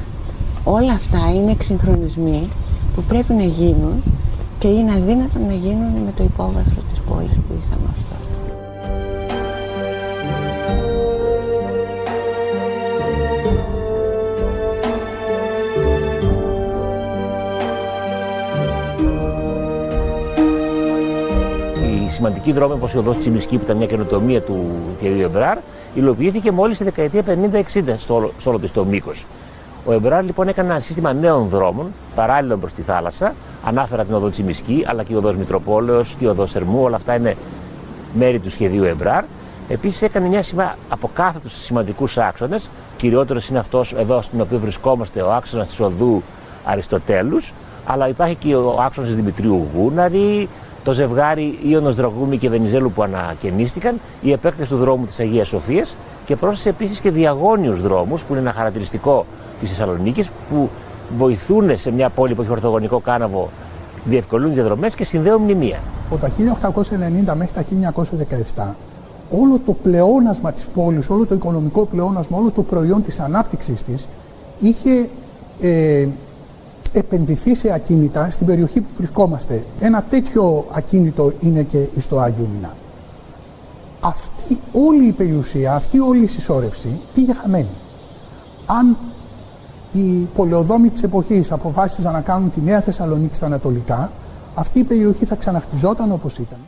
Όλα 0.72 0.94
αυτά 0.94 1.34
είναι 1.36 1.52
εξυγχρονισμοί 1.52 2.50
που 2.96 3.02
πρέπει 3.02 3.34
να 3.34 3.44
γίνουν 3.44 4.04
και 4.60 4.68
είναι 4.68 4.92
αδύνατο 4.92 5.40
να 5.48 5.54
γίνουν 5.54 5.92
με 6.06 6.14
το 6.18 6.24
υπόβαθρο 6.24 6.82
της 6.92 7.00
πόλης 7.10 7.32
που 7.32 7.54
είχαμε 7.58 7.90
ως 7.90 8.04
Οι 22.08 22.12
σημαντικοί 22.12 22.52
δρόμοι 22.52 22.74
όπως 22.74 22.94
η 22.94 22.98
οδός 22.98 23.18
Τσιμισκή 23.18 23.58
που 23.58 23.64
ήταν 23.64 23.78
μια 23.78 23.88
καινοτομία 23.88 24.42
του 24.42 24.66
κ. 25.02 25.04
Εμπράρ 25.04 25.58
υλοποιήθηκε 25.96 26.52
μόλις 26.52 26.76
στη 26.76 26.84
δεκαετία 26.84 27.24
50-60 27.24 27.96
στο, 27.98 28.32
στο 28.40 28.50
όλο 28.50 28.60
της 28.60 28.72
το 28.72 28.86
μήκος. 28.86 29.26
Ο 29.86 29.94
Εμπράρ 29.94 30.24
λοιπόν 30.24 30.48
έκανε 30.48 30.72
ένα 30.72 30.80
σύστημα 30.80 31.14
νέων 31.14 31.48
δρόμων, 31.48 31.88
παράλληλο 32.16 32.58
προς 32.58 32.74
τη 32.74 32.82
θάλασσα. 32.82 33.34
Ανάφερα 33.66 34.06
την 34.06 34.14
οδό 34.14 34.30
Τσιμισκή, 34.30 34.84
αλλά 34.88 35.04
και 35.04 35.14
η 35.14 35.16
οδός 35.16 35.36
Μητροπόλεως 35.36 36.16
και 36.20 36.26
η 36.26 36.28
οδός 36.28 36.50
Ερμού. 36.50 36.82
Όλα 36.82 36.96
αυτά 36.96 37.16
είναι 37.16 37.36
μέρη 38.14 38.40
του 38.40 38.50
σχεδίου 38.50 38.84
Εμπράρ. 38.84 39.24
Επίσης 39.70 40.02
έκανε 40.02 40.28
μια 40.28 40.44
σειρά 40.44 40.76
από 40.90 41.10
κάθετους 41.14 41.50
σημαντικούς 41.50 42.18
άξονες. 42.18 42.70
Κυριότερος 42.98 43.48
είναι 43.50 43.60
αυτός 43.60 43.94
εδώ 43.94 44.22
στον 44.22 44.42
οποίο 44.42 44.60
βρισκόμαστε, 44.60 45.22
ο 45.22 45.34
άξονας 45.34 45.68
της 45.68 45.80
οδού 45.80 46.24
Αριστοτέλους. 46.66 47.54
Αλλά 47.86 48.08
υπάρχει 48.08 48.36
και 48.36 48.56
ο 48.56 48.82
άξονας 48.82 49.14
Δημητρίου 49.14 49.68
Γούναρη, 49.76 50.50
το 50.84 50.94
ζευγάρι 50.94 51.60
Ιωνος 51.64 51.96
Δραγούμη 51.96 52.38
και 52.38 52.50
Βενιζέλου 52.50 52.92
που 52.92 53.04
ανακαινίστηκαν, 53.04 54.00
η 54.22 54.32
επέκταση 54.32 54.70
του 54.70 54.78
δρόμου 54.78 55.06
της 55.06 55.20
Αγίας 55.20 55.48
Σοφίας 55.48 55.96
και 56.26 56.36
πρόσθεσε 56.36 56.70
επίσης 56.70 57.00
και 57.00 57.12
διαγώνιους 57.12 57.82
δρόμους 57.82 58.24
που 58.24 58.32
είναι 58.34 58.42
ένα 58.42 58.54
χαρακτηριστικό 58.54 59.26
της 59.60 59.70
Θεσσαλονίκης 59.70 60.30
που 60.50 60.70
βοηθούν 61.18 61.78
σε 61.78 61.92
μια 61.92 62.10
πόλη 62.10 62.36
που 62.36 62.42
έχει 62.42 62.52
ορθογωνικό 62.52 63.00
κάναβο 63.00 63.50
διευκολύνουν 64.04 64.54
διαδρομές 64.54 64.96
και 64.96 65.04
συνδέουν 65.04 65.42
μνημεία. 65.42 65.80
Από 66.12 66.18
τα 66.18 66.30
1890 66.30 67.36
μέχρι 67.36 67.54
τα 67.54 67.64
1917 68.62 68.74
όλο 69.32 69.60
το 69.66 69.74
πλεόνασμα 69.74 70.52
της 70.52 70.68
πόλης, 70.74 71.10
όλο 71.10 71.26
το 71.26 71.36
οικονομικό 71.36 71.86
πλεόνασμα, 71.86 72.38
όλο 72.38 72.52
το 72.52 72.64
προϊόν 72.64 73.04
της 73.04 73.20
ανάπτυξης 73.20 73.84
της 73.84 74.08
είχε 74.60 75.10
ε, 75.62 76.08
επενδυθεί 76.94 77.56
σε 77.56 77.74
ακίνητα 77.74 78.30
στην 78.32 78.46
περιοχή 78.46 78.82
που 78.82 78.90
βρισκόμαστε. 78.98 79.64
Ένα 79.80 80.04
τέτοιο 80.10 80.66
ακίνητο 80.74 81.32
είναι 81.42 81.62
και 81.62 81.86
στο 82.00 82.20
Άγιο 82.20 82.48
Μινά. 82.56 82.74
Αυτή 84.02 84.58
όλη 84.74 85.08
η 85.08 85.12
περιουσία, 85.12 85.76
αυτή 85.76 86.00
όλη 86.00 86.24
η 86.24 86.28
συσσόρευση 86.28 87.00
πήγε 87.14 87.34
χαμένη. 87.34 87.68
Αν 88.66 88.98
οι 89.94 90.28
πολεοδόμοι 90.36 90.90
της 90.90 91.04
εποχής 91.04 91.52
αποφάσισαν 91.52 92.14
να 92.14 92.22
κάνουν 92.22 92.52
τη 92.52 92.62
Νέα 92.62 92.82
Θεσσαλονίκη 92.82 93.36
στα 93.36 93.46
Ανατολικά, 93.46 94.12
αυτή 94.56 94.80
η 94.80 94.84
περιοχή 94.84 95.26
θα 95.26 95.36
ξαναχτιζόταν 95.36 96.12
όπως 96.12 96.38
ήταν. 96.38 96.60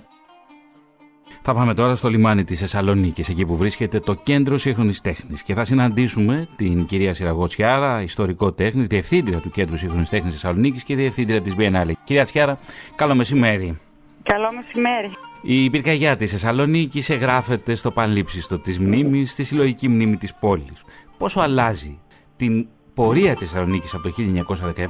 Θα 1.43 1.53
πάμε 1.53 1.74
τώρα 1.74 1.95
στο 1.95 2.09
λιμάνι 2.09 2.43
της 2.43 2.59
Θεσσαλονίκης, 2.59 3.30
εκεί 3.30 3.45
που 3.45 3.55
βρίσκεται 3.55 3.99
το 3.99 4.13
κέντρο 4.13 4.57
σύγχρονης 4.57 5.01
τέχνης. 5.01 5.43
Και 5.43 5.53
θα 5.53 5.65
συναντήσουμε 5.65 6.47
την 6.55 6.86
κυρία 6.86 7.13
Σιραγό 7.13 7.47
Τσιάρα, 7.47 8.01
ιστορικό 8.01 8.51
τέχνης, 8.51 8.88
διευθύντρια 8.88 9.38
του 9.38 9.49
κέντρου 9.49 9.78
σύγχρονης 9.78 10.09
τέχνης 10.09 10.34
Θεσσαλονίκης 10.34 10.84
και 10.84 10.95
διευθύντρια 10.95 11.41
της 11.41 11.55
Biennale. 11.57 11.91
Κυρία 12.03 12.26
Τσιάρα, 12.26 12.59
καλό 12.95 13.15
μεσημέρι. 13.15 13.80
Καλό 14.24 14.47
μεσημέρι. 14.55 15.11
Η 15.41 15.69
πυρκαγιά 15.69 16.15
της 16.15 16.32
Θεσσαλονίκης 16.32 17.09
εγγράφεται 17.09 17.76
στο 17.76 17.91
πανλήψιστο 17.91 18.59
της 18.59 18.80
μνήμης, 18.80 19.32
στη 19.32 19.43
συλλογική 19.43 19.88
μνήμη 19.88 20.17
της 20.17 20.34
πόλης. 20.34 20.84
Πόσο 21.17 21.39
αλλάζει 21.39 21.99
την 22.38 22.67
πορεία 22.93 23.35
της 23.35 23.51
Θεσσαλονίκης 23.51 23.93
από 23.93 24.03
το 24.03 24.13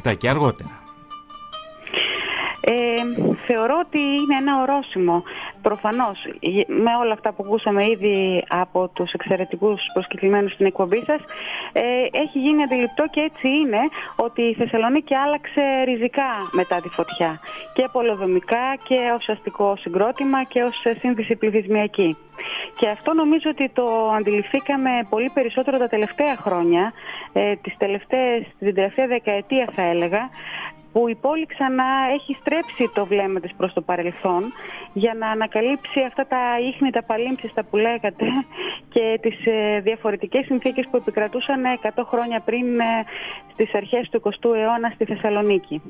1917 0.03 0.17
και 0.17 0.29
αργότερα. 0.29 0.69
Ε, 2.61 2.73
θεωρώ 3.47 3.75
ότι 3.85 3.99
είναι 3.99 4.35
ένα 4.39 4.61
ορόσημο. 4.61 5.23
Προφανώς, 5.61 6.17
με 6.67 6.95
όλα 7.01 7.13
αυτά 7.13 7.31
που 7.33 7.43
ακούσαμε 7.45 7.83
ήδη 7.89 8.43
από 8.47 8.87
τους 8.93 9.11
εξαιρετικούς 9.11 9.81
προσκεκλημένους 9.93 10.51
στην 10.53 10.65
εκπομπή 10.65 11.03
σας, 11.05 11.21
ε, 11.73 11.81
έχει 12.11 12.39
γίνει 12.39 12.63
αντιληπτό 12.63 13.05
και 13.11 13.19
έτσι 13.19 13.47
είναι 13.47 13.79
ότι 14.15 14.41
η 14.41 14.53
Θεσσαλονίκη 14.53 15.15
άλλαξε 15.15 15.61
ριζικά 15.85 16.31
μετά 16.51 16.81
τη 16.81 16.89
φωτιά. 16.89 17.39
Και 17.73 17.89
πολεοδομικά 17.91 18.75
και 18.83 18.97
ως 19.15 19.29
αστικό 19.29 19.75
συγκρότημα 19.75 20.43
και 20.43 20.63
ως 20.63 20.81
σύνδεση 20.99 21.35
πληθυσμιακή. 21.35 22.17
Και 22.79 22.89
αυτό 22.89 23.13
νομίζω 23.13 23.49
ότι 23.49 23.69
το 23.69 24.11
αντιληφθήκαμε 24.17 24.89
πολύ 25.09 25.29
περισσότερο 25.33 25.77
τα 25.77 25.87
τελευταία 25.87 26.35
χρόνια, 26.35 26.93
ε, 27.33 27.55
τις 27.55 27.77
τελευταίες, 27.77 28.45
την 28.59 28.75
τελευταία 28.75 29.07
δεκαετία 29.07 29.69
θα 29.75 29.81
έλεγα, 29.81 30.29
που 30.91 31.07
η 31.07 31.15
πόλη 31.15 31.45
ξανά 31.45 31.89
έχει 32.13 32.37
στρέψει 32.39 32.91
το 32.93 33.05
βλέμμα 33.05 33.39
της 33.39 33.53
προς 33.57 33.73
το 33.73 33.81
παρελθόν 33.81 34.43
για 34.93 35.13
να 35.19 35.27
ανακαλύψει 35.29 35.99
αυτά 36.07 36.27
τα 36.27 36.59
ίχνη, 36.69 36.89
τα 36.89 37.03
παλίμψιστα 37.03 37.63
που 37.63 37.77
λέγατε 37.77 38.25
και 38.93 39.19
τις 39.21 39.45
ε, 39.45 39.79
διαφορετικές 39.79 40.45
συνθήκες 40.45 40.87
που 40.91 40.97
επικρατούσαν 40.97 41.61
100 41.95 42.03
χρόνια 42.07 42.39
πριν 42.39 42.79
ε, 42.79 43.05
στις 43.53 43.73
αρχές 43.73 44.09
του 44.09 44.21
20ου 44.23 44.55
αιώνα 44.55 44.91
στη 44.93 45.05
Θεσσαλονίκη. 45.05 45.81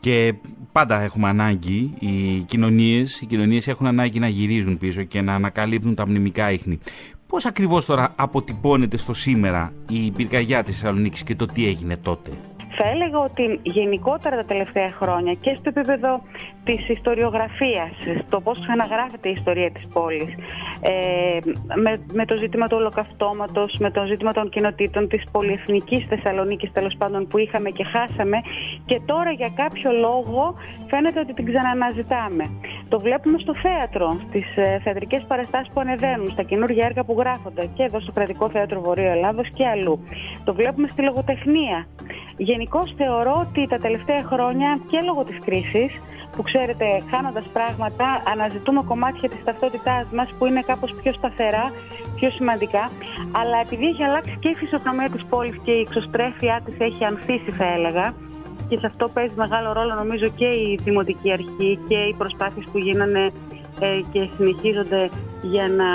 Και 0.00 0.34
πάντα 0.72 1.00
έχουμε 1.00 1.28
ανάγκη, 1.28 1.94
οι 1.98 2.38
κοινωνίες, 2.40 3.20
οι 3.20 3.26
κοινωνίες 3.26 3.68
έχουν 3.68 3.86
ανάγκη 3.86 4.18
να 4.18 4.28
γυρίζουν 4.28 4.78
πίσω 4.78 5.02
και 5.02 5.20
να 5.20 5.34
ανακαλύπτουν 5.34 5.94
τα 5.94 6.06
μνημικά 6.06 6.52
ίχνη. 6.52 6.78
Πώς 7.26 7.46
ακριβώς 7.46 7.86
τώρα 7.86 8.12
αποτυπώνεται 8.16 8.96
στο 8.96 9.14
σήμερα 9.14 9.72
η 9.90 10.10
πυρκαγιά 10.10 10.62
της 10.62 10.78
Θεσσαλονίκης 10.78 11.22
και 11.22 11.34
το 11.34 11.46
τι 11.46 11.66
έγινε 11.66 11.96
τότε; 11.96 12.30
Θα 12.76 12.88
έλεγα 12.88 13.18
ότι 13.18 13.60
γενικότερα 13.62 14.36
τα 14.36 14.44
τελευταία 14.44 14.90
χρόνια 14.90 15.34
και 15.34 15.56
στο 15.58 15.68
επίπεδο 15.74 16.22
της 16.64 16.88
ιστοριογραφίας, 16.88 17.90
στο 18.26 18.40
πώς 18.40 18.58
αναγράφεται 18.68 19.28
η 19.28 19.32
ιστορία 19.32 19.70
της 19.70 19.86
πόλης, 19.92 20.34
ε, 20.80 21.38
με, 21.82 22.00
με 22.12 22.24
το 22.24 22.36
ζήτημα 22.36 22.66
του 22.66 22.76
ολοκαυτώματος, 22.80 23.76
με 23.78 23.90
το 23.90 24.04
ζήτημα 24.06 24.32
των 24.32 24.48
κοινοτήτων 24.48 25.08
της 25.08 25.22
πολυεθνικής 25.32 26.06
Θεσσαλονίκης 26.08 26.72
τέλος 26.72 26.94
πάντων 26.98 27.26
που 27.26 27.38
είχαμε 27.38 27.70
και 27.70 27.84
χάσαμε 27.84 28.38
και 28.86 29.00
τώρα 29.06 29.30
για 29.30 29.50
κάποιο 29.54 29.90
λόγο 29.92 30.54
φαίνεται 30.90 31.20
ότι 31.20 31.32
την 31.34 31.44
ξαναναζητάμε. 31.46 32.44
Το 32.88 33.00
βλέπουμε 33.00 33.38
στο 33.38 33.54
θέατρο, 33.54 34.20
στις 34.28 34.56
ε, 34.56 34.80
θεατρικές 34.84 35.24
παραστάσεις 35.26 35.72
που 35.72 35.80
ανεβαίνουν, 35.80 36.30
στα 36.30 36.42
καινούργια 36.42 36.84
έργα 36.86 37.04
που 37.04 37.14
γράφονται 37.18 37.68
και 37.74 37.82
εδώ 37.82 38.00
στο 38.00 38.12
Κρατικό 38.12 38.48
Θέατρο 38.48 38.80
Βορείο 38.80 39.10
Ελλάδος 39.10 39.48
και 39.54 39.66
αλλού. 39.66 40.04
Το 40.44 40.54
βλέπουμε 40.54 40.88
στη 40.88 41.02
λογοτεχνία. 41.02 41.86
Γενικώ 42.38 42.82
θεωρώ 42.96 43.46
ότι 43.48 43.66
τα 43.66 43.78
τελευταία 43.78 44.22
χρόνια 44.22 44.80
και 44.90 44.98
λόγω 45.04 45.22
της 45.24 45.38
κρίσης 45.44 45.92
που 46.36 46.42
ξέρετε 46.42 46.86
χάνοντας 47.10 47.46
πράγματα 47.52 48.22
αναζητούμε 48.32 48.82
κομμάτια 48.82 49.28
της 49.28 49.44
ταυτότητάς 49.44 50.06
μας 50.12 50.28
που 50.38 50.46
είναι 50.46 50.60
κάπως 50.60 50.94
πιο 51.02 51.12
σταθερά, 51.12 51.72
πιο 52.14 52.30
σημαντικά. 52.30 52.90
Αλλά 53.32 53.56
επειδή 53.64 53.84
έχει 53.86 54.02
αλλάξει 54.02 54.36
και 54.40 54.48
η 54.48 54.54
φυσιογνωμία 54.54 55.10
της 55.10 55.24
πόλης 55.28 55.56
και 55.64 55.70
η 55.70 55.80
εξωστρέφειά 55.80 56.60
της 56.64 56.74
έχει 56.78 57.04
ανθίσει 57.04 57.50
θα 57.50 57.66
έλεγα 57.76 58.14
και 58.68 58.78
σε 58.78 58.86
αυτό 58.86 59.08
παίζει 59.08 59.34
μεγάλο 59.36 59.72
ρόλο 59.72 59.94
νομίζω 59.94 60.28
και 60.36 60.46
η 60.46 60.78
Δημοτική 60.82 61.32
Αρχή 61.32 61.78
και 61.88 61.98
οι 61.98 62.14
προσπάθειες 62.18 62.64
που 62.72 62.78
γίνανε 62.78 63.30
ε, 63.80 64.00
και 64.12 64.28
συνεχίζονται 64.36 65.08
για 65.42 65.68
να 65.68 65.90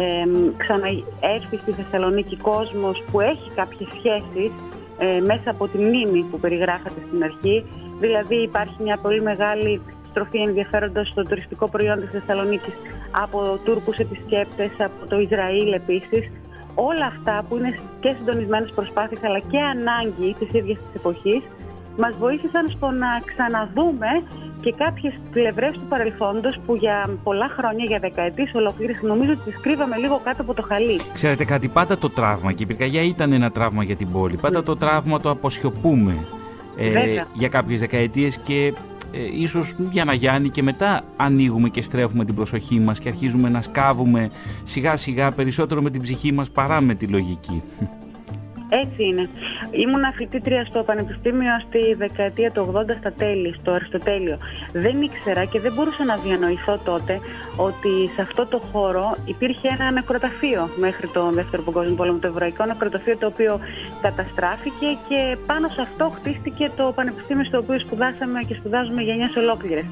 ε, 0.00 0.24
ξαναέρθει 0.56 1.56
στη 1.62 1.72
Θεσσαλονίκη 1.72 2.36
κόσμος 2.36 3.02
που 3.10 3.20
έχει 3.20 3.50
κάποιες 3.54 3.88
σχέσεις 3.98 4.50
ε, 4.98 5.20
μέσα 5.20 5.50
από 5.50 5.68
τη 5.68 5.78
μνήμη 5.78 6.22
που 6.30 6.40
περιγράφατε 6.40 7.00
στην 7.08 7.22
αρχή. 7.22 7.64
Δηλαδή 8.00 8.36
υπάρχει 8.36 8.82
μια 8.82 8.98
πολύ 9.02 9.22
μεγάλη 9.22 9.80
στροφή 10.10 10.38
ενδιαφέροντος 10.38 11.08
στο 11.08 11.22
τουριστικό 11.22 11.68
προϊόν 11.68 12.00
της 12.00 12.10
Θεσσαλονίκης 12.10 12.74
από 13.10 13.58
Τούρκους 13.64 13.96
επισκέπτες, 13.96 14.70
από 14.78 15.06
το 15.08 15.18
Ισραήλ 15.18 15.72
επίσης. 15.72 16.30
Όλα 16.74 17.06
αυτά 17.06 17.44
που 17.48 17.56
είναι 17.56 17.78
και 18.00 18.14
συντονισμένες 18.18 18.70
προσπάθειες 18.74 19.24
αλλά 19.24 19.38
και 19.38 19.58
ανάγκη 19.58 20.36
της 20.38 20.48
ίδιας 20.52 20.78
της 20.78 20.94
εποχής 20.94 21.42
μας 21.98 22.16
βοήθησαν 22.16 22.68
στο 22.68 22.90
να 22.90 23.08
ξαναδούμε 23.24 24.06
και 24.60 24.74
κάποιες 24.76 25.14
πλευρές 25.30 25.72
του 25.72 25.86
παρελθόντος 25.88 26.58
που 26.66 26.74
για 26.74 27.18
πολλά 27.22 27.48
χρόνια, 27.56 27.84
για 27.84 27.98
δεκαετίες 27.98 28.50
ολοκλήρωση 28.54 29.06
νομίζω 29.06 29.32
ότι 29.32 29.50
τις 29.50 29.60
κρύβαμε 29.60 29.96
λίγο 29.96 30.20
κάτω 30.24 30.42
από 30.42 30.54
το 30.54 30.62
χαλί. 30.62 31.00
Ξέρετε 31.12 31.44
κάτι, 31.44 31.68
πάντα 31.68 31.98
το 31.98 32.10
τραύμα 32.10 32.52
και 32.52 32.62
η 32.62 32.66
πυρκαγιά 32.66 33.02
ήταν 33.02 33.32
ένα 33.32 33.50
τραύμα 33.50 33.82
για 33.82 33.96
την 33.96 34.12
πόλη. 34.12 34.36
Πάντα 34.36 34.62
το 34.62 34.76
τραύμα 34.76 35.20
το 35.20 35.30
αποσιωπούμε 35.30 36.14
ε, 36.76 37.22
για 37.32 37.48
κάποιες 37.48 37.80
δεκαετίες 37.80 38.38
και 38.38 38.74
ε, 39.12 39.18
ίσως 39.32 39.74
για 39.90 40.04
να 40.04 40.12
γιάνει 40.14 40.48
και 40.48 40.62
μετά 40.62 41.02
ανοίγουμε 41.16 41.68
και 41.68 41.82
στρέφουμε 41.82 42.24
την 42.24 42.34
προσοχή 42.34 42.80
μας 42.80 42.98
και 42.98 43.08
αρχίζουμε 43.08 43.48
να 43.48 43.62
σκάβουμε 43.62 44.30
σιγά 44.62 44.96
σιγά 44.96 45.30
περισσότερο 45.30 45.82
με 45.82 45.90
την 45.90 46.02
ψυχή 46.02 46.32
μας 46.32 46.50
παρά 46.50 46.80
με 46.80 46.94
τη 46.94 47.06
λογική. 47.06 47.62
Έτσι 48.68 49.04
είναι. 49.04 49.28
Ήμουν 49.70 50.04
αφιτήτρια 50.04 50.64
στο 50.64 50.82
Πανεπιστήμιο 50.82 51.60
στη 51.66 51.94
δεκαετία 51.94 52.50
του 52.50 52.72
80 52.74 52.80
στα 53.00 53.12
τέλη, 53.12 53.54
στο 53.60 53.70
Αριστοτέλειο. 53.70 54.38
Δεν 54.72 55.02
ήξερα 55.02 55.44
και 55.44 55.60
δεν 55.60 55.72
μπορούσα 55.72 56.04
να 56.04 56.16
διανοηθώ 56.16 56.78
τότε 56.84 57.20
ότι 57.56 58.10
σε 58.14 58.22
αυτό 58.22 58.46
το 58.46 58.58
χώρο 58.72 59.16
υπήρχε 59.24 59.68
ένα 59.78 59.90
νεκροταφείο 59.90 60.68
μέχρι 60.76 61.06
τον 61.08 61.32
Δεύτερο 61.32 61.62
Παγκόσμιο 61.62 61.94
Πόλεμο, 61.94 62.18
το 62.18 62.26
Εβραϊκό 62.26 62.64
νεκροταφείο 62.64 63.16
το 63.16 63.26
οποίο 63.26 63.60
καταστράφηκε 64.02 64.86
και 65.08 65.36
πάνω 65.46 65.68
σε 65.68 65.80
αυτό 65.80 66.12
χτίστηκε 66.16 66.70
το 66.76 66.92
Πανεπιστήμιο 66.94 67.44
στο 67.44 67.58
οποίο 67.58 67.78
σπουδάσαμε 67.78 68.40
και 68.40 68.54
σπουδάζουμε 68.54 69.02
γενιές 69.02 69.36
ολόκληρες. 69.36 69.84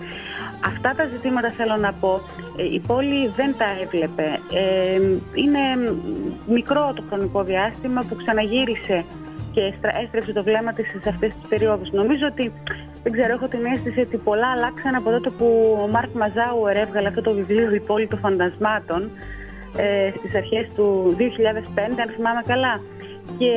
Αυτά 0.65 0.95
τα 0.97 1.05
ζητήματα 1.07 1.51
θέλω 1.51 1.77
να 1.77 1.93
πω, 1.93 2.21
ε, 2.57 2.65
η 2.65 2.81
πόλη 2.87 3.29
δεν 3.37 3.55
τα 3.59 3.65
έβλεπε. 3.83 4.41
Ε, 4.53 5.01
είναι 5.35 5.61
μικρό 6.47 6.93
το 6.97 7.03
χρονικό 7.09 7.43
διάστημα 7.43 8.05
που 8.09 8.17
ξαναγύρισε 8.73 9.05
και 9.53 9.73
έστρεψε 10.03 10.33
το 10.33 10.43
βλέμμα 10.43 10.73
της 10.73 10.87
σε 11.03 11.09
αυτές 11.09 11.33
τις 11.35 11.49
περιόδους. 11.49 11.91
Νομίζω 11.91 12.27
ότι, 12.31 12.53
δεν 13.03 13.13
ξέρω, 13.13 13.33
έχω 13.33 13.47
την 13.47 13.65
αίσθηση 13.65 14.01
ότι 14.01 14.17
πολλά 14.17 14.51
αλλάξαν 14.51 14.95
από 14.95 15.11
τότε 15.11 15.31
που 15.31 15.79
ο 15.83 15.89
Μάρκ 15.89 16.13
Μαζάουερ 16.15 16.77
έβγαλε 16.77 17.09
αυτό 17.09 17.23
το 17.23 17.35
βιβλίο 17.35 17.75
«Η 17.75 17.81
πόλη 17.81 18.07
των 18.07 18.19
φαντασμάτων» 18.19 19.11
ε, 19.77 20.11
στις 20.19 20.35
αρχές 20.35 20.67
του 20.75 21.17
2005, 21.19 21.23
αν 21.79 22.11
θυμάμαι 22.17 22.43
καλά. 22.47 22.81
Και 23.39 23.53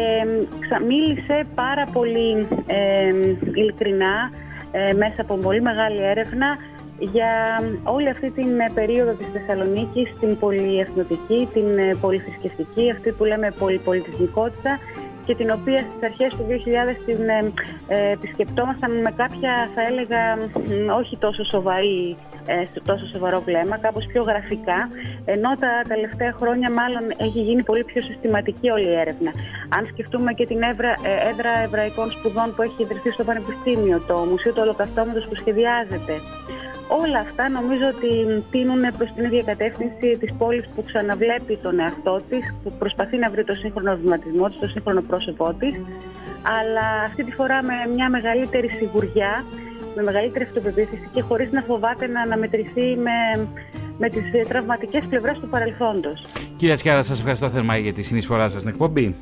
μίλησε 0.87 1.45
πάρα 1.55 1.83
πολύ 1.93 2.47
ε, 2.67 3.09
ειλικρινά, 3.53 4.31
ε, 4.71 4.93
μέσα 4.93 5.21
από 5.21 5.35
πολύ 5.35 5.61
μεγάλη 5.61 6.01
έρευνα, 6.03 6.57
για 6.99 7.61
όλη 7.83 8.09
αυτή 8.09 8.31
την 8.31 8.49
περίοδο 8.73 9.11
της 9.11 9.27
Θεσσαλονίκης, 9.33 10.13
την 10.19 10.39
πολυεθνοτική, 10.39 11.47
την 11.53 11.99
πολυθρησκευτική, 12.01 12.91
αυτή 12.91 13.11
που 13.11 13.23
λέμε 13.23 13.51
πολυπολιτισμικότητα 13.59 14.79
και 15.29 15.35
την 15.35 15.49
οποία 15.57 15.79
στις 15.79 16.03
αρχές 16.09 16.31
του 16.37 16.45
2000 16.49 17.03
την 17.05 17.29
ε, 17.87 18.11
επισκεπτόμασταν 18.11 18.91
με 19.01 19.11
κάποια 19.21 19.69
θα 19.75 19.81
έλεγα 19.89 20.21
όχι 20.99 21.17
τόσο 21.17 21.43
σοβαρή 21.43 22.15
ε, 22.45 22.65
στο 22.71 22.81
τόσο 22.85 23.05
σοβαρό 23.13 23.39
βλέμμα, 23.41 23.77
κάπως 23.77 24.05
πιο 24.05 24.21
γραφικά, 24.23 24.79
ενώ 25.25 25.49
τα 25.63 25.71
τελευταία 25.87 26.31
χρόνια 26.39 26.69
μάλλον 26.71 27.03
έχει 27.17 27.39
γίνει 27.47 27.63
πολύ 27.63 27.83
πιο 27.83 28.01
συστηματική 28.01 28.69
όλη 28.69 28.87
η 28.87 28.95
έρευνα. 29.03 29.31
Αν 29.77 29.87
σκεφτούμε 29.91 30.33
και 30.33 30.45
την 30.45 30.61
έδρα, 30.61 30.89
ε, 30.89 31.29
έδρα 31.29 31.51
εβραϊκών 31.67 32.11
σπουδών 32.11 32.55
που 32.55 32.61
έχει 32.61 32.81
ιδρυθεί 32.83 33.09
στο 33.11 33.23
Πανεπιστήμιο, 33.23 33.97
το 34.07 34.15
Μουσείο 34.29 34.51
του 34.53 34.61
Ολοκαυτώματος 34.65 35.25
που 35.27 35.35
σχεδιάζεται, 35.35 36.13
όλα 36.97 37.19
αυτά 37.19 37.49
νομίζω 37.49 37.85
ότι 37.95 38.11
τίνουν 38.51 38.81
προς 38.97 39.09
την 39.15 39.23
ίδια 39.25 39.43
κατεύθυνση 39.43 40.17
της 40.19 40.31
πόλης 40.37 40.65
που 40.75 40.83
ξαναβλέπει 40.83 41.57
τον 41.65 41.79
εαυτό 41.79 42.21
της, 42.29 42.43
που 42.63 42.69
προσπαθεί 42.79 43.17
να 43.17 43.29
βρει 43.29 43.43
το 43.43 43.53
σύγχρονο 43.53 43.97
βηματισμό 44.01 44.47
της, 44.47 44.59
το 44.59 44.67
σύγχρονο 44.67 45.01
πρόσωπό 45.01 45.53
της, 45.59 45.75
αλλά 46.59 46.87
αυτή 47.07 47.23
τη 47.23 47.31
φορά 47.31 47.63
με 47.63 47.75
μια 47.95 48.09
μεγαλύτερη 48.09 48.69
σιγουριά 48.69 49.43
με 49.95 50.01
μεγαλύτερη 50.03 50.43
αυτοπεποίθηση 50.43 51.09
και 51.13 51.21
χωρίς 51.21 51.51
να 51.51 51.61
φοβάται 51.61 52.07
να 52.07 52.21
αναμετρηθεί 52.21 52.95
με, 52.95 53.47
με 53.97 54.09
τις 54.09 54.47
τραυματικές 54.47 55.03
πλευρές 55.09 55.39
του 55.39 55.49
παρελθόντος. 55.49 56.25
Κυρία 56.55 56.75
Τσιάρα, 56.75 57.03
σας 57.03 57.17
ευχαριστώ 57.19 57.49
θερμά 57.49 57.77
για 57.77 57.93
τη 57.93 58.03
συνεισφορά 58.03 58.49
σας 58.49 58.61
στην 58.61 58.73
εκπομπή. 58.73 59.15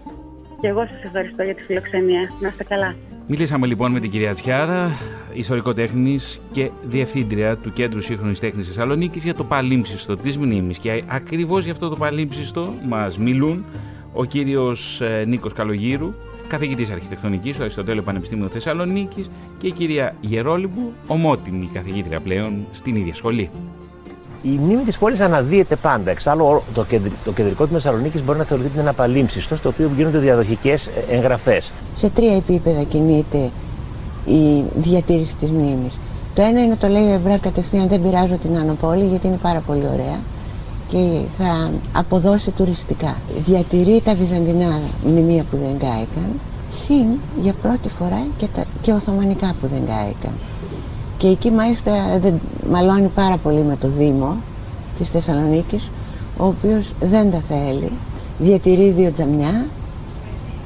Και 0.61 0.67
εγώ 0.67 0.85
σας 0.85 1.03
ευχαριστώ 1.03 1.43
για 1.43 1.55
τη 1.55 1.63
φιλοξενία. 1.63 2.29
Να 2.39 2.47
είστε 2.47 2.63
καλά. 2.63 2.95
Μιλήσαμε 3.29 3.67
λοιπόν 3.67 3.91
με 3.91 3.99
την 3.99 4.09
κυρία 4.09 4.33
Τσιάρα, 4.33 4.91
ιστορικό 5.33 5.73
τέχνη 5.73 6.19
και 6.51 6.71
διευθύντρια 6.83 7.57
του 7.57 7.73
Κέντρου 7.73 8.01
Σύγχρονης 8.01 8.39
Τέχνης 8.39 8.67
Θεσσαλονίκης 8.67 9.23
για 9.23 9.35
το 9.35 9.43
παλίμψιστο 9.43 10.15
της 10.15 10.37
μνήμης. 10.37 10.77
Και 10.77 11.03
ακριβώς 11.07 11.63
για 11.63 11.71
αυτό 11.71 11.89
το 11.89 11.95
παλίμψιστο 11.95 12.73
μας 12.87 13.17
μιλούν 13.17 13.65
ο 14.13 14.25
κύριος 14.25 15.01
ε, 15.01 15.23
Νίκος 15.27 15.53
Καλογύρου, 15.53 16.13
καθηγητής 16.47 16.89
αρχιτεκτονικής 16.89 17.53
στο 17.53 17.63
Αριστοτέλειο 17.63 18.03
Πανεπιστήμιο 18.03 18.47
Θεσσαλονίκης 18.47 19.29
και 19.57 19.67
η 19.67 19.71
κυρία 19.71 20.15
Γερόλυμπου, 20.21 20.93
ομότιμη 21.07 21.69
καθηγήτρια 21.73 22.19
πλέον 22.19 22.65
στην 22.71 22.95
ίδια 22.95 23.13
σχολή. 23.13 23.49
Η 24.41 24.49
μνήμη 24.49 24.83
της 24.83 24.97
πόλης 24.97 25.19
αναδύεται 25.19 25.75
πάντα. 25.75 26.11
Εξάλλου, 26.11 26.61
το, 26.73 26.85
το 27.25 27.31
κεντρικό 27.31 27.65
τη 27.65 27.73
Θεσσαλονίκης 27.73 28.23
μπορεί 28.23 28.37
να 28.37 28.43
θεωρηθεί 28.43 28.79
ένα 28.79 28.93
παλίμψιστο, 28.93 29.55
στο 29.55 29.69
οποίο 29.69 29.91
γίνονται 29.95 30.17
διαδοχικές 30.17 30.87
ε, 30.87 30.91
εγγραφές. 31.09 31.71
Σε 31.95 32.09
τρία 32.09 32.35
επίπεδα 32.35 32.83
κινείται 32.83 33.49
η 34.25 34.63
διατήρηση 34.75 35.35
της 35.39 35.49
μνήμης. 35.49 35.93
Το 36.35 36.41
ένα 36.41 36.63
είναι 36.63 36.75
το 36.75 36.87
λέει 36.87 37.03
ο 37.03 37.13
Ευρά 37.13 37.37
κατευθείαν, 37.37 37.87
δεν 37.87 38.01
πειράζω 38.01 38.35
την 38.35 38.57
Άνω 38.57 38.73
Πόλη, 38.73 39.05
γιατί 39.05 39.27
είναι 39.27 39.39
πάρα 39.41 39.59
πολύ 39.59 39.83
ωραία 39.93 40.19
και 40.89 41.19
θα 41.37 41.69
αποδώσει 41.91 42.51
τουριστικά. 42.51 43.15
Διατηρεί 43.45 44.01
τα 44.05 44.13
βυζαντινά 44.13 44.79
μνημεία 45.05 45.43
που 45.51 45.57
δεν 45.57 45.77
κάηκαν, 45.79 46.29
συν 46.85 47.05
για 47.41 47.53
πρώτη 47.61 47.89
φορά 47.99 48.21
και, 48.37 48.47
τα, 48.55 48.63
και 48.81 48.91
Οθωμανικά 48.91 49.55
που 49.61 49.67
δεν 49.67 49.81
κάηκαν. 49.85 50.31
Και 51.17 51.27
εκεί 51.27 51.51
μάλιστα 51.51 51.91
δεν, 52.21 52.39
μαλώνει 52.71 53.11
πάρα 53.15 53.37
πολύ 53.37 53.61
με 53.61 53.77
το 53.81 53.87
Δήμο 53.97 54.35
της 54.97 55.09
Θεσσαλονίκης, 55.09 55.89
ο 56.37 56.45
οποίος 56.45 56.91
δεν 56.99 57.31
τα 57.31 57.41
θέλει. 57.47 57.91
Διατηρεί 58.39 58.89
δύο 58.89 59.11
τζαμιά, 59.11 59.65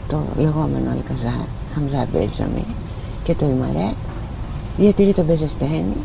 το 0.08 0.18
λεγόμενο 0.38 0.92
Αλκαζάρ, 0.92 1.46
Χαμζά 1.74 2.08
Μπέτζαμι 2.12 2.66
και 3.24 3.34
το 3.34 3.46
Ιμαρέ. 3.46 3.90
Διατηρεί 4.78 5.14
τον 5.14 5.26
Μπεζεστένη, 5.26 5.96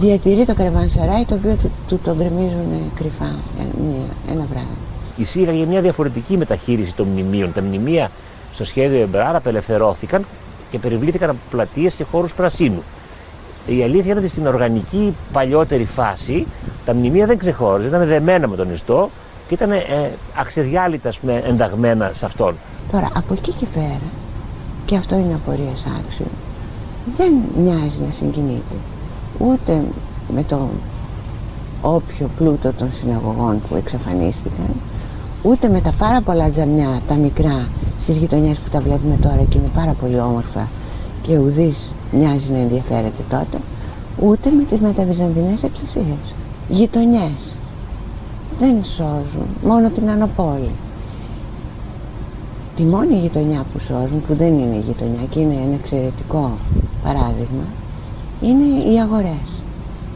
διατηρεί 0.00 0.44
το 0.44 0.54
καραβανσαράι 0.54 1.24
το 1.24 1.34
οποίο 1.34 1.56
του, 1.62 1.70
του 1.88 2.00
το 2.04 2.14
γκρεμίζουν 2.14 2.90
κρυφά 2.94 3.34
ένα 4.30 4.46
βράδυ. 4.50 4.76
Εισήγαγε 5.16 5.66
μια 5.66 5.80
διαφορετική 5.80 6.36
μεταχείριση 6.36 6.94
των 6.94 7.06
μνημείων. 7.08 7.52
Τα 7.52 7.62
μνημεία 7.62 8.10
στο 8.54 8.64
σχέδιο 8.64 9.00
Εμπράρ 9.00 9.36
απελευθερώθηκαν 9.36 10.24
και 10.70 10.78
περιβλήθηκαν 10.78 11.30
από 11.30 11.38
πλατείες 11.50 11.94
και 11.94 12.04
χώρους 12.04 12.34
πρασίνου. 12.34 12.82
Η 13.66 13.82
αλήθεια 13.82 14.10
είναι 14.10 14.20
ότι 14.20 14.28
στην 14.28 14.46
οργανική 14.46 15.14
παλιότερη 15.32 15.84
φάση 15.84 16.46
τα 16.84 16.94
μνημεία 16.94 17.26
δεν 17.26 17.38
ξεχώριζαν, 17.38 17.92
ήταν 17.92 18.08
δεμένα 18.08 18.48
με 18.48 18.56
τον 18.56 18.72
ιστό 18.72 19.10
και 19.48 19.54
ήταν 19.54 19.70
ε, 19.72 19.82
αξεδιάλυτα 20.36 21.12
πούμε, 21.20 21.42
ενταγμένα 21.46 22.10
σε 22.14 22.24
αυτόν. 22.24 22.54
Τώρα 22.92 23.10
από 23.14 23.34
εκεί 23.34 23.50
και 23.50 23.66
πέρα, 23.74 24.00
και 24.84 24.96
αυτό 24.96 25.14
είναι 25.14 25.34
απορία 25.34 25.72
άξιο, 25.98 26.26
δεν 27.16 27.32
μοιάζει 27.62 27.98
να 28.06 28.12
συγκινείται 28.12 28.74
ούτε 29.38 29.82
με 30.34 30.42
το 30.42 30.68
όποιο 31.82 32.30
πλούτο 32.38 32.72
των 32.72 32.88
συναγωγών 33.00 33.60
που 33.68 33.76
εξαφανίστηκαν 33.76 34.70
ούτε 35.42 35.68
με 35.68 35.80
τα 35.80 35.92
πάρα 35.98 36.20
πολλά 36.20 36.50
τζαμιά, 36.50 37.00
τα 37.08 37.14
μικρά 37.14 37.66
στις 38.02 38.16
γειτονιές 38.16 38.56
που 38.56 38.70
τα 38.70 38.80
βλέπουμε 38.80 39.16
τώρα 39.22 39.44
και 39.48 39.58
είναι 39.58 39.70
πάρα 39.74 39.94
πολύ 40.00 40.20
όμορφα 40.20 40.68
και 41.22 41.38
ουδής 41.38 41.76
μοιάζει 42.12 42.50
να 42.52 42.58
ενδιαφέρεται 42.58 43.22
τότε 43.30 43.58
ούτε 44.20 44.50
με 44.56 44.62
τις 44.62 44.80
μεταβυζαντινές 44.80 45.62
εκκλησίες 45.62 46.34
γειτονιές 46.68 47.40
δεν 48.60 48.84
σώζουν 48.84 49.48
μόνο 49.64 49.88
την 49.88 50.10
Ανοπόλη 50.10 50.70
τη 52.76 52.82
μόνη 52.82 53.14
γειτονιά 53.14 53.64
που 53.72 53.78
σώζουν 53.78 54.22
που 54.26 54.34
δεν 54.34 54.58
είναι 54.58 54.82
γειτονιά 54.86 55.20
και 55.30 55.40
είναι 55.40 55.54
ένα 55.54 55.74
εξαιρετικό 55.74 56.50
παράδειγμα 57.04 57.64
είναι 58.40 58.90
οι 58.92 59.00
αγορές. 59.00 59.48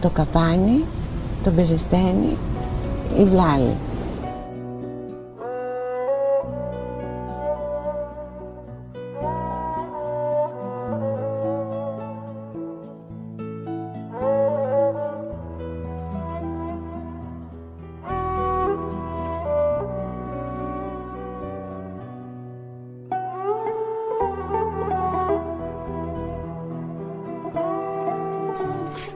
Το 0.00 0.08
καπάνι, 0.08 0.84
το 1.44 1.50
μπεζεστένι, 1.50 2.36
η 3.18 3.24
βλάλη. 3.24 3.74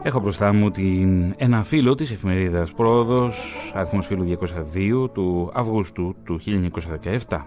Έχω 0.07 0.21
μπροστά 0.21 0.53
μου 0.53 0.71
την, 0.71 1.35
ένα 1.37 1.63
φίλο 1.63 1.95
της 1.95 2.11
εφημερίδας 2.11 2.73
Πρόοδος, 2.73 3.73
αριθμός 3.75 4.07
φίλου 4.07 4.39
202 5.05 5.11
του 5.13 5.51
Αυγούστου 5.55 6.15
του 6.25 6.41
1917. 7.29 7.39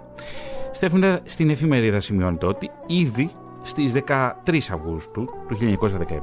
Στην 1.24 1.50
εφημερίδα 1.50 2.00
σημειώνεται 2.00 2.46
ότι 2.46 2.70
ήδη 2.88 3.32
στις 3.62 3.94
13 4.08 4.32
Αυγούστου 4.74 5.26
του 5.48 5.78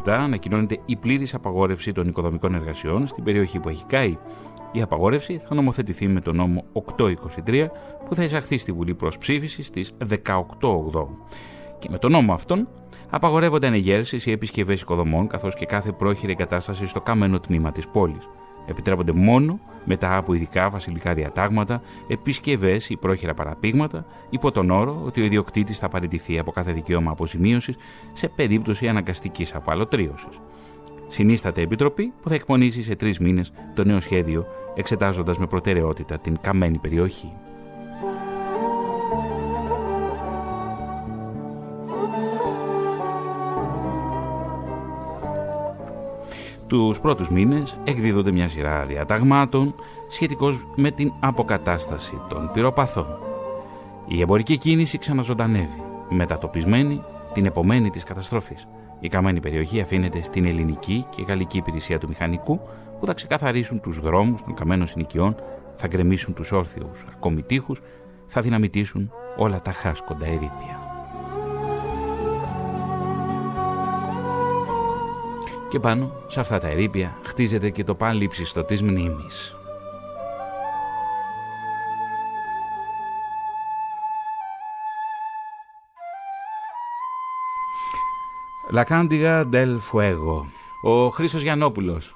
1917 0.04 0.10
ανακοινώνεται 0.10 0.78
η 0.86 0.96
πλήρης 0.96 1.34
απαγόρευση 1.34 1.92
των 1.92 2.08
οικοδομικών 2.08 2.54
εργασιών 2.54 3.06
στην 3.06 3.24
περιοχή 3.24 3.58
που 3.58 3.68
έχει 3.68 3.84
καεί. 3.86 4.18
Η 4.72 4.82
απαγόρευση 4.82 5.40
θα 5.48 5.54
νομοθετηθεί 5.54 6.08
με 6.08 6.20
τον 6.20 6.36
νόμο 6.36 6.64
823 6.96 7.66
που 8.04 8.14
θα 8.14 8.24
εισαχθεί 8.24 8.58
στη 8.58 8.72
Βουλή 8.72 8.94
προς 8.94 9.18
ψήφιση 9.18 9.62
στις 9.62 9.92
18 10.08 10.14
Και 11.84 11.90
με 11.90 11.98
τον 11.98 12.10
νόμο 12.10 12.32
αυτόν 12.32 12.68
απαγορεύονται 13.10 13.66
ανεγέρσει 13.66 14.20
ή 14.24 14.30
επισκευές 14.30 14.80
οικοδομών 14.80 15.26
καθώς 15.26 15.54
και 15.54 15.66
κάθε 15.66 15.92
πρόχειρη 15.92 16.32
εγκατάσταση 16.32 16.86
στο 16.86 17.00
καμένο 17.00 17.40
τμήμα 17.40 17.72
της 17.72 17.88
πόλης. 17.88 18.28
Επιτρέπονται 18.66 19.12
μόνο 19.12 19.60
μετά 19.84 20.16
από 20.16 20.34
ειδικά 20.34 20.70
βασιλικά 20.70 21.14
διατάγματα, 21.14 21.82
επισκευές 22.08 22.88
ή 22.88 22.96
πρόχειρα 22.96 23.34
παραπήγματα, 23.34 24.06
υπό 24.30 24.50
τον 24.50 24.70
όρο 24.70 25.02
ότι 25.04 25.20
ο 25.20 25.24
ιδιοκτήτης 25.24 25.78
θα 25.78 25.88
παραιτηθεί 25.88 26.38
από 26.38 26.52
κάθε 26.52 26.72
δικαίωμα 26.72 27.10
αποζημίωσης 27.10 27.76
σε 28.12 28.28
περίπτωση 28.28 28.88
αναγκαστικής 28.88 29.54
απαλωτρίωσης. 29.54 30.40
Συνίσταται 31.06 31.62
επιτροπή 31.62 32.12
που 32.22 32.28
θα 32.28 32.34
εκπονήσει 32.34 32.82
σε 32.82 32.94
τρεις 32.94 33.18
μήνες 33.18 33.52
το 33.74 33.84
νέο 33.84 34.00
σχέδιο, 34.00 34.46
εξετάζοντας 34.74 35.38
με 35.38 35.46
προτεραιότητα 35.46 36.18
την 36.18 36.36
καμένη 36.40 36.78
περιοχή. 36.78 37.32
Τους 46.66 47.00
πρώτους 47.00 47.30
μήνες 47.30 47.76
εκδίδονται 47.84 48.32
μια 48.32 48.48
σειρά 48.48 48.84
διαταγμάτων 48.84 49.74
σχετικώς 50.08 50.66
με 50.76 50.90
την 50.90 51.12
αποκατάσταση 51.20 52.20
των 52.28 52.50
πυροπαθών. 52.52 53.06
Η 54.06 54.20
εμπορική 54.20 54.58
κίνηση 54.58 54.98
ξαναζωντανεύει, 54.98 55.82
μετατοπισμένη 56.08 57.02
την 57.32 57.46
επομένη 57.46 57.90
της 57.90 58.04
καταστροφής. 58.04 58.68
Η 59.00 59.08
καμένη 59.08 59.40
περιοχή 59.40 59.80
αφήνεται 59.80 60.22
στην 60.22 60.44
ελληνική 60.44 61.06
και 61.10 61.22
γαλλική 61.22 61.56
υπηρεσία 61.56 61.98
του 61.98 62.08
μηχανικού 62.08 62.60
που 63.00 63.06
θα 63.06 63.14
ξεκαθαρίσουν 63.14 63.80
τους 63.80 64.00
δρόμους 64.00 64.42
των 64.42 64.54
καμένων 64.54 64.86
συνοικιών, 64.86 65.34
θα 65.76 65.86
γκρεμίσουν 65.86 66.34
τους 66.34 66.52
όρθιους 66.52 67.04
ακόμη 67.12 67.42
τείχους, 67.42 67.80
θα 68.26 68.40
δυναμητήσουν 68.40 69.12
όλα 69.36 69.62
τα 69.62 69.72
χάσκοντα 69.72 70.26
ερήπια. 70.26 70.83
Και 75.74 75.80
πάνω 75.80 76.12
σε 76.26 76.40
αυτά 76.40 76.58
τα 76.58 76.68
ερήπια 76.68 77.18
χτίζεται 77.22 77.70
και 77.70 77.84
το 77.84 77.94
πάλιψιστο 77.94 78.64
της 78.64 78.82
μνήμης. 78.82 79.56
Cándiga 88.88 89.44
del 89.52 89.78
Fuego. 89.92 90.44
Ο 90.82 91.08
Χρήστος 91.08 91.42
Γιαννόπουλος 91.42 92.14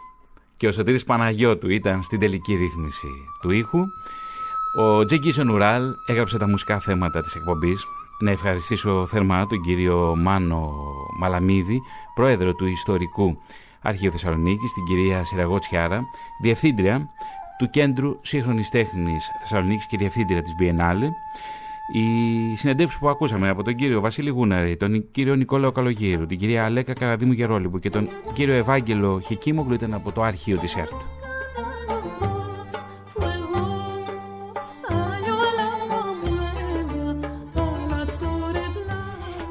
και 0.56 0.66
ο 0.68 0.72
Σωτήρης 0.72 1.04
Παναγιώτου 1.04 1.70
ήταν 1.70 2.02
στην 2.02 2.18
τελική 2.18 2.54
ρύθμιση 2.54 3.08
του 3.40 3.50
ήχου. 3.50 3.86
Ο 4.78 5.04
Τζέγκίσον 5.04 5.48
Ουράλ 5.48 5.94
έγραψε 6.06 6.38
τα 6.38 6.48
μουσικά 6.48 6.78
θέματα 6.78 7.22
της 7.22 7.34
εκπομπής 7.34 7.86
να 8.20 8.30
ευχαριστήσω 8.30 9.06
θερμά 9.06 9.46
τον 9.46 9.60
κύριο 9.60 10.14
Μάνο 10.16 10.72
Μαλαμίδη, 11.18 11.80
πρόεδρο 12.14 12.54
του 12.54 12.66
Ιστορικού 12.66 13.38
Αρχείου 13.82 14.10
Θεσσαλονίκης, 14.10 14.72
την 14.72 14.84
κυρία 14.84 15.24
Σιραγότσιάρα, 15.24 16.02
διευθύντρια 16.42 17.08
του 17.58 17.70
Κέντρου 17.70 18.18
Σύγχρονης 18.20 18.68
Τέχνης 18.68 19.30
Θεσσαλονίκης 19.40 19.86
και 19.86 19.96
διευθύντρια 19.96 20.42
της 20.42 20.52
Biennale, 20.60 21.08
οι 21.92 22.56
συνεντεύξεις 22.56 22.98
που 22.98 23.08
ακούσαμε 23.08 23.48
από 23.48 23.62
τον 23.62 23.74
κύριο 23.74 24.00
Βασίλη 24.00 24.30
Γούναρη, 24.30 24.76
τον 24.76 25.10
κύριο 25.10 25.34
Νικόλαο 25.34 25.72
Καλογύρου, 25.72 26.26
την 26.26 26.38
κυρία 26.38 26.64
Αλέκα 26.64 26.92
Καραδίμου 26.92 27.32
Γερόλιμπου 27.32 27.78
και 27.78 27.90
τον 27.90 28.08
κύριο 28.32 28.54
Ευάγγελο 28.54 29.20
Χικίμογλου 29.20 29.74
ήταν 29.74 29.94
από 29.94 30.12
το 30.12 30.22
αρχείο 30.22 30.56
της 30.56 30.76
ΕΡΤ. 30.76 31.17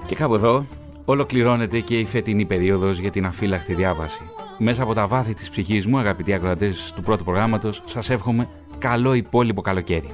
Και 0.08 0.16
κάπου 0.16 0.36
εδώ 0.36 0.66
ολοκληρώνεται 1.06 1.80
και 1.80 2.00
η 2.00 2.06
φετινή 2.06 2.46
περίοδος 2.46 2.98
για 3.00 3.12
την 3.12 3.26
αφύλακτη 3.26 3.74
διάβαση. 3.74 4.22
Μέσα 4.58 4.84
από 4.84 4.94
τα 4.94 5.08
βάθη 5.08 5.34
της 5.34 5.50
ψυχής 5.50 5.86
μου, 5.86 5.98
αγαπητοί 5.98 6.34
ακροατές 6.34 6.94
του 6.96 7.02
πρώτου 7.02 7.24
προγράμματος, 7.24 7.82
σας 7.86 8.10
εύχομαι 8.10 8.50
καλό 8.78 9.14
υπόλοιπο 9.14 9.62
καλοκαίρι. 9.62 10.10